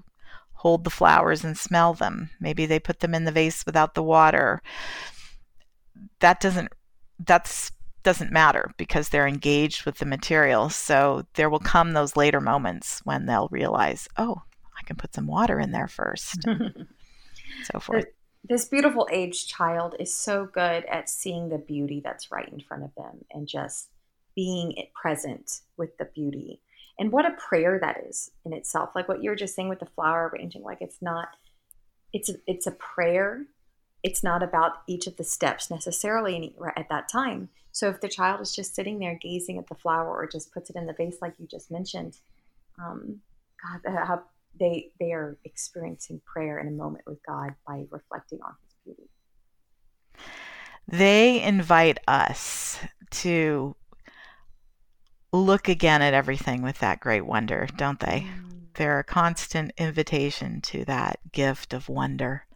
hold 0.53 0.83
the 0.83 0.89
flowers 0.89 1.43
and 1.43 1.57
smell 1.57 1.93
them 1.93 2.29
maybe 2.39 2.65
they 2.65 2.79
put 2.79 2.99
them 2.99 3.13
in 3.13 3.25
the 3.25 3.31
vase 3.31 3.65
without 3.65 3.93
the 3.93 4.03
water 4.03 4.61
that 6.19 6.39
doesn't 6.39 6.71
that's 7.19 7.71
doesn't 8.07 8.31
matter 8.31 8.71
because 8.77 9.09
they're 9.09 9.27
engaged 9.27 9.85
with 9.85 9.97
the 9.97 10.05
material 10.05 10.69
so 10.69 11.25
there 11.35 11.49
will 11.49 11.59
come 11.59 11.91
those 11.91 12.15
later 12.15 12.39
moments 12.39 13.01
when 13.03 13.25
they'll 13.25 13.49
realize 13.51 14.07
oh 14.17 14.41
i 14.79 14.83
can 14.85 14.95
put 14.95 15.13
some 15.13 15.27
water 15.27 15.59
in 15.59 15.71
there 15.71 15.87
first 15.87 16.41
so 17.71 17.79
forth 17.79 18.05
this 18.49 18.65
beautiful 18.65 19.07
aged 19.11 19.49
child 19.49 19.95
is 19.99 20.13
so 20.13 20.45
good 20.45 20.85
at 20.85 21.09
seeing 21.09 21.49
the 21.49 21.57
beauty 21.57 22.01
that's 22.03 22.31
right 22.31 22.47
in 22.47 22.61
front 22.61 22.83
of 22.83 22.95
them 22.95 23.25
and 23.31 23.47
just 23.47 23.89
being 24.35 24.75
present 24.93 25.61
with 25.75 25.97
the 25.97 26.05
beauty. 26.05 26.61
And 26.99 27.11
what 27.11 27.25
a 27.25 27.31
prayer 27.31 27.79
that 27.81 28.03
is 28.07 28.31
in 28.45 28.53
itself. 28.53 28.91
Like 28.95 29.09
what 29.09 29.21
you 29.21 29.29
were 29.29 29.35
just 29.35 29.55
saying 29.55 29.67
with 29.67 29.79
the 29.79 29.85
flower 29.85 30.31
arranging, 30.33 30.63
like 30.63 30.77
it's 30.79 31.01
not 31.01 31.29
it's 32.13 32.29
a, 32.29 32.35
it's 32.47 32.67
a 32.67 32.71
prayer. 32.71 33.45
It's 34.03 34.23
not 34.23 34.41
about 34.41 34.83
each 34.87 35.07
of 35.07 35.17
the 35.17 35.23
steps 35.23 35.69
necessarily 35.69 36.53
at 36.77 36.87
that 36.89 37.09
time. 37.09 37.49
So 37.77 37.89
if 37.89 38.01
the 38.01 38.09
child 38.09 38.41
is 38.41 38.55
just 38.55 38.73
sitting 38.73 38.97
there 38.97 39.19
gazing 39.21 39.59
at 39.59 39.67
the 39.67 39.75
flower 39.75 40.09
or 40.09 40.25
just 40.25 40.51
puts 40.51 40.71
it 40.71 40.75
in 40.75 40.87
the 40.87 40.93
vase 40.93 41.19
like 41.21 41.35
you 41.37 41.45
just 41.45 41.69
mentioned, 41.69 42.17
um, 42.83 43.19
God, 43.61 43.93
how 44.03 44.23
they 44.59 44.89
they 44.99 45.11
are 45.11 45.37
experiencing 45.45 46.19
prayer 46.25 46.57
in 46.57 46.67
a 46.67 46.71
moment 46.71 47.03
with 47.05 47.19
God 47.23 47.53
by 47.67 47.85
reflecting 47.91 48.39
on 48.43 48.55
His 48.63 48.73
beauty. 48.83 49.09
They 50.87 51.39
invite 51.39 51.99
us 52.07 52.79
to 53.11 53.75
look 55.31 55.69
again 55.69 56.01
at 56.01 56.15
everything 56.15 56.63
with 56.63 56.79
that 56.79 56.99
great 56.99 57.27
wonder, 57.27 57.67
don't 57.77 57.99
they? 57.99 58.21
Mm. 58.21 58.73
They're 58.73 58.97
a 58.97 59.03
constant 59.03 59.71
invitation 59.77 60.61
to 60.61 60.83
that 60.85 61.19
gift 61.31 61.73
of 61.73 61.89
wonder, 61.89 62.47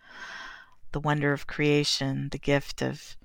the 0.93 0.99
wonder 0.99 1.31
of 1.31 1.45
creation, 1.45 2.29
the 2.31 2.39
gift 2.39 2.81
of 2.81 3.17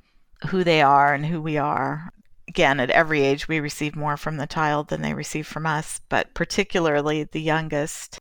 who 0.49 0.65
they 0.65 0.83
are 0.83 1.15
and 1.15 1.27
who 1.27 1.41
we 1.41 1.57
are. 1.57 2.11
Again, 2.49 2.79
at 2.81 2.91
every 2.91 3.23
age, 3.23 3.49
we 3.49 3.61
receive 3.61 3.97
more 3.97 4.17
from 4.17 4.37
the 4.37 4.47
child 4.47 4.89
than 4.89 5.03
they 5.03 5.15
receive 5.15 5.47
from 5.47 5.67
us, 5.67 6.01
but 6.09 6.33
particularly 6.35 7.25
the 7.25 7.41
youngest 7.41 8.21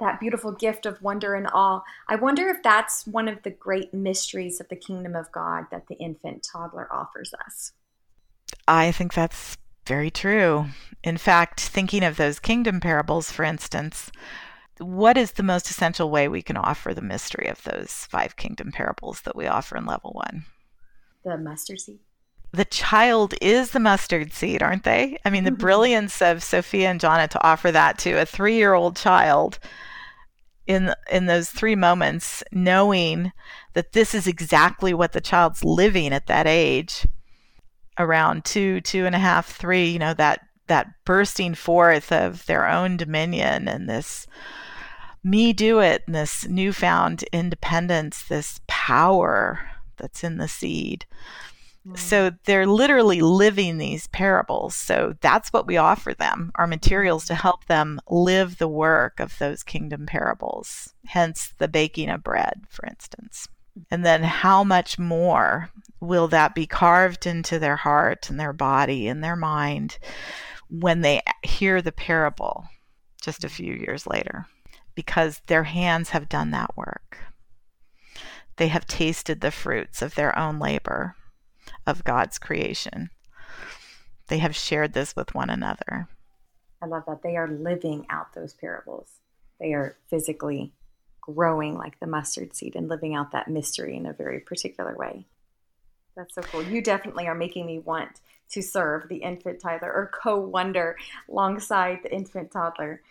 that 0.00 0.20
beautiful 0.20 0.52
gift 0.52 0.86
of 0.86 1.00
wonder 1.02 1.34
and 1.34 1.46
awe. 1.52 1.80
I 2.08 2.16
wonder 2.16 2.48
if 2.48 2.62
that's 2.62 3.06
one 3.06 3.28
of 3.28 3.42
the 3.42 3.50
great 3.50 3.94
mysteries 3.94 4.60
of 4.60 4.68
the 4.68 4.76
kingdom 4.76 5.14
of 5.14 5.30
God 5.32 5.66
that 5.70 5.86
the 5.88 5.96
infant 5.96 6.46
toddler 6.52 6.92
offers 6.92 7.32
us. 7.46 7.72
I 8.66 8.92
think 8.92 9.14
that's 9.14 9.56
very 9.86 10.10
true. 10.10 10.66
In 11.02 11.16
fact, 11.16 11.60
thinking 11.60 12.02
of 12.02 12.16
those 12.16 12.38
kingdom 12.40 12.80
parables, 12.80 13.30
for 13.30 13.44
instance, 13.44 14.10
what 14.78 15.16
is 15.16 15.32
the 15.32 15.42
most 15.42 15.70
essential 15.70 16.10
way 16.10 16.26
we 16.28 16.42
can 16.42 16.56
offer 16.56 16.92
the 16.92 17.02
mystery 17.02 17.46
of 17.46 17.62
those 17.62 18.06
five 18.10 18.36
kingdom 18.36 18.72
parables 18.72 19.20
that 19.22 19.36
we 19.36 19.46
offer 19.46 19.76
in 19.76 19.86
level 19.86 20.12
one? 20.12 20.44
The 21.24 21.38
mustard 21.38 21.80
seed. 21.80 21.98
The 22.52 22.64
child 22.64 23.34
is 23.40 23.72
the 23.72 23.80
mustard 23.80 24.32
seed, 24.32 24.62
aren't 24.62 24.84
they? 24.84 25.18
I 25.24 25.30
mean, 25.30 25.44
the 25.44 25.50
mm-hmm. 25.50 25.58
brilliance 25.58 26.22
of 26.22 26.42
Sofia 26.42 26.88
and 26.88 27.00
Gianna 27.00 27.26
to 27.28 27.44
offer 27.44 27.72
that 27.72 27.98
to 28.00 28.20
a 28.20 28.26
three 28.26 28.56
year 28.56 28.74
old 28.74 28.96
child 28.96 29.58
in 30.66 30.94
in 31.10 31.26
those 31.26 31.50
three 31.50 31.76
moments 31.76 32.42
knowing 32.52 33.32
that 33.74 33.92
this 33.92 34.14
is 34.14 34.26
exactly 34.26 34.94
what 34.94 35.12
the 35.12 35.20
child's 35.20 35.64
living 35.64 36.12
at 36.12 36.26
that 36.26 36.46
age 36.46 37.06
around 37.98 38.44
two 38.44 38.80
two 38.80 39.06
and 39.06 39.14
a 39.14 39.18
half 39.18 39.46
three 39.46 39.90
you 39.90 39.98
know 39.98 40.14
that 40.14 40.40
that 40.66 40.88
bursting 41.04 41.54
forth 41.54 42.10
of 42.10 42.46
their 42.46 42.66
own 42.66 42.96
dominion 42.96 43.68
and 43.68 43.88
this 43.88 44.26
me 45.22 45.52
do 45.52 45.80
it 45.80 46.02
and 46.06 46.14
this 46.14 46.46
newfound 46.48 47.22
independence 47.24 48.22
this 48.24 48.60
power 48.66 49.60
that's 49.96 50.24
in 50.24 50.38
the 50.38 50.48
seed 50.48 51.06
so 51.96 52.30
they're 52.44 52.66
literally 52.66 53.20
living 53.20 53.76
these 53.76 54.06
parables. 54.06 54.74
So 54.74 55.16
that's 55.20 55.52
what 55.52 55.66
we 55.66 55.76
offer 55.76 56.14
them 56.14 56.50
our 56.54 56.66
materials 56.66 57.26
to 57.26 57.34
help 57.34 57.66
them 57.66 58.00
live 58.08 58.56
the 58.56 58.68
work 58.68 59.20
of 59.20 59.36
those 59.38 59.62
kingdom 59.62 60.06
parables, 60.06 60.94
hence 61.04 61.52
the 61.58 61.68
baking 61.68 62.08
of 62.08 62.24
bread, 62.24 62.62
for 62.70 62.86
instance. 62.86 63.48
And 63.90 64.04
then 64.04 64.22
how 64.22 64.64
much 64.64 64.98
more 64.98 65.68
will 66.00 66.28
that 66.28 66.54
be 66.54 66.66
carved 66.66 67.26
into 67.26 67.58
their 67.58 67.76
heart 67.76 68.30
and 68.30 68.40
their 68.40 68.52
body 68.52 69.08
and 69.08 69.22
their 69.22 69.36
mind 69.36 69.98
when 70.70 71.02
they 71.02 71.20
hear 71.42 71.82
the 71.82 71.92
parable 71.92 72.66
just 73.20 73.44
a 73.44 73.46
mm-hmm. 73.46 73.56
few 73.56 73.74
years 73.74 74.06
later? 74.06 74.46
Because 74.94 75.42
their 75.48 75.64
hands 75.64 76.10
have 76.10 76.28
done 76.28 76.52
that 76.52 76.76
work. 76.76 77.18
They 78.56 78.68
have 78.68 78.86
tasted 78.86 79.40
the 79.40 79.50
fruits 79.50 80.02
of 80.02 80.14
their 80.14 80.38
own 80.38 80.58
labor 80.58 81.16
of 81.86 82.04
God's 82.04 82.38
creation. 82.38 83.10
They 84.28 84.38
have 84.38 84.54
shared 84.54 84.92
this 84.92 85.14
with 85.16 85.34
one 85.34 85.50
another. 85.50 86.08
I 86.82 86.86
love 86.86 87.04
that. 87.06 87.22
They 87.22 87.36
are 87.36 87.48
living 87.48 88.06
out 88.10 88.34
those 88.34 88.54
parables. 88.54 89.08
They 89.58 89.72
are 89.72 89.96
physically 90.08 90.72
growing 91.20 91.76
like 91.76 91.98
the 92.00 92.06
mustard 92.06 92.54
seed 92.54 92.76
and 92.76 92.88
living 92.88 93.14
out 93.14 93.32
that 93.32 93.48
mystery 93.48 93.96
in 93.96 94.06
a 94.06 94.12
very 94.12 94.40
particular 94.40 94.94
way. 94.96 95.26
That's 96.16 96.34
so 96.34 96.42
cool. 96.42 96.62
You 96.62 96.82
definitely 96.82 97.26
are 97.26 97.34
making 97.34 97.66
me 97.66 97.78
want 97.78 98.20
to 98.50 98.62
serve 98.62 99.08
the 99.08 99.16
infant 99.16 99.60
toddler 99.60 99.92
or 99.92 100.10
co-wonder 100.12 100.96
alongside 101.28 102.00
the 102.02 102.12
infant 102.12 102.52
toddler. 102.52 103.02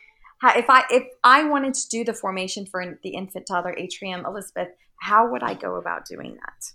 If 0.56 0.70
I 0.70 0.84
if 0.90 1.08
I 1.24 1.44
wanted 1.44 1.74
to 1.76 1.90
do 1.90 2.04
the 2.04 2.14
formation 2.14 2.66
for 2.66 3.00
the 3.04 3.10
infant 3.10 3.48
toddler 3.48 3.76
atrium, 3.78 4.26
Elizabeth, 4.26 4.70
how 4.98 5.30
would 5.30 5.44
I 5.44 5.54
go 5.54 5.76
about 5.76 6.06
doing 6.06 6.36
that? 6.36 6.74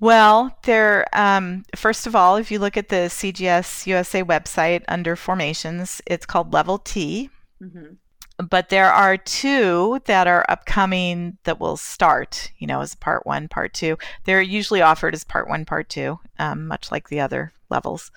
Well, 0.00 0.56
there. 0.64 1.06
Um, 1.12 1.64
first 1.74 2.06
of 2.06 2.14
all, 2.14 2.36
if 2.36 2.50
you 2.50 2.58
look 2.58 2.76
at 2.76 2.88
the 2.88 3.08
CGS 3.08 3.86
USA 3.86 4.22
website 4.22 4.84
under 4.88 5.16
formations, 5.16 6.00
it's 6.06 6.26
called 6.26 6.52
Level 6.52 6.78
T. 6.78 7.30
Mm-hmm 7.62 7.94
but 8.38 8.68
there 8.68 8.92
are 8.92 9.16
two 9.16 10.00
that 10.04 10.28
are 10.28 10.46
upcoming 10.48 11.36
that 11.44 11.58
will 11.58 11.76
start, 11.76 12.52
you 12.58 12.66
know, 12.66 12.80
as 12.80 12.94
part 12.94 13.26
one, 13.26 13.48
part 13.48 13.74
two. 13.74 13.98
They're 14.24 14.40
usually 14.40 14.80
offered 14.80 15.14
as 15.14 15.24
part 15.24 15.48
one, 15.48 15.64
part 15.64 15.88
two, 15.88 16.20
um, 16.38 16.68
much 16.68 16.92
like 16.92 17.08
the 17.08 17.20
other 17.20 17.52
levels. 17.68 18.12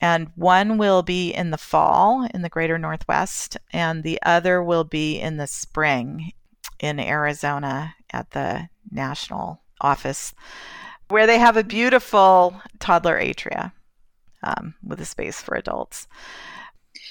And 0.00 0.30
one 0.36 0.78
will 0.78 1.02
be 1.02 1.30
in 1.32 1.50
the 1.50 1.58
fall 1.58 2.28
in 2.34 2.42
the 2.42 2.48
greater 2.48 2.78
Northwest, 2.78 3.56
and 3.72 4.02
the 4.02 4.18
other 4.22 4.62
will 4.62 4.84
be 4.84 5.18
in 5.18 5.36
the 5.36 5.46
spring 5.46 6.32
in 6.78 7.00
Arizona 7.00 7.94
at 8.12 8.30
the 8.32 8.68
national 8.90 9.62
office, 9.80 10.34
where 11.08 11.26
they 11.26 11.38
have 11.38 11.56
a 11.56 11.64
beautiful 11.64 12.60
toddler 12.78 13.18
atria 13.18 13.72
um, 14.42 14.74
with 14.82 15.00
a 15.00 15.04
space 15.04 15.40
for 15.40 15.54
adults. 15.56 16.06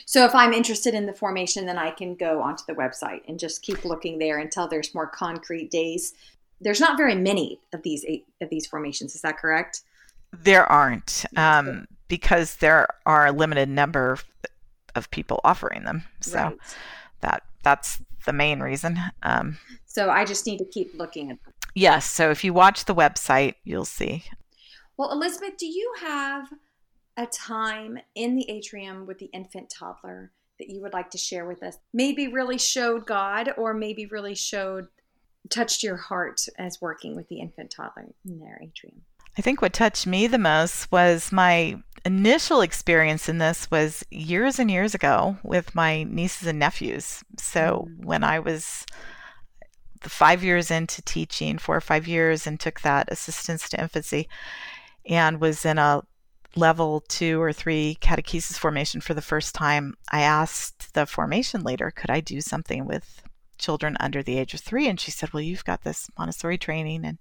So 0.06 0.24
if 0.26 0.36
I'm 0.36 0.54
interested 0.54 0.94
in 0.94 1.08
the 1.08 1.14
formation, 1.14 1.66
then 1.66 1.80
I 1.80 1.90
can 1.92 2.16
go 2.16 2.42
onto 2.42 2.64
the 2.68 2.74
website 2.74 3.22
and 3.28 3.40
just 3.40 3.64
keep 3.64 3.84
looking 3.84 4.20
there 4.20 4.38
until 4.38 4.68
there's 4.68 4.94
more 4.94 5.08
concrete 5.08 5.72
days. 5.72 6.14
There's 6.62 6.80
not 6.80 6.98
very 6.98 7.16
many 7.16 7.60
of 7.74 7.82
these 7.82 8.06
eight, 8.08 8.26
of 8.42 8.50
these 8.50 8.68
formations. 8.68 9.16
Is 9.16 9.22
that 9.22 9.38
correct? 9.38 9.82
There 10.32 10.66
aren't, 10.72 11.26
um, 11.36 11.88
because 12.08 12.58
there 12.58 12.88
are 13.06 13.28
a 13.28 13.32
limited 13.32 13.70
number 13.70 14.18
of 14.96 15.12
people 15.12 15.42
offering 15.44 15.84
them. 15.84 16.04
So 16.22 16.38
right. 16.38 16.58
that 17.22 17.44
that's 17.64 18.00
the 18.26 18.34
main 18.34 18.60
reason. 18.60 19.00
Um, 19.24 19.58
so 19.86 20.10
I 20.10 20.26
just 20.26 20.46
need 20.46 20.58
to 20.58 20.66
keep 20.66 20.94
looking 20.96 21.32
at 21.32 21.44
them. 21.44 21.54
Yes. 21.74 22.10
So 22.10 22.32
if 22.32 22.44
you 22.44 22.54
watch 22.54 22.86
the 22.86 22.96
website, 22.96 23.56
you'll 23.64 23.86
see. 23.86 24.24
Well, 24.98 25.12
Elizabeth, 25.12 25.58
do 25.58 25.66
you 25.66 25.94
have 26.00 26.54
a 27.18 27.26
time 27.26 28.00
in 28.16 28.36
the 28.36 28.50
atrium 28.50 29.06
with 29.06 29.20
the 29.20 29.30
infant 29.34 29.70
toddler 29.70 30.32
that 30.58 30.70
you 30.70 30.82
would 30.82 30.94
like 30.94 31.12
to 31.12 31.18
share 31.18 31.46
with 31.46 31.64
us? 31.64 31.78
Maybe 31.94 32.28
really 32.28 32.58
showed 32.58 33.06
God, 33.06 33.52
or 33.58 33.74
maybe 33.74 34.06
really 34.06 34.36
showed, 34.36 34.88
touched 35.50 35.84
your 35.84 35.98
heart 35.98 36.42
as 36.58 36.82
working 36.82 37.16
with 37.16 37.28
the 37.28 37.40
infant 37.42 37.72
toddler 37.72 38.06
in 38.26 38.40
their 38.40 38.60
atrium? 38.64 39.02
I 39.38 39.42
think 39.42 39.62
what 39.62 39.74
touched 39.74 40.08
me 40.08 40.28
the 40.28 40.38
most 40.38 40.92
was 40.92 41.32
my 41.32 41.76
initial 42.06 42.62
experience 42.62 43.28
in 43.28 43.40
this 43.40 43.70
was 43.72 44.04
years 44.12 44.60
and 44.60 44.70
years 44.70 44.94
ago 44.94 45.38
with 45.44 45.76
my 45.76 46.04
nieces 46.04 46.48
and 46.48 46.60
nephews. 46.60 47.24
So 47.38 47.88
mm-hmm. 47.90 48.06
when 48.06 48.24
I 48.24 48.40
was 48.40 48.86
five 50.02 50.44
years 50.44 50.70
into 50.70 51.02
teaching, 51.02 51.58
four 51.58 51.76
or 51.76 51.82
five 51.82 52.08
years, 52.08 52.46
and 52.46 52.60
took 52.60 52.82
that 52.82 53.12
assistance 53.12 53.68
to 53.70 53.82
infancy 53.82 54.30
and 55.08 55.42
was 55.42 55.66
in 55.66 55.78
a 55.78 56.04
level 56.56 57.04
two 57.10 57.42
or 57.42 57.52
three 57.52 57.98
catechesis 58.02 58.58
formation 58.58 59.02
for 59.02 59.14
the 59.14 59.22
first 59.22 59.54
time, 59.56 59.96
I 60.12 60.22
asked 60.22 60.94
the 60.94 61.06
formation 61.06 61.64
leader, 61.64 61.92
could 61.92 62.10
I 62.10 62.22
do 62.22 62.40
something 62.40 62.86
with 62.86 63.24
children 63.58 63.98
under 64.00 64.24
the 64.24 64.38
age 64.38 64.54
of 64.54 64.62
three? 64.62 64.88
And 64.88 65.00
she 65.00 65.12
said, 65.12 65.34
well, 65.34 65.42
you've 65.42 65.66
got 65.66 65.84
this 65.84 66.10
Montessori 66.18 66.58
training 66.58 67.04
and 67.04 67.18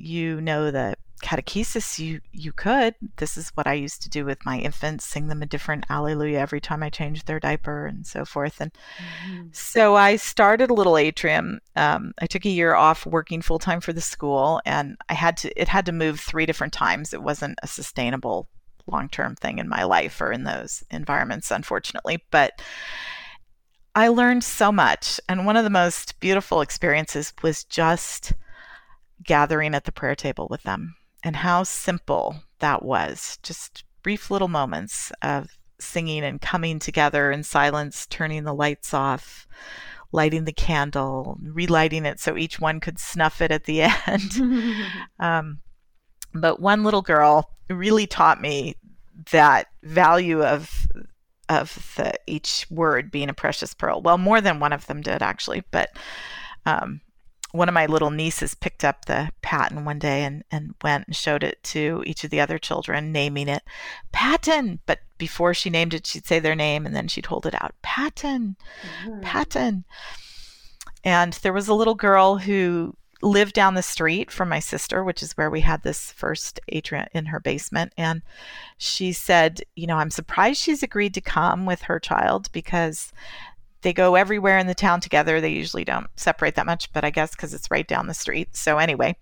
you 0.00 0.40
know 0.40 0.70
the 0.70 0.96
catechesis 1.20 1.98
you 1.98 2.20
you 2.32 2.52
could. 2.52 2.94
This 3.16 3.36
is 3.36 3.50
what 3.50 3.66
i 3.66 3.74
used 3.74 4.02
to 4.02 4.08
do 4.08 4.24
with 4.24 4.44
my 4.44 4.58
infants 4.58 5.04
sing 5.04 5.28
them 5.28 5.42
a 5.42 5.46
different 5.46 5.84
alleluia 5.90 6.38
every 6.38 6.60
time 6.60 6.82
i 6.82 6.88
changed 6.88 7.26
their 7.26 7.38
diaper 7.38 7.86
and 7.86 8.06
so 8.06 8.24
forth. 8.24 8.60
And 8.60 8.72
mm-hmm. 8.72 9.48
so 9.52 9.96
i 9.96 10.16
started 10.16 10.70
a 10.70 10.74
little 10.74 10.96
atrium 10.96 11.60
um, 11.76 12.12
i 12.20 12.26
took 12.26 12.44
a 12.44 12.50
year 12.50 12.74
off 12.74 13.06
working 13.06 13.42
full-time 13.42 13.80
for 13.80 13.92
the 13.92 14.00
school 14.00 14.60
and 14.64 14.96
i 15.08 15.14
had 15.14 15.36
to 15.38 15.60
it 15.60 15.68
had 15.68 15.86
to 15.86 15.92
move 15.92 16.18
three 16.18 16.46
different 16.46 16.72
times. 16.72 17.12
It 17.12 17.22
wasn't 17.22 17.58
a 17.62 17.66
sustainable 17.66 18.48
long-term 18.86 19.36
thing 19.36 19.58
in 19.58 19.68
my 19.68 19.84
life 19.84 20.20
or 20.20 20.32
in 20.32 20.44
those 20.44 20.82
environments 20.90 21.50
unfortunately. 21.50 22.24
But 22.30 22.62
i 23.94 24.08
learned 24.08 24.44
so 24.44 24.72
much 24.72 25.20
and 25.28 25.44
one 25.44 25.56
of 25.56 25.64
the 25.64 25.70
most 25.70 26.18
beautiful 26.20 26.60
experiences 26.60 27.34
was 27.42 27.64
just 27.64 28.32
gathering 29.24 29.74
at 29.74 29.84
the 29.84 29.92
prayer 29.92 30.14
table 30.14 30.46
with 30.50 30.62
them 30.62 30.94
and 31.22 31.36
how 31.36 31.62
simple 31.62 32.42
that 32.60 32.84
was. 32.84 33.38
Just 33.42 33.84
brief 34.02 34.30
little 34.30 34.48
moments 34.48 35.12
of 35.22 35.48
singing 35.78 36.24
and 36.24 36.40
coming 36.40 36.78
together 36.78 37.30
in 37.30 37.42
silence, 37.42 38.06
turning 38.06 38.44
the 38.44 38.54
lights 38.54 38.94
off, 38.94 39.46
lighting 40.12 40.44
the 40.44 40.52
candle, 40.52 41.38
relighting 41.42 42.04
it 42.04 42.20
so 42.20 42.36
each 42.36 42.60
one 42.60 42.80
could 42.80 42.98
snuff 42.98 43.40
it 43.40 43.50
at 43.50 43.64
the 43.64 43.82
end. 44.06 44.76
um, 45.18 45.60
but 46.34 46.60
one 46.60 46.84
little 46.84 47.02
girl 47.02 47.50
really 47.68 48.06
taught 48.06 48.40
me 48.40 48.76
that 49.32 49.66
value 49.82 50.42
of 50.42 50.86
of 51.48 51.94
the, 51.96 52.14
each 52.28 52.64
word 52.70 53.10
being 53.10 53.28
a 53.28 53.34
precious 53.34 53.74
pearl. 53.74 54.00
Well, 54.00 54.18
more 54.18 54.40
than 54.40 54.60
one 54.60 54.72
of 54.72 54.86
them 54.86 55.00
did 55.00 55.20
actually, 55.20 55.64
but 55.72 55.90
um, 56.64 57.00
one 57.52 57.68
of 57.68 57.74
my 57.74 57.86
little 57.86 58.10
nieces 58.10 58.54
picked 58.54 58.84
up 58.84 59.04
the 59.04 59.30
paten 59.42 59.84
one 59.84 59.98
day 59.98 60.24
and, 60.24 60.44
and 60.50 60.74
went 60.82 61.06
and 61.06 61.16
showed 61.16 61.42
it 61.42 61.62
to 61.64 62.02
each 62.06 62.24
of 62.24 62.30
the 62.30 62.40
other 62.40 62.58
children, 62.58 63.12
naming 63.12 63.48
it 63.48 63.62
Paten. 64.12 64.80
But 64.86 65.00
before 65.18 65.54
she 65.54 65.70
named 65.70 65.94
it, 65.94 66.06
she'd 66.06 66.26
say 66.26 66.38
their 66.38 66.54
name 66.54 66.86
and 66.86 66.94
then 66.94 67.08
she'd 67.08 67.26
hold 67.26 67.46
it 67.46 67.54
out 67.60 67.74
Paten, 67.82 68.56
mm-hmm. 69.04 69.20
Paten. 69.20 69.84
And 71.04 71.32
there 71.34 71.52
was 71.52 71.68
a 71.68 71.74
little 71.74 71.94
girl 71.94 72.38
who 72.38 72.96
lived 73.22 73.52
down 73.52 73.74
the 73.74 73.82
street 73.82 74.30
from 74.30 74.48
my 74.48 74.58
sister, 74.58 75.04
which 75.04 75.22
is 75.22 75.36
where 75.36 75.50
we 75.50 75.60
had 75.60 75.82
this 75.82 76.12
first 76.12 76.58
atrium 76.68 77.06
in 77.12 77.26
her 77.26 77.40
basement. 77.40 77.92
And 77.96 78.22
she 78.78 79.12
said, 79.12 79.62
You 79.76 79.86
know, 79.86 79.96
I'm 79.96 80.10
surprised 80.10 80.60
she's 80.60 80.82
agreed 80.82 81.14
to 81.14 81.20
come 81.20 81.66
with 81.66 81.82
her 81.82 81.98
child 81.98 82.50
because 82.52 83.12
they 83.82 83.92
go 83.92 84.14
everywhere 84.14 84.58
in 84.58 84.66
the 84.66 84.74
town 84.74 85.00
together. 85.00 85.40
They 85.40 85.50
usually 85.50 85.84
don't 85.84 86.06
separate 86.16 86.54
that 86.56 86.66
much, 86.66 86.92
but 86.92 87.04
I 87.04 87.10
guess 87.10 87.32
because 87.32 87.54
it's 87.54 87.70
right 87.70 87.86
down 87.86 88.06
the 88.06 88.14
street. 88.14 88.56
So, 88.56 88.78
anyway, 88.78 89.16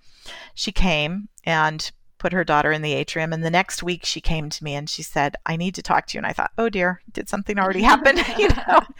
she 0.55 0.73
came 0.73 1.29
and 1.45 1.91
put 2.19 2.33
her 2.33 2.45
daughter 2.45 2.73
in 2.73 2.83
the 2.83 2.93
atrium. 2.93 3.33
And 3.33 3.45
the 3.45 3.51
next 3.51 3.83
week 3.83 4.05
she 4.05 4.21
came 4.21 4.51
to 4.51 4.65
me 4.65 4.75
and 4.75 4.91
she 4.91 5.03
said, 5.03 5.37
I 5.47 5.57
need 5.57 5.75
to 5.77 5.83
talk 5.83 6.07
to 6.07 6.15
you. 6.15 6.19
And 6.19 6.27
I 6.27 6.33
thought, 6.33 6.51
oh 6.59 6.69
dear, 6.69 7.01
did 7.13 7.29
something 7.29 7.59
already 7.59 7.83
happen? 7.83 8.19
you 8.39 8.49
know? 8.49 8.81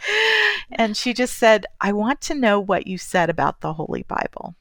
And 0.71 0.95
she 0.95 1.13
just 1.13 1.35
said, 1.35 1.65
I 1.81 1.91
want 1.93 2.21
to 2.21 2.35
know 2.35 2.59
what 2.59 2.85
you 2.85 2.97
said 2.97 3.29
about 3.29 3.61
the 3.61 3.73
Holy 3.73 4.03
Bible. 4.03 4.55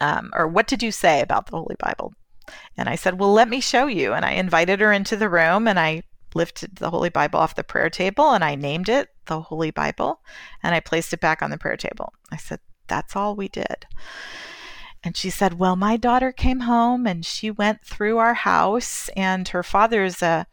Um, 0.00 0.32
or 0.34 0.48
what 0.48 0.66
did 0.66 0.82
you 0.82 0.90
say 0.90 1.20
about 1.20 1.46
the 1.46 1.56
Holy 1.56 1.76
Bible? 1.78 2.12
And 2.76 2.88
I 2.88 2.96
said, 2.96 3.18
Well, 3.18 3.32
let 3.32 3.48
me 3.48 3.60
show 3.60 3.86
you. 3.86 4.12
And 4.12 4.24
I 4.24 4.32
invited 4.32 4.80
her 4.80 4.92
into 4.92 5.16
the 5.16 5.28
room 5.28 5.68
and 5.68 5.78
I 5.78 6.02
lifted 6.34 6.76
the 6.76 6.90
Holy 6.90 7.08
Bible 7.08 7.38
off 7.38 7.54
the 7.54 7.64
prayer 7.64 7.90
table 7.90 8.32
and 8.32 8.44
I 8.44 8.54
named 8.54 8.88
it 8.88 9.08
the 9.26 9.40
Holy 9.40 9.70
Bible 9.70 10.20
and 10.62 10.74
I 10.74 10.80
placed 10.80 11.12
it 11.12 11.20
back 11.20 11.42
on 11.42 11.50
the 11.50 11.58
prayer 11.58 11.76
table. 11.76 12.12
I 12.30 12.36
said, 12.36 12.60
That's 12.88 13.16
all 13.16 13.36
we 13.36 13.48
did. 13.48 13.86
And 15.04 15.16
she 15.16 15.30
said, 15.30 15.58
Well, 15.58 15.76
my 15.76 15.96
daughter 15.96 16.32
came 16.32 16.60
home 16.60 17.06
and 17.06 17.24
she 17.24 17.50
went 17.50 17.84
through 17.84 18.18
our 18.18 18.34
house, 18.34 19.08
and 19.16 19.48
her 19.48 19.62
father's 19.62 20.22
a 20.22 20.46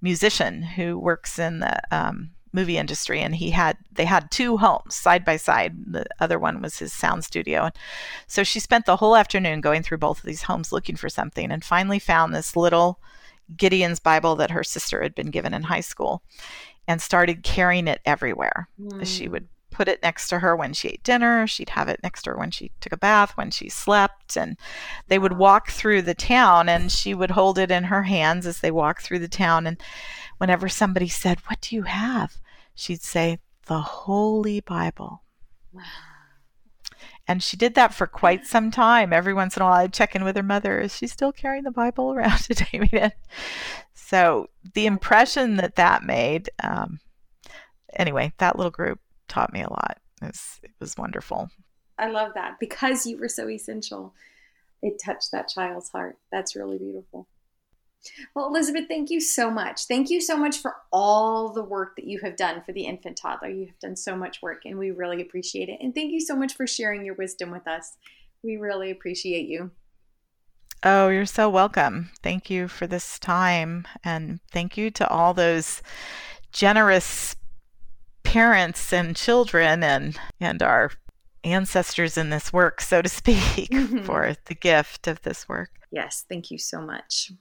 musician 0.00 0.62
who 0.62 0.98
works 0.98 1.38
in 1.38 1.60
the 1.60 1.80
um, 1.90 2.30
movie 2.52 2.78
industry 2.78 3.20
and 3.20 3.36
he 3.36 3.50
had 3.50 3.76
they 3.92 4.04
had 4.04 4.30
two 4.30 4.56
homes 4.56 4.94
side 4.94 5.24
by 5.24 5.36
side 5.36 5.74
the 5.86 6.04
other 6.18 6.38
one 6.38 6.62
was 6.62 6.78
his 6.78 6.92
sound 6.92 7.22
studio 7.24 7.64
and 7.64 7.74
so 8.26 8.42
she 8.42 8.58
spent 8.58 8.86
the 8.86 8.96
whole 8.96 9.16
afternoon 9.16 9.60
going 9.60 9.82
through 9.82 9.98
both 9.98 10.18
of 10.18 10.24
these 10.24 10.42
homes 10.42 10.72
looking 10.72 10.96
for 10.96 11.08
something 11.08 11.50
and 11.52 11.64
finally 11.64 11.98
found 11.98 12.34
this 12.34 12.56
little 12.56 13.00
Gideon's 13.56 14.00
Bible 14.00 14.36
that 14.36 14.50
her 14.50 14.64
sister 14.64 15.02
had 15.02 15.14
been 15.14 15.30
given 15.30 15.54
in 15.54 15.64
high 15.64 15.80
school 15.80 16.22
and 16.86 17.00
started 17.00 17.42
carrying 17.42 17.88
it 17.88 18.00
everywhere. 18.04 18.68
Mm. 18.80 19.06
She 19.06 19.28
would 19.28 19.48
put 19.70 19.88
it 19.88 20.02
next 20.02 20.28
to 20.28 20.38
her 20.38 20.56
when 20.56 20.72
she 20.72 20.88
ate 20.88 21.02
dinner. 21.04 21.46
She'd 21.46 21.70
have 21.70 21.88
it 21.88 22.00
next 22.02 22.22
to 22.22 22.30
her 22.30 22.36
when 22.36 22.50
she 22.50 22.72
took 22.80 22.92
a 22.92 22.96
bath, 22.96 23.36
when 23.36 23.50
she 23.50 23.68
slept. 23.68 24.36
And 24.36 24.56
they 25.08 25.18
would 25.18 25.36
walk 25.36 25.70
through 25.70 26.02
the 26.02 26.14
town 26.14 26.68
and 26.68 26.90
she 26.90 27.14
would 27.14 27.30
hold 27.30 27.58
it 27.58 27.70
in 27.70 27.84
her 27.84 28.04
hands 28.04 28.46
as 28.46 28.60
they 28.60 28.70
walked 28.70 29.02
through 29.02 29.20
the 29.20 29.28
town. 29.28 29.66
And 29.66 29.80
whenever 30.38 30.68
somebody 30.68 31.08
said, 31.08 31.38
What 31.46 31.60
do 31.60 31.76
you 31.76 31.82
have? 31.82 32.38
she'd 32.74 33.02
say, 33.02 33.38
The 33.66 33.80
Holy 33.80 34.60
Bible. 34.60 35.22
Wow. 35.72 35.82
And 37.28 37.42
she 37.42 37.58
did 37.58 37.74
that 37.74 37.92
for 37.92 38.06
quite 38.06 38.46
some 38.46 38.70
time. 38.70 39.12
Every 39.12 39.34
once 39.34 39.54
in 39.54 39.62
a 39.62 39.66
while, 39.66 39.74
I'd 39.74 39.92
check 39.92 40.16
in 40.16 40.24
with 40.24 40.34
her 40.36 40.42
mother. 40.42 40.80
Is 40.80 40.96
she 40.96 41.06
still 41.06 41.30
carrying 41.30 41.64
the 41.64 41.70
Bible 41.70 42.12
around 42.12 42.38
today? 42.42 43.12
So 43.92 44.48
the 44.72 44.86
impression 44.86 45.56
that 45.56 45.76
that 45.76 46.02
made, 46.02 46.48
um, 46.62 47.00
anyway, 47.92 48.32
that 48.38 48.56
little 48.56 48.70
group 48.70 48.98
taught 49.28 49.52
me 49.52 49.60
a 49.60 49.68
lot. 49.68 49.98
It 50.22 50.26
was, 50.26 50.60
it 50.62 50.70
was 50.80 50.96
wonderful. 50.96 51.50
I 51.98 52.08
love 52.08 52.32
that 52.34 52.58
because 52.58 53.04
you 53.04 53.18
were 53.18 53.28
so 53.28 53.48
essential. 53.50 54.14
It 54.80 55.00
touched 55.04 55.30
that 55.32 55.48
child's 55.48 55.90
heart. 55.90 56.16
That's 56.32 56.56
really 56.56 56.78
beautiful. 56.78 57.26
Well, 58.34 58.46
Elizabeth, 58.46 58.84
thank 58.88 59.10
you 59.10 59.20
so 59.20 59.50
much. 59.50 59.86
Thank 59.86 60.10
you 60.10 60.20
so 60.20 60.36
much 60.36 60.58
for 60.58 60.76
all 60.92 61.52
the 61.52 61.64
work 61.64 61.96
that 61.96 62.06
you 62.06 62.20
have 62.22 62.36
done 62.36 62.62
for 62.64 62.72
the 62.72 62.84
infant 62.84 63.16
toddler. 63.16 63.48
You 63.48 63.66
have 63.66 63.78
done 63.80 63.96
so 63.96 64.16
much 64.16 64.40
work, 64.42 64.62
and 64.64 64.78
we 64.78 64.90
really 64.90 65.20
appreciate 65.20 65.68
it. 65.68 65.78
And 65.80 65.94
thank 65.94 66.12
you 66.12 66.20
so 66.20 66.36
much 66.36 66.54
for 66.54 66.66
sharing 66.66 67.04
your 67.04 67.14
wisdom 67.14 67.50
with 67.50 67.66
us. 67.66 67.96
We 68.42 68.56
really 68.56 68.90
appreciate 68.90 69.48
you. 69.48 69.72
Oh, 70.84 71.08
you're 71.08 71.26
so 71.26 71.50
welcome. 71.50 72.10
Thank 72.22 72.50
you 72.50 72.68
for 72.68 72.86
this 72.86 73.18
time. 73.18 73.86
And 74.04 74.38
thank 74.52 74.76
you 74.76 74.90
to 74.92 75.08
all 75.08 75.34
those 75.34 75.82
generous 76.52 77.34
parents 78.22 78.92
and 78.92 79.16
children 79.16 79.82
and, 79.82 80.18
and 80.40 80.62
our 80.62 80.92
ancestors 81.42 82.16
in 82.16 82.30
this 82.30 82.52
work, 82.52 82.80
so 82.80 83.02
to 83.02 83.08
speak, 83.08 83.70
mm-hmm. 83.70 83.98
for 84.04 84.34
the 84.44 84.54
gift 84.54 85.08
of 85.08 85.22
this 85.22 85.48
work. 85.48 85.70
Yes, 85.90 86.24
thank 86.28 86.50
you 86.50 86.58
so 86.58 86.80
much. 86.80 87.32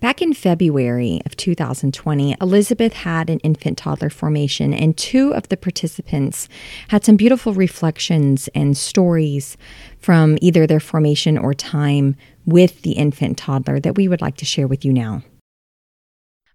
Back 0.00 0.20
in 0.20 0.34
February 0.34 1.22
of 1.24 1.34
2020, 1.36 2.36
Elizabeth 2.40 2.92
had 2.92 3.30
an 3.30 3.38
infant 3.38 3.78
toddler 3.78 4.10
formation, 4.10 4.74
and 4.74 4.94
two 4.96 5.32
of 5.32 5.48
the 5.48 5.56
participants 5.56 6.46
had 6.88 7.04
some 7.04 7.16
beautiful 7.16 7.54
reflections 7.54 8.48
and 8.54 8.76
stories 8.76 9.56
from 9.98 10.36
either 10.42 10.66
their 10.66 10.80
formation 10.80 11.38
or 11.38 11.54
time 11.54 12.16
with 12.44 12.82
the 12.82 12.92
infant 12.92 13.38
toddler 13.38 13.80
that 13.80 13.96
we 13.96 14.06
would 14.06 14.20
like 14.20 14.36
to 14.36 14.44
share 14.44 14.66
with 14.66 14.84
you 14.84 14.92
now. 14.92 15.22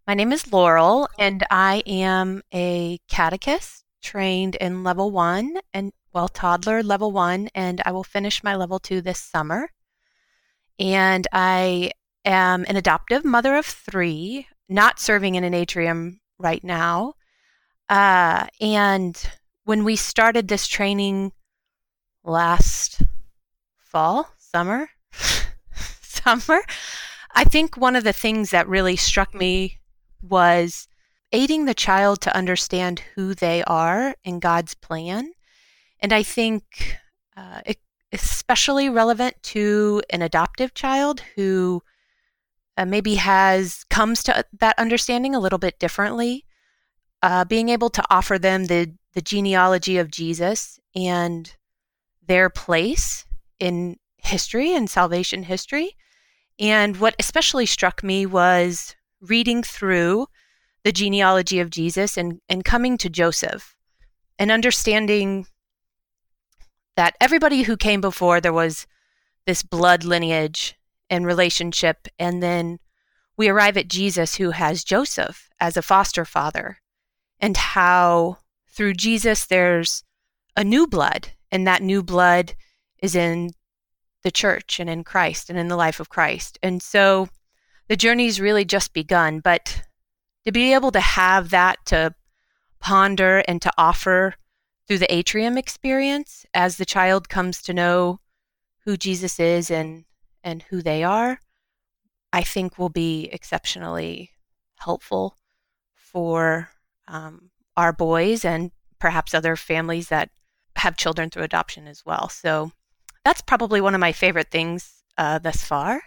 My 0.06 0.14
name 0.14 0.32
is 0.32 0.52
Laurel, 0.54 1.08
and 1.18 1.44
I 1.50 1.82
am 1.88 2.44
a 2.54 3.00
catechist 3.08 3.84
trained 4.04 4.56
in 4.56 4.84
level 4.84 5.10
one 5.10 5.58
and, 5.74 5.92
well, 6.14 6.28
toddler 6.28 6.84
level 6.84 7.12
one, 7.12 7.50
and 7.56 7.82
I 7.84 7.94
will 7.94 8.04
finish 8.04 8.44
my 8.44 8.56
level 8.56 8.78
two 8.78 9.02
this 9.02 9.20
summer. 9.20 9.72
And 10.78 11.28
I 11.34 11.92
am 12.26 12.66
an 12.68 12.76
adoptive 12.76 13.26
mother 13.26 13.56
of 13.56 13.66
three, 13.66 14.48
not 14.68 15.00
serving 15.00 15.36
in 15.36 15.44
an 15.44 15.54
atrium 15.54 16.20
right 16.38 16.64
now. 16.64 17.14
Uh, 17.90 18.48
and 18.62 19.30
when 19.64 19.84
we 19.84 19.96
started 19.96 20.48
this 20.48 20.68
training 20.68 21.32
last 22.24 23.02
fall, 23.78 24.30
summer, 24.38 24.90
summer, 26.02 26.62
I 27.34 27.44
think 27.44 27.78
one 27.78 27.96
of 27.96 28.04
the 28.04 28.14
things 28.14 28.52
that 28.52 28.68
really 28.68 28.96
struck 28.96 29.34
me 29.34 29.80
was 30.22 30.88
aiding 31.32 31.66
the 31.66 31.74
child 31.74 32.22
to 32.22 32.36
understand 32.36 33.02
who 33.16 33.34
they 33.34 33.64
are 33.64 34.16
in 34.24 34.40
God's 34.40 34.74
plan. 34.76 35.32
And 36.00 36.12
I 36.12 36.24
think 36.24 36.98
uh, 37.38 37.62
especially 38.12 38.90
relevant 38.90 39.36
to 39.42 40.02
an 40.10 40.22
adoptive 40.22 40.74
child 40.74 41.22
who 41.36 41.82
uh, 42.80 42.86
maybe 42.86 43.16
has 43.16 43.84
comes 43.90 44.24
to 44.24 44.46
that 44.60 44.80
understanding 44.80 45.36
a 45.36 45.40
little 45.40 45.60
bit 45.60 45.78
differently. 45.80 46.46
Uh, 47.22 47.44
being 47.44 47.68
able 47.68 47.90
to 47.90 48.04
offer 48.10 48.40
them 48.40 48.66
the 48.66 48.96
the 49.14 49.22
genealogy 49.22 49.98
of 49.98 50.10
Jesus 50.10 50.80
and 50.96 51.56
their 52.26 52.50
place 52.50 53.26
in 53.60 53.98
history 54.18 54.74
and 54.74 54.90
salvation 54.90 55.44
history. 55.44 55.98
And 56.58 56.98
what 56.98 57.16
especially 57.20 57.66
struck 57.66 58.02
me 58.02 58.26
was 58.26 58.96
reading 59.20 59.62
through 59.62 60.28
the 60.84 60.94
genealogy 60.94 61.60
of 61.60 61.70
Jesus 61.70 62.18
and, 62.18 62.40
and 62.48 62.64
coming 62.64 62.98
to 63.00 63.10
Joseph 63.10 63.76
and 64.38 64.52
understanding 64.52 65.48
that 66.96 67.18
everybody 67.20 67.64
who 67.64 67.76
came 67.76 68.00
before 68.00 68.40
there 68.40 68.54
was 68.54 68.88
this 69.46 69.64
blood 69.64 70.06
lineage 70.06 70.79
and 71.10 71.26
relationship. 71.26 72.08
And 72.18 72.42
then 72.42 72.80
we 73.38 73.48
arrive 73.48 73.78
at 73.78 73.88
Jesus, 73.88 74.36
who 74.36 74.52
has 74.52 74.84
Joseph 74.84 75.50
as 75.60 75.78
a 75.78 75.82
foster 75.82 76.26
father, 76.26 76.78
and 77.40 77.56
how 77.56 78.38
through 78.68 78.94
Jesus 78.94 79.46
there's 79.46 80.04
a 80.56 80.64
new 80.64 80.88
blood, 80.88 81.30
and 81.52 81.66
that 81.66 81.82
new 81.82 82.04
blood 82.04 82.54
is 83.02 83.16
in 83.16 83.52
the 84.24 84.32
church 84.32 84.80
and 84.80 84.90
in 84.90 85.04
Christ 85.04 85.50
and 85.50 85.58
in 85.58 85.70
the 85.70 85.78
life 85.78 86.00
of 86.00 86.10
Christ. 86.10 86.60
And 86.62 86.82
so 86.82 87.30
the 87.88 87.96
journey's 87.96 88.42
really 88.42 88.66
just 88.66 88.94
begun, 88.94 89.40
but 89.40 89.82
to 90.46 90.52
be 90.52 90.74
able 90.74 90.92
to 90.92 91.00
have 91.00 91.50
that 91.50 91.78
to 91.86 92.14
ponder 92.80 93.44
and 93.48 93.62
to 93.62 93.72
offer 93.78 94.36
through 94.88 94.98
the 94.98 95.14
atrium 95.14 95.58
experience 95.58 96.46
as 96.54 96.78
the 96.78 96.86
child 96.86 97.30
comes 97.30 97.62
to 97.62 97.74
know 97.74 98.20
who 98.86 98.98
Jesus 98.98 99.40
is 99.40 99.70
and 99.70 100.06
and 100.44 100.64
who 100.64 100.82
they 100.82 101.04
are, 101.04 101.40
I 102.32 102.42
think 102.44 102.78
will 102.78 102.90
be 102.90 103.30
exceptionally 103.32 104.32
helpful 104.78 105.36
for 105.96 106.70
um, 107.08 107.50
our 107.76 107.94
boys 107.94 108.46
and 108.46 108.72
perhaps 109.00 109.34
other 109.34 109.56
families 109.56 110.10
that 110.10 110.30
have 110.76 110.98
children 110.98 111.30
through 111.30 111.44
adoption 111.44 111.88
as 111.88 112.06
well. 112.06 112.30
So 112.30 112.72
that's 113.24 113.42
probably 113.42 113.82
one 113.82 113.96
of 113.96 114.00
my 114.00 114.12
favorite 114.12 114.52
things 114.52 115.04
uh, 115.18 115.40
thus 115.40 115.64
far. 115.64 116.02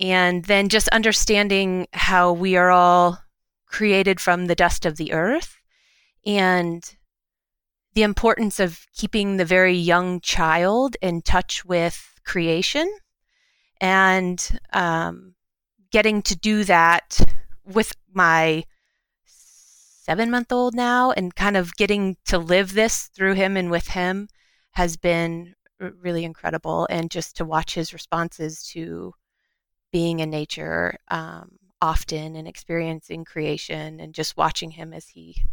And 0.00 0.44
then 0.46 0.68
just 0.68 0.88
understanding 0.88 1.86
how 1.92 2.32
we 2.32 2.56
are 2.56 2.70
all 2.70 3.18
created 3.66 4.20
from 4.20 4.46
the 4.46 4.54
dust 4.54 4.86
of 4.86 4.96
the 4.96 5.12
earth 5.12 5.56
and 6.26 6.84
the 7.94 8.02
importance 8.02 8.58
of 8.58 8.86
keeping 8.94 9.36
the 9.36 9.44
very 9.44 9.74
young 9.76 10.20
child 10.20 10.96
in 11.00 11.22
touch 11.22 11.64
with 11.64 12.20
creation 12.24 12.90
and 13.80 14.58
um, 14.72 15.34
getting 15.90 16.22
to 16.22 16.36
do 16.36 16.64
that 16.64 17.20
with 17.64 17.92
my 18.12 18.64
seven 19.24 20.30
month 20.30 20.52
old 20.52 20.74
now 20.74 21.12
and 21.12 21.34
kind 21.34 21.56
of 21.56 21.74
getting 21.76 22.16
to 22.26 22.38
live 22.38 22.74
this 22.74 23.06
through 23.14 23.34
him 23.34 23.56
and 23.56 23.70
with 23.70 23.88
him 23.88 24.28
has 24.72 24.96
been 24.96 25.54
really 26.00 26.24
incredible 26.24 26.86
and 26.90 27.10
just 27.10 27.36
to 27.36 27.44
watch 27.44 27.74
his 27.74 27.92
responses 27.92 28.62
to 28.62 29.12
being 29.92 30.20
in 30.20 30.30
nature 30.30 30.96
um, 31.08 31.58
often 31.80 32.36
and 32.36 32.48
experiencing 32.48 33.24
creation 33.24 34.00
and 34.00 34.14
just 34.14 34.36
watching 34.36 34.72
him 34.72 34.92
as 34.92 35.08
he 35.08 35.44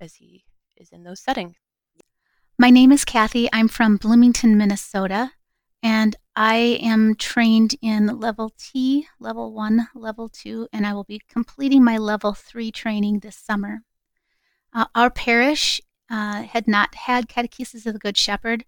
as 0.00 0.14
he 0.14 0.44
is 0.76 0.90
in 0.90 1.04
those 1.04 1.20
settings. 1.20 1.56
My 2.58 2.70
name 2.70 2.92
is 2.92 3.04
kathy. 3.04 3.48
I'm 3.52 3.68
from 3.68 3.96
bloomington 3.96 4.56
minnesota 4.56 5.32
and 5.82 6.16
I 6.42 6.78
am 6.80 7.16
trained 7.16 7.74
in 7.82 8.18
level 8.18 8.50
T, 8.56 9.06
level 9.18 9.52
one, 9.52 9.88
level 9.94 10.30
two, 10.30 10.68
and 10.72 10.86
I 10.86 10.94
will 10.94 11.04
be 11.04 11.20
completing 11.28 11.84
my 11.84 11.98
level 11.98 12.32
three 12.32 12.72
training 12.72 13.18
this 13.18 13.36
summer. 13.36 13.82
Uh, 14.72 14.86
our 14.94 15.10
parish 15.10 15.82
uh, 16.10 16.44
had 16.44 16.66
not 16.66 16.94
had 16.94 17.28
catechesis 17.28 17.84
of 17.84 17.92
the 17.92 17.98
Good 17.98 18.16
Shepherd 18.16 18.64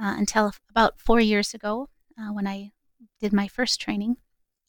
uh, 0.00 0.14
until 0.16 0.52
about 0.70 1.00
four 1.00 1.18
years 1.18 1.52
ago 1.52 1.88
uh, 2.16 2.28
when 2.28 2.46
I 2.46 2.70
did 3.18 3.32
my 3.32 3.48
first 3.48 3.80
training. 3.80 4.18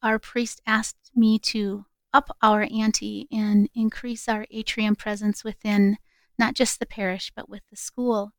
Our 0.02 0.18
priest 0.18 0.60
asked 0.66 1.12
me 1.16 1.38
to 1.54 1.86
up 2.12 2.36
our 2.42 2.68
ante 2.74 3.28
and 3.32 3.70
increase 3.76 4.28
our 4.28 4.48
atrium 4.50 4.96
presence 4.96 5.44
within 5.44 6.00
not 6.40 6.56
just 6.56 6.80
the 6.80 6.88
parish 6.88 7.32
but 7.36 7.48
with 7.48 7.62
the 7.70 7.78
school 7.78 8.32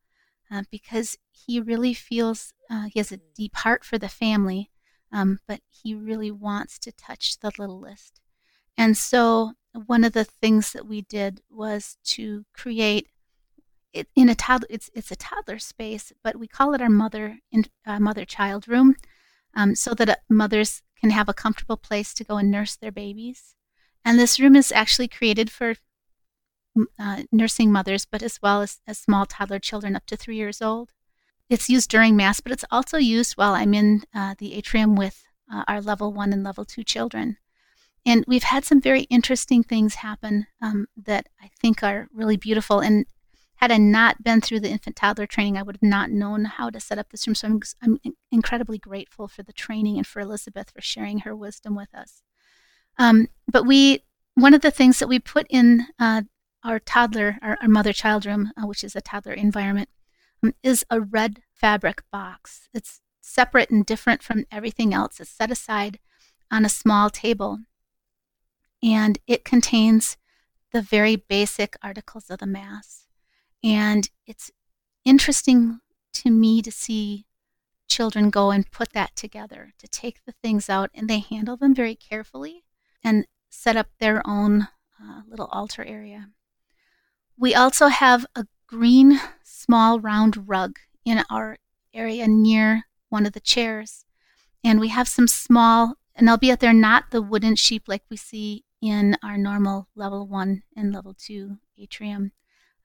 uh, 0.50 0.62
because 0.70 1.16
he 1.30 1.60
really 1.60 1.94
feels 1.94 2.52
uh, 2.70 2.84
he 2.92 2.98
has 2.98 3.12
a 3.12 3.20
deep 3.34 3.56
heart 3.56 3.84
for 3.84 3.98
the 3.98 4.08
family, 4.08 4.70
um, 5.12 5.38
but 5.46 5.60
he 5.68 5.94
really 5.94 6.30
wants 6.30 6.78
to 6.80 6.92
touch 6.92 7.38
the 7.40 7.52
littlest. 7.58 8.20
And 8.76 8.96
so, 8.96 9.52
one 9.86 10.04
of 10.04 10.12
the 10.12 10.24
things 10.24 10.72
that 10.72 10.86
we 10.86 11.02
did 11.02 11.40
was 11.50 11.96
to 12.04 12.44
create 12.54 13.08
it 13.92 14.08
in 14.14 14.28
a 14.28 14.34
toddler. 14.34 14.68
It's 14.70 14.90
it's 14.94 15.10
a 15.10 15.16
toddler 15.16 15.58
space, 15.58 16.12
but 16.22 16.36
we 16.36 16.46
call 16.46 16.74
it 16.74 16.82
our 16.82 16.90
mother 16.90 17.38
in 17.50 17.64
uh, 17.86 18.00
mother 18.00 18.24
child 18.24 18.68
room, 18.68 18.96
um, 19.54 19.74
so 19.74 19.94
that 19.94 20.08
uh, 20.08 20.16
mothers 20.28 20.82
can 21.00 21.10
have 21.10 21.28
a 21.28 21.34
comfortable 21.34 21.76
place 21.76 22.12
to 22.14 22.24
go 22.24 22.36
and 22.36 22.50
nurse 22.50 22.76
their 22.76 22.92
babies. 22.92 23.54
And 24.04 24.18
this 24.18 24.40
room 24.40 24.56
is 24.56 24.72
actually 24.72 25.08
created 25.08 25.50
for 25.50 25.74
uh, 26.98 27.22
nursing 27.32 27.72
mothers, 27.72 28.04
but 28.04 28.22
as 28.22 28.40
well 28.42 28.62
as, 28.62 28.80
as 28.86 28.98
small 28.98 29.26
toddler 29.26 29.58
children 29.58 29.96
up 29.96 30.06
to 30.06 30.16
three 30.16 30.36
years 30.36 30.62
old. 30.62 30.92
It's 31.48 31.68
used 31.68 31.90
during 31.90 32.16
Mass, 32.16 32.40
but 32.40 32.52
it's 32.52 32.64
also 32.70 32.98
used 32.98 33.34
while 33.34 33.54
I'm 33.54 33.74
in 33.74 34.02
uh, 34.14 34.34
the 34.38 34.54
atrium 34.54 34.96
with 34.96 35.24
uh, 35.52 35.64
our 35.66 35.80
level 35.80 36.12
one 36.12 36.32
and 36.32 36.44
level 36.44 36.64
two 36.64 36.84
children. 36.84 37.38
And 38.04 38.24
we've 38.26 38.44
had 38.44 38.64
some 38.64 38.80
very 38.80 39.02
interesting 39.02 39.62
things 39.62 39.96
happen 39.96 40.46
um, 40.62 40.86
that 40.96 41.28
I 41.40 41.50
think 41.60 41.82
are 41.82 42.08
really 42.12 42.36
beautiful. 42.36 42.80
And 42.80 43.06
had 43.56 43.72
I 43.72 43.76
not 43.76 44.22
been 44.22 44.40
through 44.40 44.60
the 44.60 44.70
infant 44.70 44.96
toddler 44.96 45.26
training, 45.26 45.56
I 45.56 45.62
would 45.62 45.76
have 45.76 45.90
not 45.90 46.10
known 46.10 46.44
how 46.44 46.70
to 46.70 46.80
set 46.80 46.98
up 46.98 47.10
this 47.10 47.26
room. 47.26 47.34
So 47.34 47.48
I'm, 47.48 47.60
I'm 47.82 47.98
incredibly 48.30 48.78
grateful 48.78 49.26
for 49.26 49.42
the 49.42 49.52
training 49.52 49.96
and 49.96 50.06
for 50.06 50.20
Elizabeth 50.20 50.70
for 50.70 50.80
sharing 50.80 51.20
her 51.20 51.34
wisdom 51.34 51.74
with 51.74 51.92
us. 51.94 52.22
Um, 52.98 53.28
but 53.50 53.66
we, 53.66 54.04
one 54.34 54.54
of 54.54 54.60
the 54.60 54.70
things 54.70 55.00
that 55.00 55.08
we 55.08 55.18
put 55.18 55.46
in 55.50 55.86
uh, 55.98 56.22
our 56.64 56.78
toddler, 56.78 57.38
our, 57.42 57.56
our 57.62 57.68
mother 57.68 57.92
child 57.92 58.26
room, 58.26 58.52
uh, 58.56 58.66
which 58.66 58.84
is 58.84 58.96
a 58.96 59.00
toddler 59.00 59.32
environment, 59.32 59.88
um, 60.42 60.54
is 60.62 60.84
a 60.90 61.00
red 61.00 61.42
fabric 61.52 62.02
box. 62.10 62.68
It's 62.74 63.00
separate 63.20 63.70
and 63.70 63.84
different 63.84 64.22
from 64.22 64.44
everything 64.50 64.94
else. 64.94 65.20
It's 65.20 65.30
set 65.30 65.50
aside 65.50 65.98
on 66.50 66.64
a 66.64 66.70
small 66.70 67.10
table. 67.10 67.58
And 68.82 69.18
it 69.26 69.44
contains 69.44 70.16
the 70.72 70.82
very 70.82 71.16
basic 71.16 71.76
articles 71.82 72.30
of 72.30 72.38
the 72.38 72.46
Mass. 72.46 73.06
And 73.62 74.08
it's 74.26 74.50
interesting 75.04 75.80
to 76.14 76.30
me 76.30 76.62
to 76.62 76.70
see 76.70 77.26
children 77.88 78.30
go 78.30 78.50
and 78.50 78.70
put 78.70 78.92
that 78.92 79.16
together, 79.16 79.72
to 79.78 79.88
take 79.88 80.24
the 80.24 80.34
things 80.42 80.68
out, 80.68 80.90
and 80.94 81.08
they 81.08 81.20
handle 81.20 81.56
them 81.56 81.74
very 81.74 81.94
carefully 81.94 82.64
and 83.02 83.26
set 83.50 83.76
up 83.76 83.88
their 83.98 84.22
own 84.26 84.68
uh, 85.02 85.22
little 85.26 85.46
altar 85.46 85.84
area. 85.84 86.28
We 87.40 87.54
also 87.54 87.86
have 87.86 88.26
a 88.34 88.46
green, 88.66 89.20
small, 89.44 90.00
round 90.00 90.48
rug 90.48 90.80
in 91.04 91.22
our 91.30 91.58
area 91.94 92.26
near 92.26 92.88
one 93.10 93.26
of 93.26 93.32
the 93.32 93.38
chairs. 93.40 94.04
And 94.64 94.80
we 94.80 94.88
have 94.88 95.06
some 95.06 95.28
small, 95.28 95.94
and 96.16 96.28
albeit 96.28 96.58
they're 96.58 96.72
not 96.72 97.12
the 97.12 97.22
wooden 97.22 97.54
sheep 97.54 97.84
like 97.86 98.02
we 98.10 98.16
see 98.16 98.64
in 98.82 99.16
our 99.22 99.38
normal 99.38 99.86
level 99.94 100.26
one 100.26 100.64
and 100.76 100.92
level 100.92 101.14
two 101.14 101.58
atrium, 101.78 102.32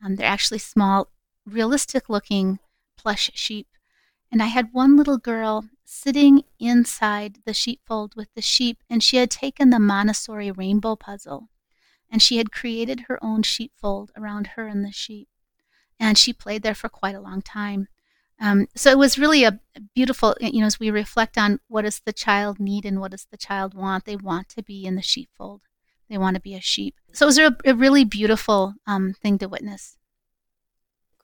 um, 0.06 0.18
they're 0.18 0.28
actually 0.28 0.60
small, 0.60 1.08
realistic 1.48 2.08
looking 2.08 2.60
plush 2.96 3.32
sheep. 3.34 3.68
And 4.32 4.44
I 4.44 4.48
had 4.48 4.70
one 4.72 4.96
little 4.96 5.18
girl 5.18 5.66
sitting 5.84 6.44
inside 6.60 7.40
the 7.46 7.54
sheepfold 7.56 8.14
with 8.16 8.32
the 8.36 8.42
sheep, 8.42 8.84
and 8.88 9.02
she 9.02 9.18
had 9.18 9.32
taken 9.32 9.72
the 9.72 9.80
Montessori 9.80 10.52
rainbow 10.52 10.96
puzzle 10.96 11.50
and 12.14 12.22
she 12.22 12.38
had 12.38 12.52
created 12.52 13.06
her 13.08 13.18
own 13.24 13.42
sheepfold 13.42 14.12
around 14.16 14.52
her 14.56 14.68
and 14.68 14.86
the 14.86 14.92
sheep. 14.92 15.28
And 16.00 16.16
she 16.16 16.32
played 16.32 16.62
there 16.62 16.76
for 16.76 16.88
quite 16.88 17.16
a 17.16 17.20
long 17.20 17.42
time. 17.42 17.88
Um, 18.40 18.68
so 18.76 18.92
it 18.92 19.00
was 19.00 19.18
really 19.18 19.44
a 19.44 19.60
beautiful, 19.96 20.36
you 20.40 20.62
know, 20.62 20.68
as 20.68 20.80
we 20.80 20.92
reflect 20.92 21.40
on 21.40 21.60
what 21.68 21.82
does 21.82 22.02
the 22.06 22.14
child 22.14 22.60
need 22.60 22.86
and 22.86 23.00
what 23.00 23.12
does 23.12 23.26
the 23.32 23.38
child 23.38 23.74
want, 23.74 24.06
they 24.06 24.16
want 24.16 24.48
to 24.50 24.62
be 24.62 24.86
in 24.86 24.94
the 24.94 25.02
sheepfold. 25.02 25.62
They 26.08 26.20
want 26.20 26.36
to 26.36 26.42
be 26.42 26.54
a 26.54 26.62
sheep. 26.62 26.96
So 27.14 27.26
it 27.26 27.28
was 27.28 27.40
a, 27.40 27.58
a 27.66 27.74
really 27.74 28.06
beautiful 28.06 28.76
um, 28.86 29.14
thing 29.14 29.40
to 29.40 29.48
witness. 29.48 29.98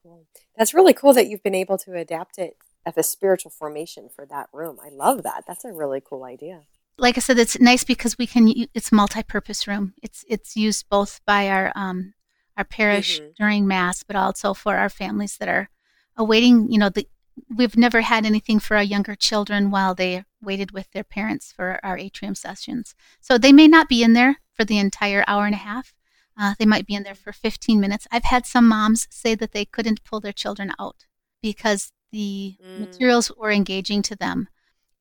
Cool. 0.01 0.25
That's 0.57 0.73
really 0.73 0.93
cool 0.93 1.13
that 1.13 1.27
you've 1.27 1.43
been 1.43 1.53
able 1.53 1.77
to 1.79 1.93
adapt 1.93 2.39
it 2.39 2.57
as 2.83 2.97
a 2.97 3.03
spiritual 3.03 3.51
formation 3.51 4.09
for 4.09 4.25
that 4.25 4.49
room. 4.51 4.79
I 4.83 4.89
love 4.89 5.21
that. 5.21 5.43
That's 5.47 5.65
a 5.65 5.71
really 5.71 6.01
cool 6.03 6.23
idea 6.23 6.63
like 6.99 7.17
I 7.17 7.21
said, 7.21 7.39
it's 7.39 7.59
nice 7.59 7.83
because 7.83 8.17
we 8.17 8.27
can. 8.27 8.53
It's 8.73 8.91
multi-purpose 8.91 9.67
room. 9.67 9.93
It's 10.01 10.25
it's 10.27 10.55
used 10.55 10.89
both 10.89 11.21
by 11.25 11.49
our 11.49 11.71
um, 11.75 12.13
our 12.57 12.63
parish 12.63 13.19
mm-hmm. 13.19 13.31
during 13.37 13.67
mass, 13.67 14.03
but 14.03 14.15
also 14.15 14.53
for 14.53 14.77
our 14.77 14.89
families 14.89 15.37
that 15.37 15.49
are 15.49 15.69
awaiting. 16.17 16.71
You 16.71 16.79
know, 16.79 16.89
the, 16.89 17.07
we've 17.55 17.77
never 17.77 18.01
had 18.01 18.25
anything 18.25 18.59
for 18.59 18.77
our 18.77 18.83
younger 18.83 19.15
children 19.15 19.71
while 19.71 19.95
they 19.95 20.23
waited 20.41 20.71
with 20.71 20.91
their 20.91 21.03
parents 21.03 21.51
for 21.51 21.79
our 21.83 21.97
atrium 21.97 22.35
sessions. 22.35 22.95
So 23.21 23.37
they 23.37 23.53
may 23.53 23.67
not 23.67 23.89
be 23.89 24.03
in 24.03 24.13
there 24.13 24.37
for 24.53 24.65
the 24.65 24.77
entire 24.77 25.23
hour 25.27 25.45
and 25.45 25.55
a 25.55 25.59
half. 25.59 25.93
Uh, 26.37 26.55
they 26.57 26.65
might 26.65 26.87
be 26.87 26.95
in 26.95 27.03
there 27.03 27.15
for 27.15 27.33
15 27.33 27.79
minutes. 27.79 28.07
I've 28.11 28.23
had 28.23 28.45
some 28.45 28.67
moms 28.67 29.07
say 29.09 29.35
that 29.35 29.51
they 29.51 29.65
couldn't 29.65 30.05
pull 30.05 30.21
their 30.21 30.31
children 30.31 30.71
out 30.79 31.05
because 31.41 31.91
the 32.11 32.55
mm. 32.65 32.79
materials 32.79 33.31
were 33.37 33.51
engaging 33.51 34.01
to 34.03 34.15
them. 34.15 34.47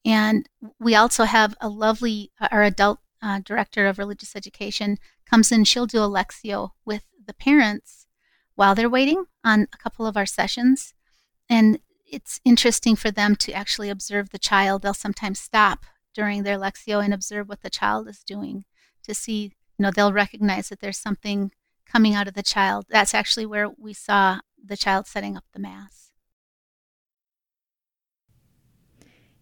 And 0.08 0.48
we 0.80 0.94
also 0.94 1.24
have 1.24 1.54
a 1.60 1.68
lovely, 1.68 2.32
uh, 2.40 2.48
our 2.50 2.62
adult 2.62 3.00
uh, 3.20 3.40
director 3.44 3.86
of 3.86 3.98
religious 3.98 4.34
education 4.34 4.96
comes 5.28 5.52
in, 5.52 5.64
she'll 5.64 5.84
do 5.84 5.98
a 5.98 6.08
Lectio 6.08 6.70
with 6.86 7.02
the 7.26 7.34
parents 7.34 8.06
while 8.54 8.74
they're 8.74 8.88
waiting 8.88 9.26
on 9.44 9.68
a 9.70 9.76
couple 9.76 10.06
of 10.06 10.16
our 10.16 10.24
sessions. 10.24 10.94
And 11.46 11.80
it's 12.10 12.40
interesting 12.42 12.96
for 12.96 13.10
them 13.10 13.36
to 13.36 13.52
actually 13.52 13.90
observe 13.90 14.30
the 14.30 14.38
child. 14.38 14.80
They'll 14.80 14.94
sometimes 14.94 15.40
stop 15.40 15.84
during 16.14 16.42
their 16.42 16.56
Lectio 16.56 17.04
and 17.04 17.12
observe 17.12 17.46
what 17.46 17.60
the 17.60 17.68
child 17.68 18.08
is 18.08 18.24
doing 18.24 18.64
to 19.02 19.14
see, 19.14 19.52
you 19.78 19.82
know, 19.82 19.90
they'll 19.90 20.12
recognize 20.12 20.70
that 20.70 20.80
there's 20.80 20.96
something 20.96 21.52
coming 21.86 22.14
out 22.14 22.28
of 22.28 22.32
the 22.32 22.42
child. 22.42 22.86
That's 22.88 23.12
actually 23.12 23.44
where 23.44 23.68
we 23.68 23.92
saw 23.92 24.40
the 24.64 24.76
child 24.76 25.06
setting 25.06 25.36
up 25.36 25.44
the 25.52 25.60
Mass. 25.60 26.07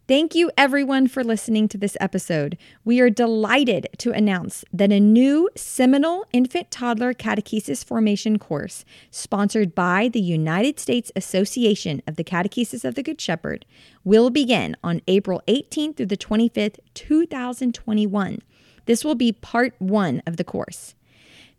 Thank 0.09 0.37
you, 0.37 0.53
everyone, 0.57 1.09
for 1.09 1.25
listening 1.25 1.67
to 1.67 1.77
this 1.77 1.97
episode. 1.99 2.57
We 2.85 3.01
are 3.01 3.11
delighted 3.11 3.89
to 3.99 4.13
announce 4.13 4.65
that 4.73 4.93
a 4.93 5.01
new 5.01 5.51
seminal 5.57 6.27
infant 6.33 6.71
toddler 6.71 7.13
catechesis 7.13 7.85
formation 7.85 8.39
course, 8.39 8.85
sponsored 9.11 9.75
by 9.75 10.07
the 10.07 10.21
United 10.21 10.79
States 10.79 11.11
Association 11.17 12.03
of 12.07 12.15
the 12.15 12.23
Catechesis 12.23 12.85
of 12.85 12.95
the 12.95 13.03
Good 13.03 13.21
Shepherd, 13.21 13.67
will 14.05 14.31
begin 14.31 14.77
on 14.85 15.03
April 15.09 15.43
18th 15.49 15.97
through 15.97 16.07
the 16.07 16.17
25th, 16.17 16.79
2021. 16.95 18.39
This 18.85 19.05
will 19.05 19.17
be 19.17 19.33
part 19.33 19.75
one 19.79 20.23
of 20.25 20.37
the 20.37 20.45
course. 20.45 20.95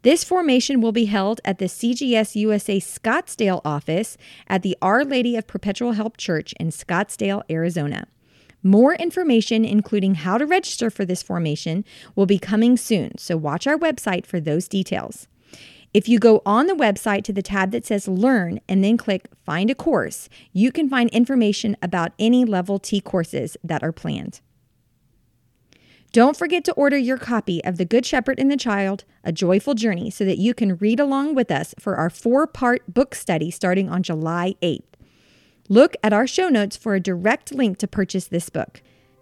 This 0.03 0.23
formation 0.23 0.79
will 0.79 0.93
be 0.93 1.05
held 1.05 1.41
at 1.43 1.57
the 1.57 1.65
CGS 1.65 2.35
USA 2.35 2.79
Scottsdale 2.79 3.59
office 3.65 4.15
at 4.47 4.63
the 4.63 4.77
Our 4.81 5.03
Lady 5.03 5.35
of 5.35 5.47
Perpetual 5.47 5.93
Help 5.93 6.15
Church 6.15 6.53
in 6.61 6.69
Scottsdale, 6.69 7.43
Arizona. 7.49 8.07
More 8.63 8.95
information, 8.95 9.63
including 9.63 10.15
how 10.15 10.37
to 10.37 10.45
register 10.45 10.89
for 10.89 11.05
this 11.05 11.23
formation, 11.23 11.85
will 12.15 12.25
be 12.25 12.39
coming 12.39 12.75
soon, 12.77 13.17
so 13.17 13.37
watch 13.37 13.67
our 13.67 13.77
website 13.77 14.25
for 14.25 14.39
those 14.39 14.67
details. 14.67 15.27
If 15.93 16.09
you 16.09 16.19
go 16.19 16.41
on 16.45 16.67
the 16.67 16.73
website 16.73 17.23
to 17.23 17.33
the 17.33 17.41
tab 17.41 17.71
that 17.71 17.85
says 17.85 18.07
Learn 18.07 18.59
and 18.67 18.83
then 18.83 18.97
click 18.97 19.29
Find 19.45 19.69
a 19.69 19.75
Course, 19.75 20.27
you 20.51 20.71
can 20.71 20.89
find 20.89 21.09
information 21.11 21.77
about 21.81 22.11
any 22.19 22.45
Level 22.45 22.77
T 22.77 22.99
courses 22.99 23.57
that 23.63 23.83
are 23.83 23.91
planned. 23.91 24.41
Don't 26.11 26.37
forget 26.37 26.63
to 26.65 26.73
order 26.73 26.97
your 26.97 27.17
copy 27.17 27.63
of 27.63 27.77
The 27.77 27.85
Good 27.85 28.05
Shepherd 28.05 28.39
and 28.39 28.49
the 28.49 28.57
Child, 28.57 29.03
A 29.23 29.31
Joyful 29.31 29.75
Journey, 29.75 30.09
so 30.09 30.25
that 30.25 30.37
you 30.37 30.53
can 30.53 30.77
read 30.77 30.99
along 30.99 31.35
with 31.35 31.51
us 31.51 31.75
for 31.79 31.95
our 31.95 32.09
four 32.09 32.47
part 32.47 32.93
book 32.93 33.13
study 33.13 33.51
starting 33.51 33.89
on 33.89 34.03
July 34.03 34.55
8th. 34.61 34.86
Look 35.69 35.97
at 36.01 36.13
our 36.13 36.25
show 36.25 36.47
notes 36.47 36.77
for 36.77 36.95
a 36.95 36.99
direct 36.99 37.53
link 37.53 37.77
to 37.79 37.87
purchase 37.87 38.27
this 38.27 38.49
book. 38.49 38.81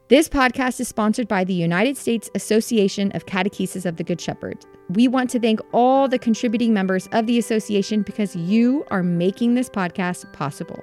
This 0.09 0.29
podcast 0.29 0.79
is 0.79 0.87
sponsored 0.87 1.27
by 1.27 1.43
the 1.43 1.55
United 1.55 1.97
States 1.97 2.29
Association 2.35 3.11
of 3.13 3.25
Catechesis 3.25 3.87
of 3.87 3.95
the 3.97 4.03
Good 4.03 4.21
Shepherd. 4.21 4.63
We 4.89 5.07
want 5.07 5.31
to 5.31 5.39
thank 5.39 5.59
all 5.73 6.07
the 6.07 6.19
contributing 6.19 6.71
members 6.71 7.09
of 7.13 7.25
the 7.25 7.39
association 7.39 8.03
because 8.03 8.35
you 8.35 8.85
are 8.91 9.01
making 9.01 9.55
this 9.55 9.69
podcast 9.69 10.31
possible. 10.33 10.79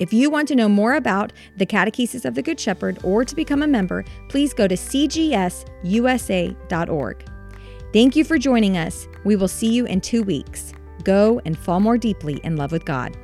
If 0.00 0.14
you 0.14 0.30
want 0.30 0.48
to 0.48 0.56
know 0.56 0.70
more 0.70 0.94
about 0.94 1.34
the 1.58 1.66
Catechesis 1.66 2.24
of 2.24 2.34
the 2.34 2.40
Good 2.42 2.58
Shepherd 2.58 2.98
or 3.02 3.22
to 3.22 3.36
become 3.36 3.62
a 3.62 3.68
member, 3.68 4.02
please 4.30 4.54
go 4.54 4.66
to 4.66 4.76
cgsusa.org. 4.76 5.64
Thank 7.92 8.16
you 8.16 8.24
for 8.24 8.38
joining 8.38 8.78
us. 8.78 9.06
We 9.24 9.36
will 9.36 9.48
see 9.48 9.70
you 9.70 9.84
in 9.84 10.00
two 10.00 10.22
weeks. 10.22 10.72
Go 11.04 11.42
and 11.44 11.58
fall 11.58 11.80
more 11.80 11.98
deeply 11.98 12.40
in 12.42 12.56
love 12.56 12.72
with 12.72 12.86
God. 12.86 13.14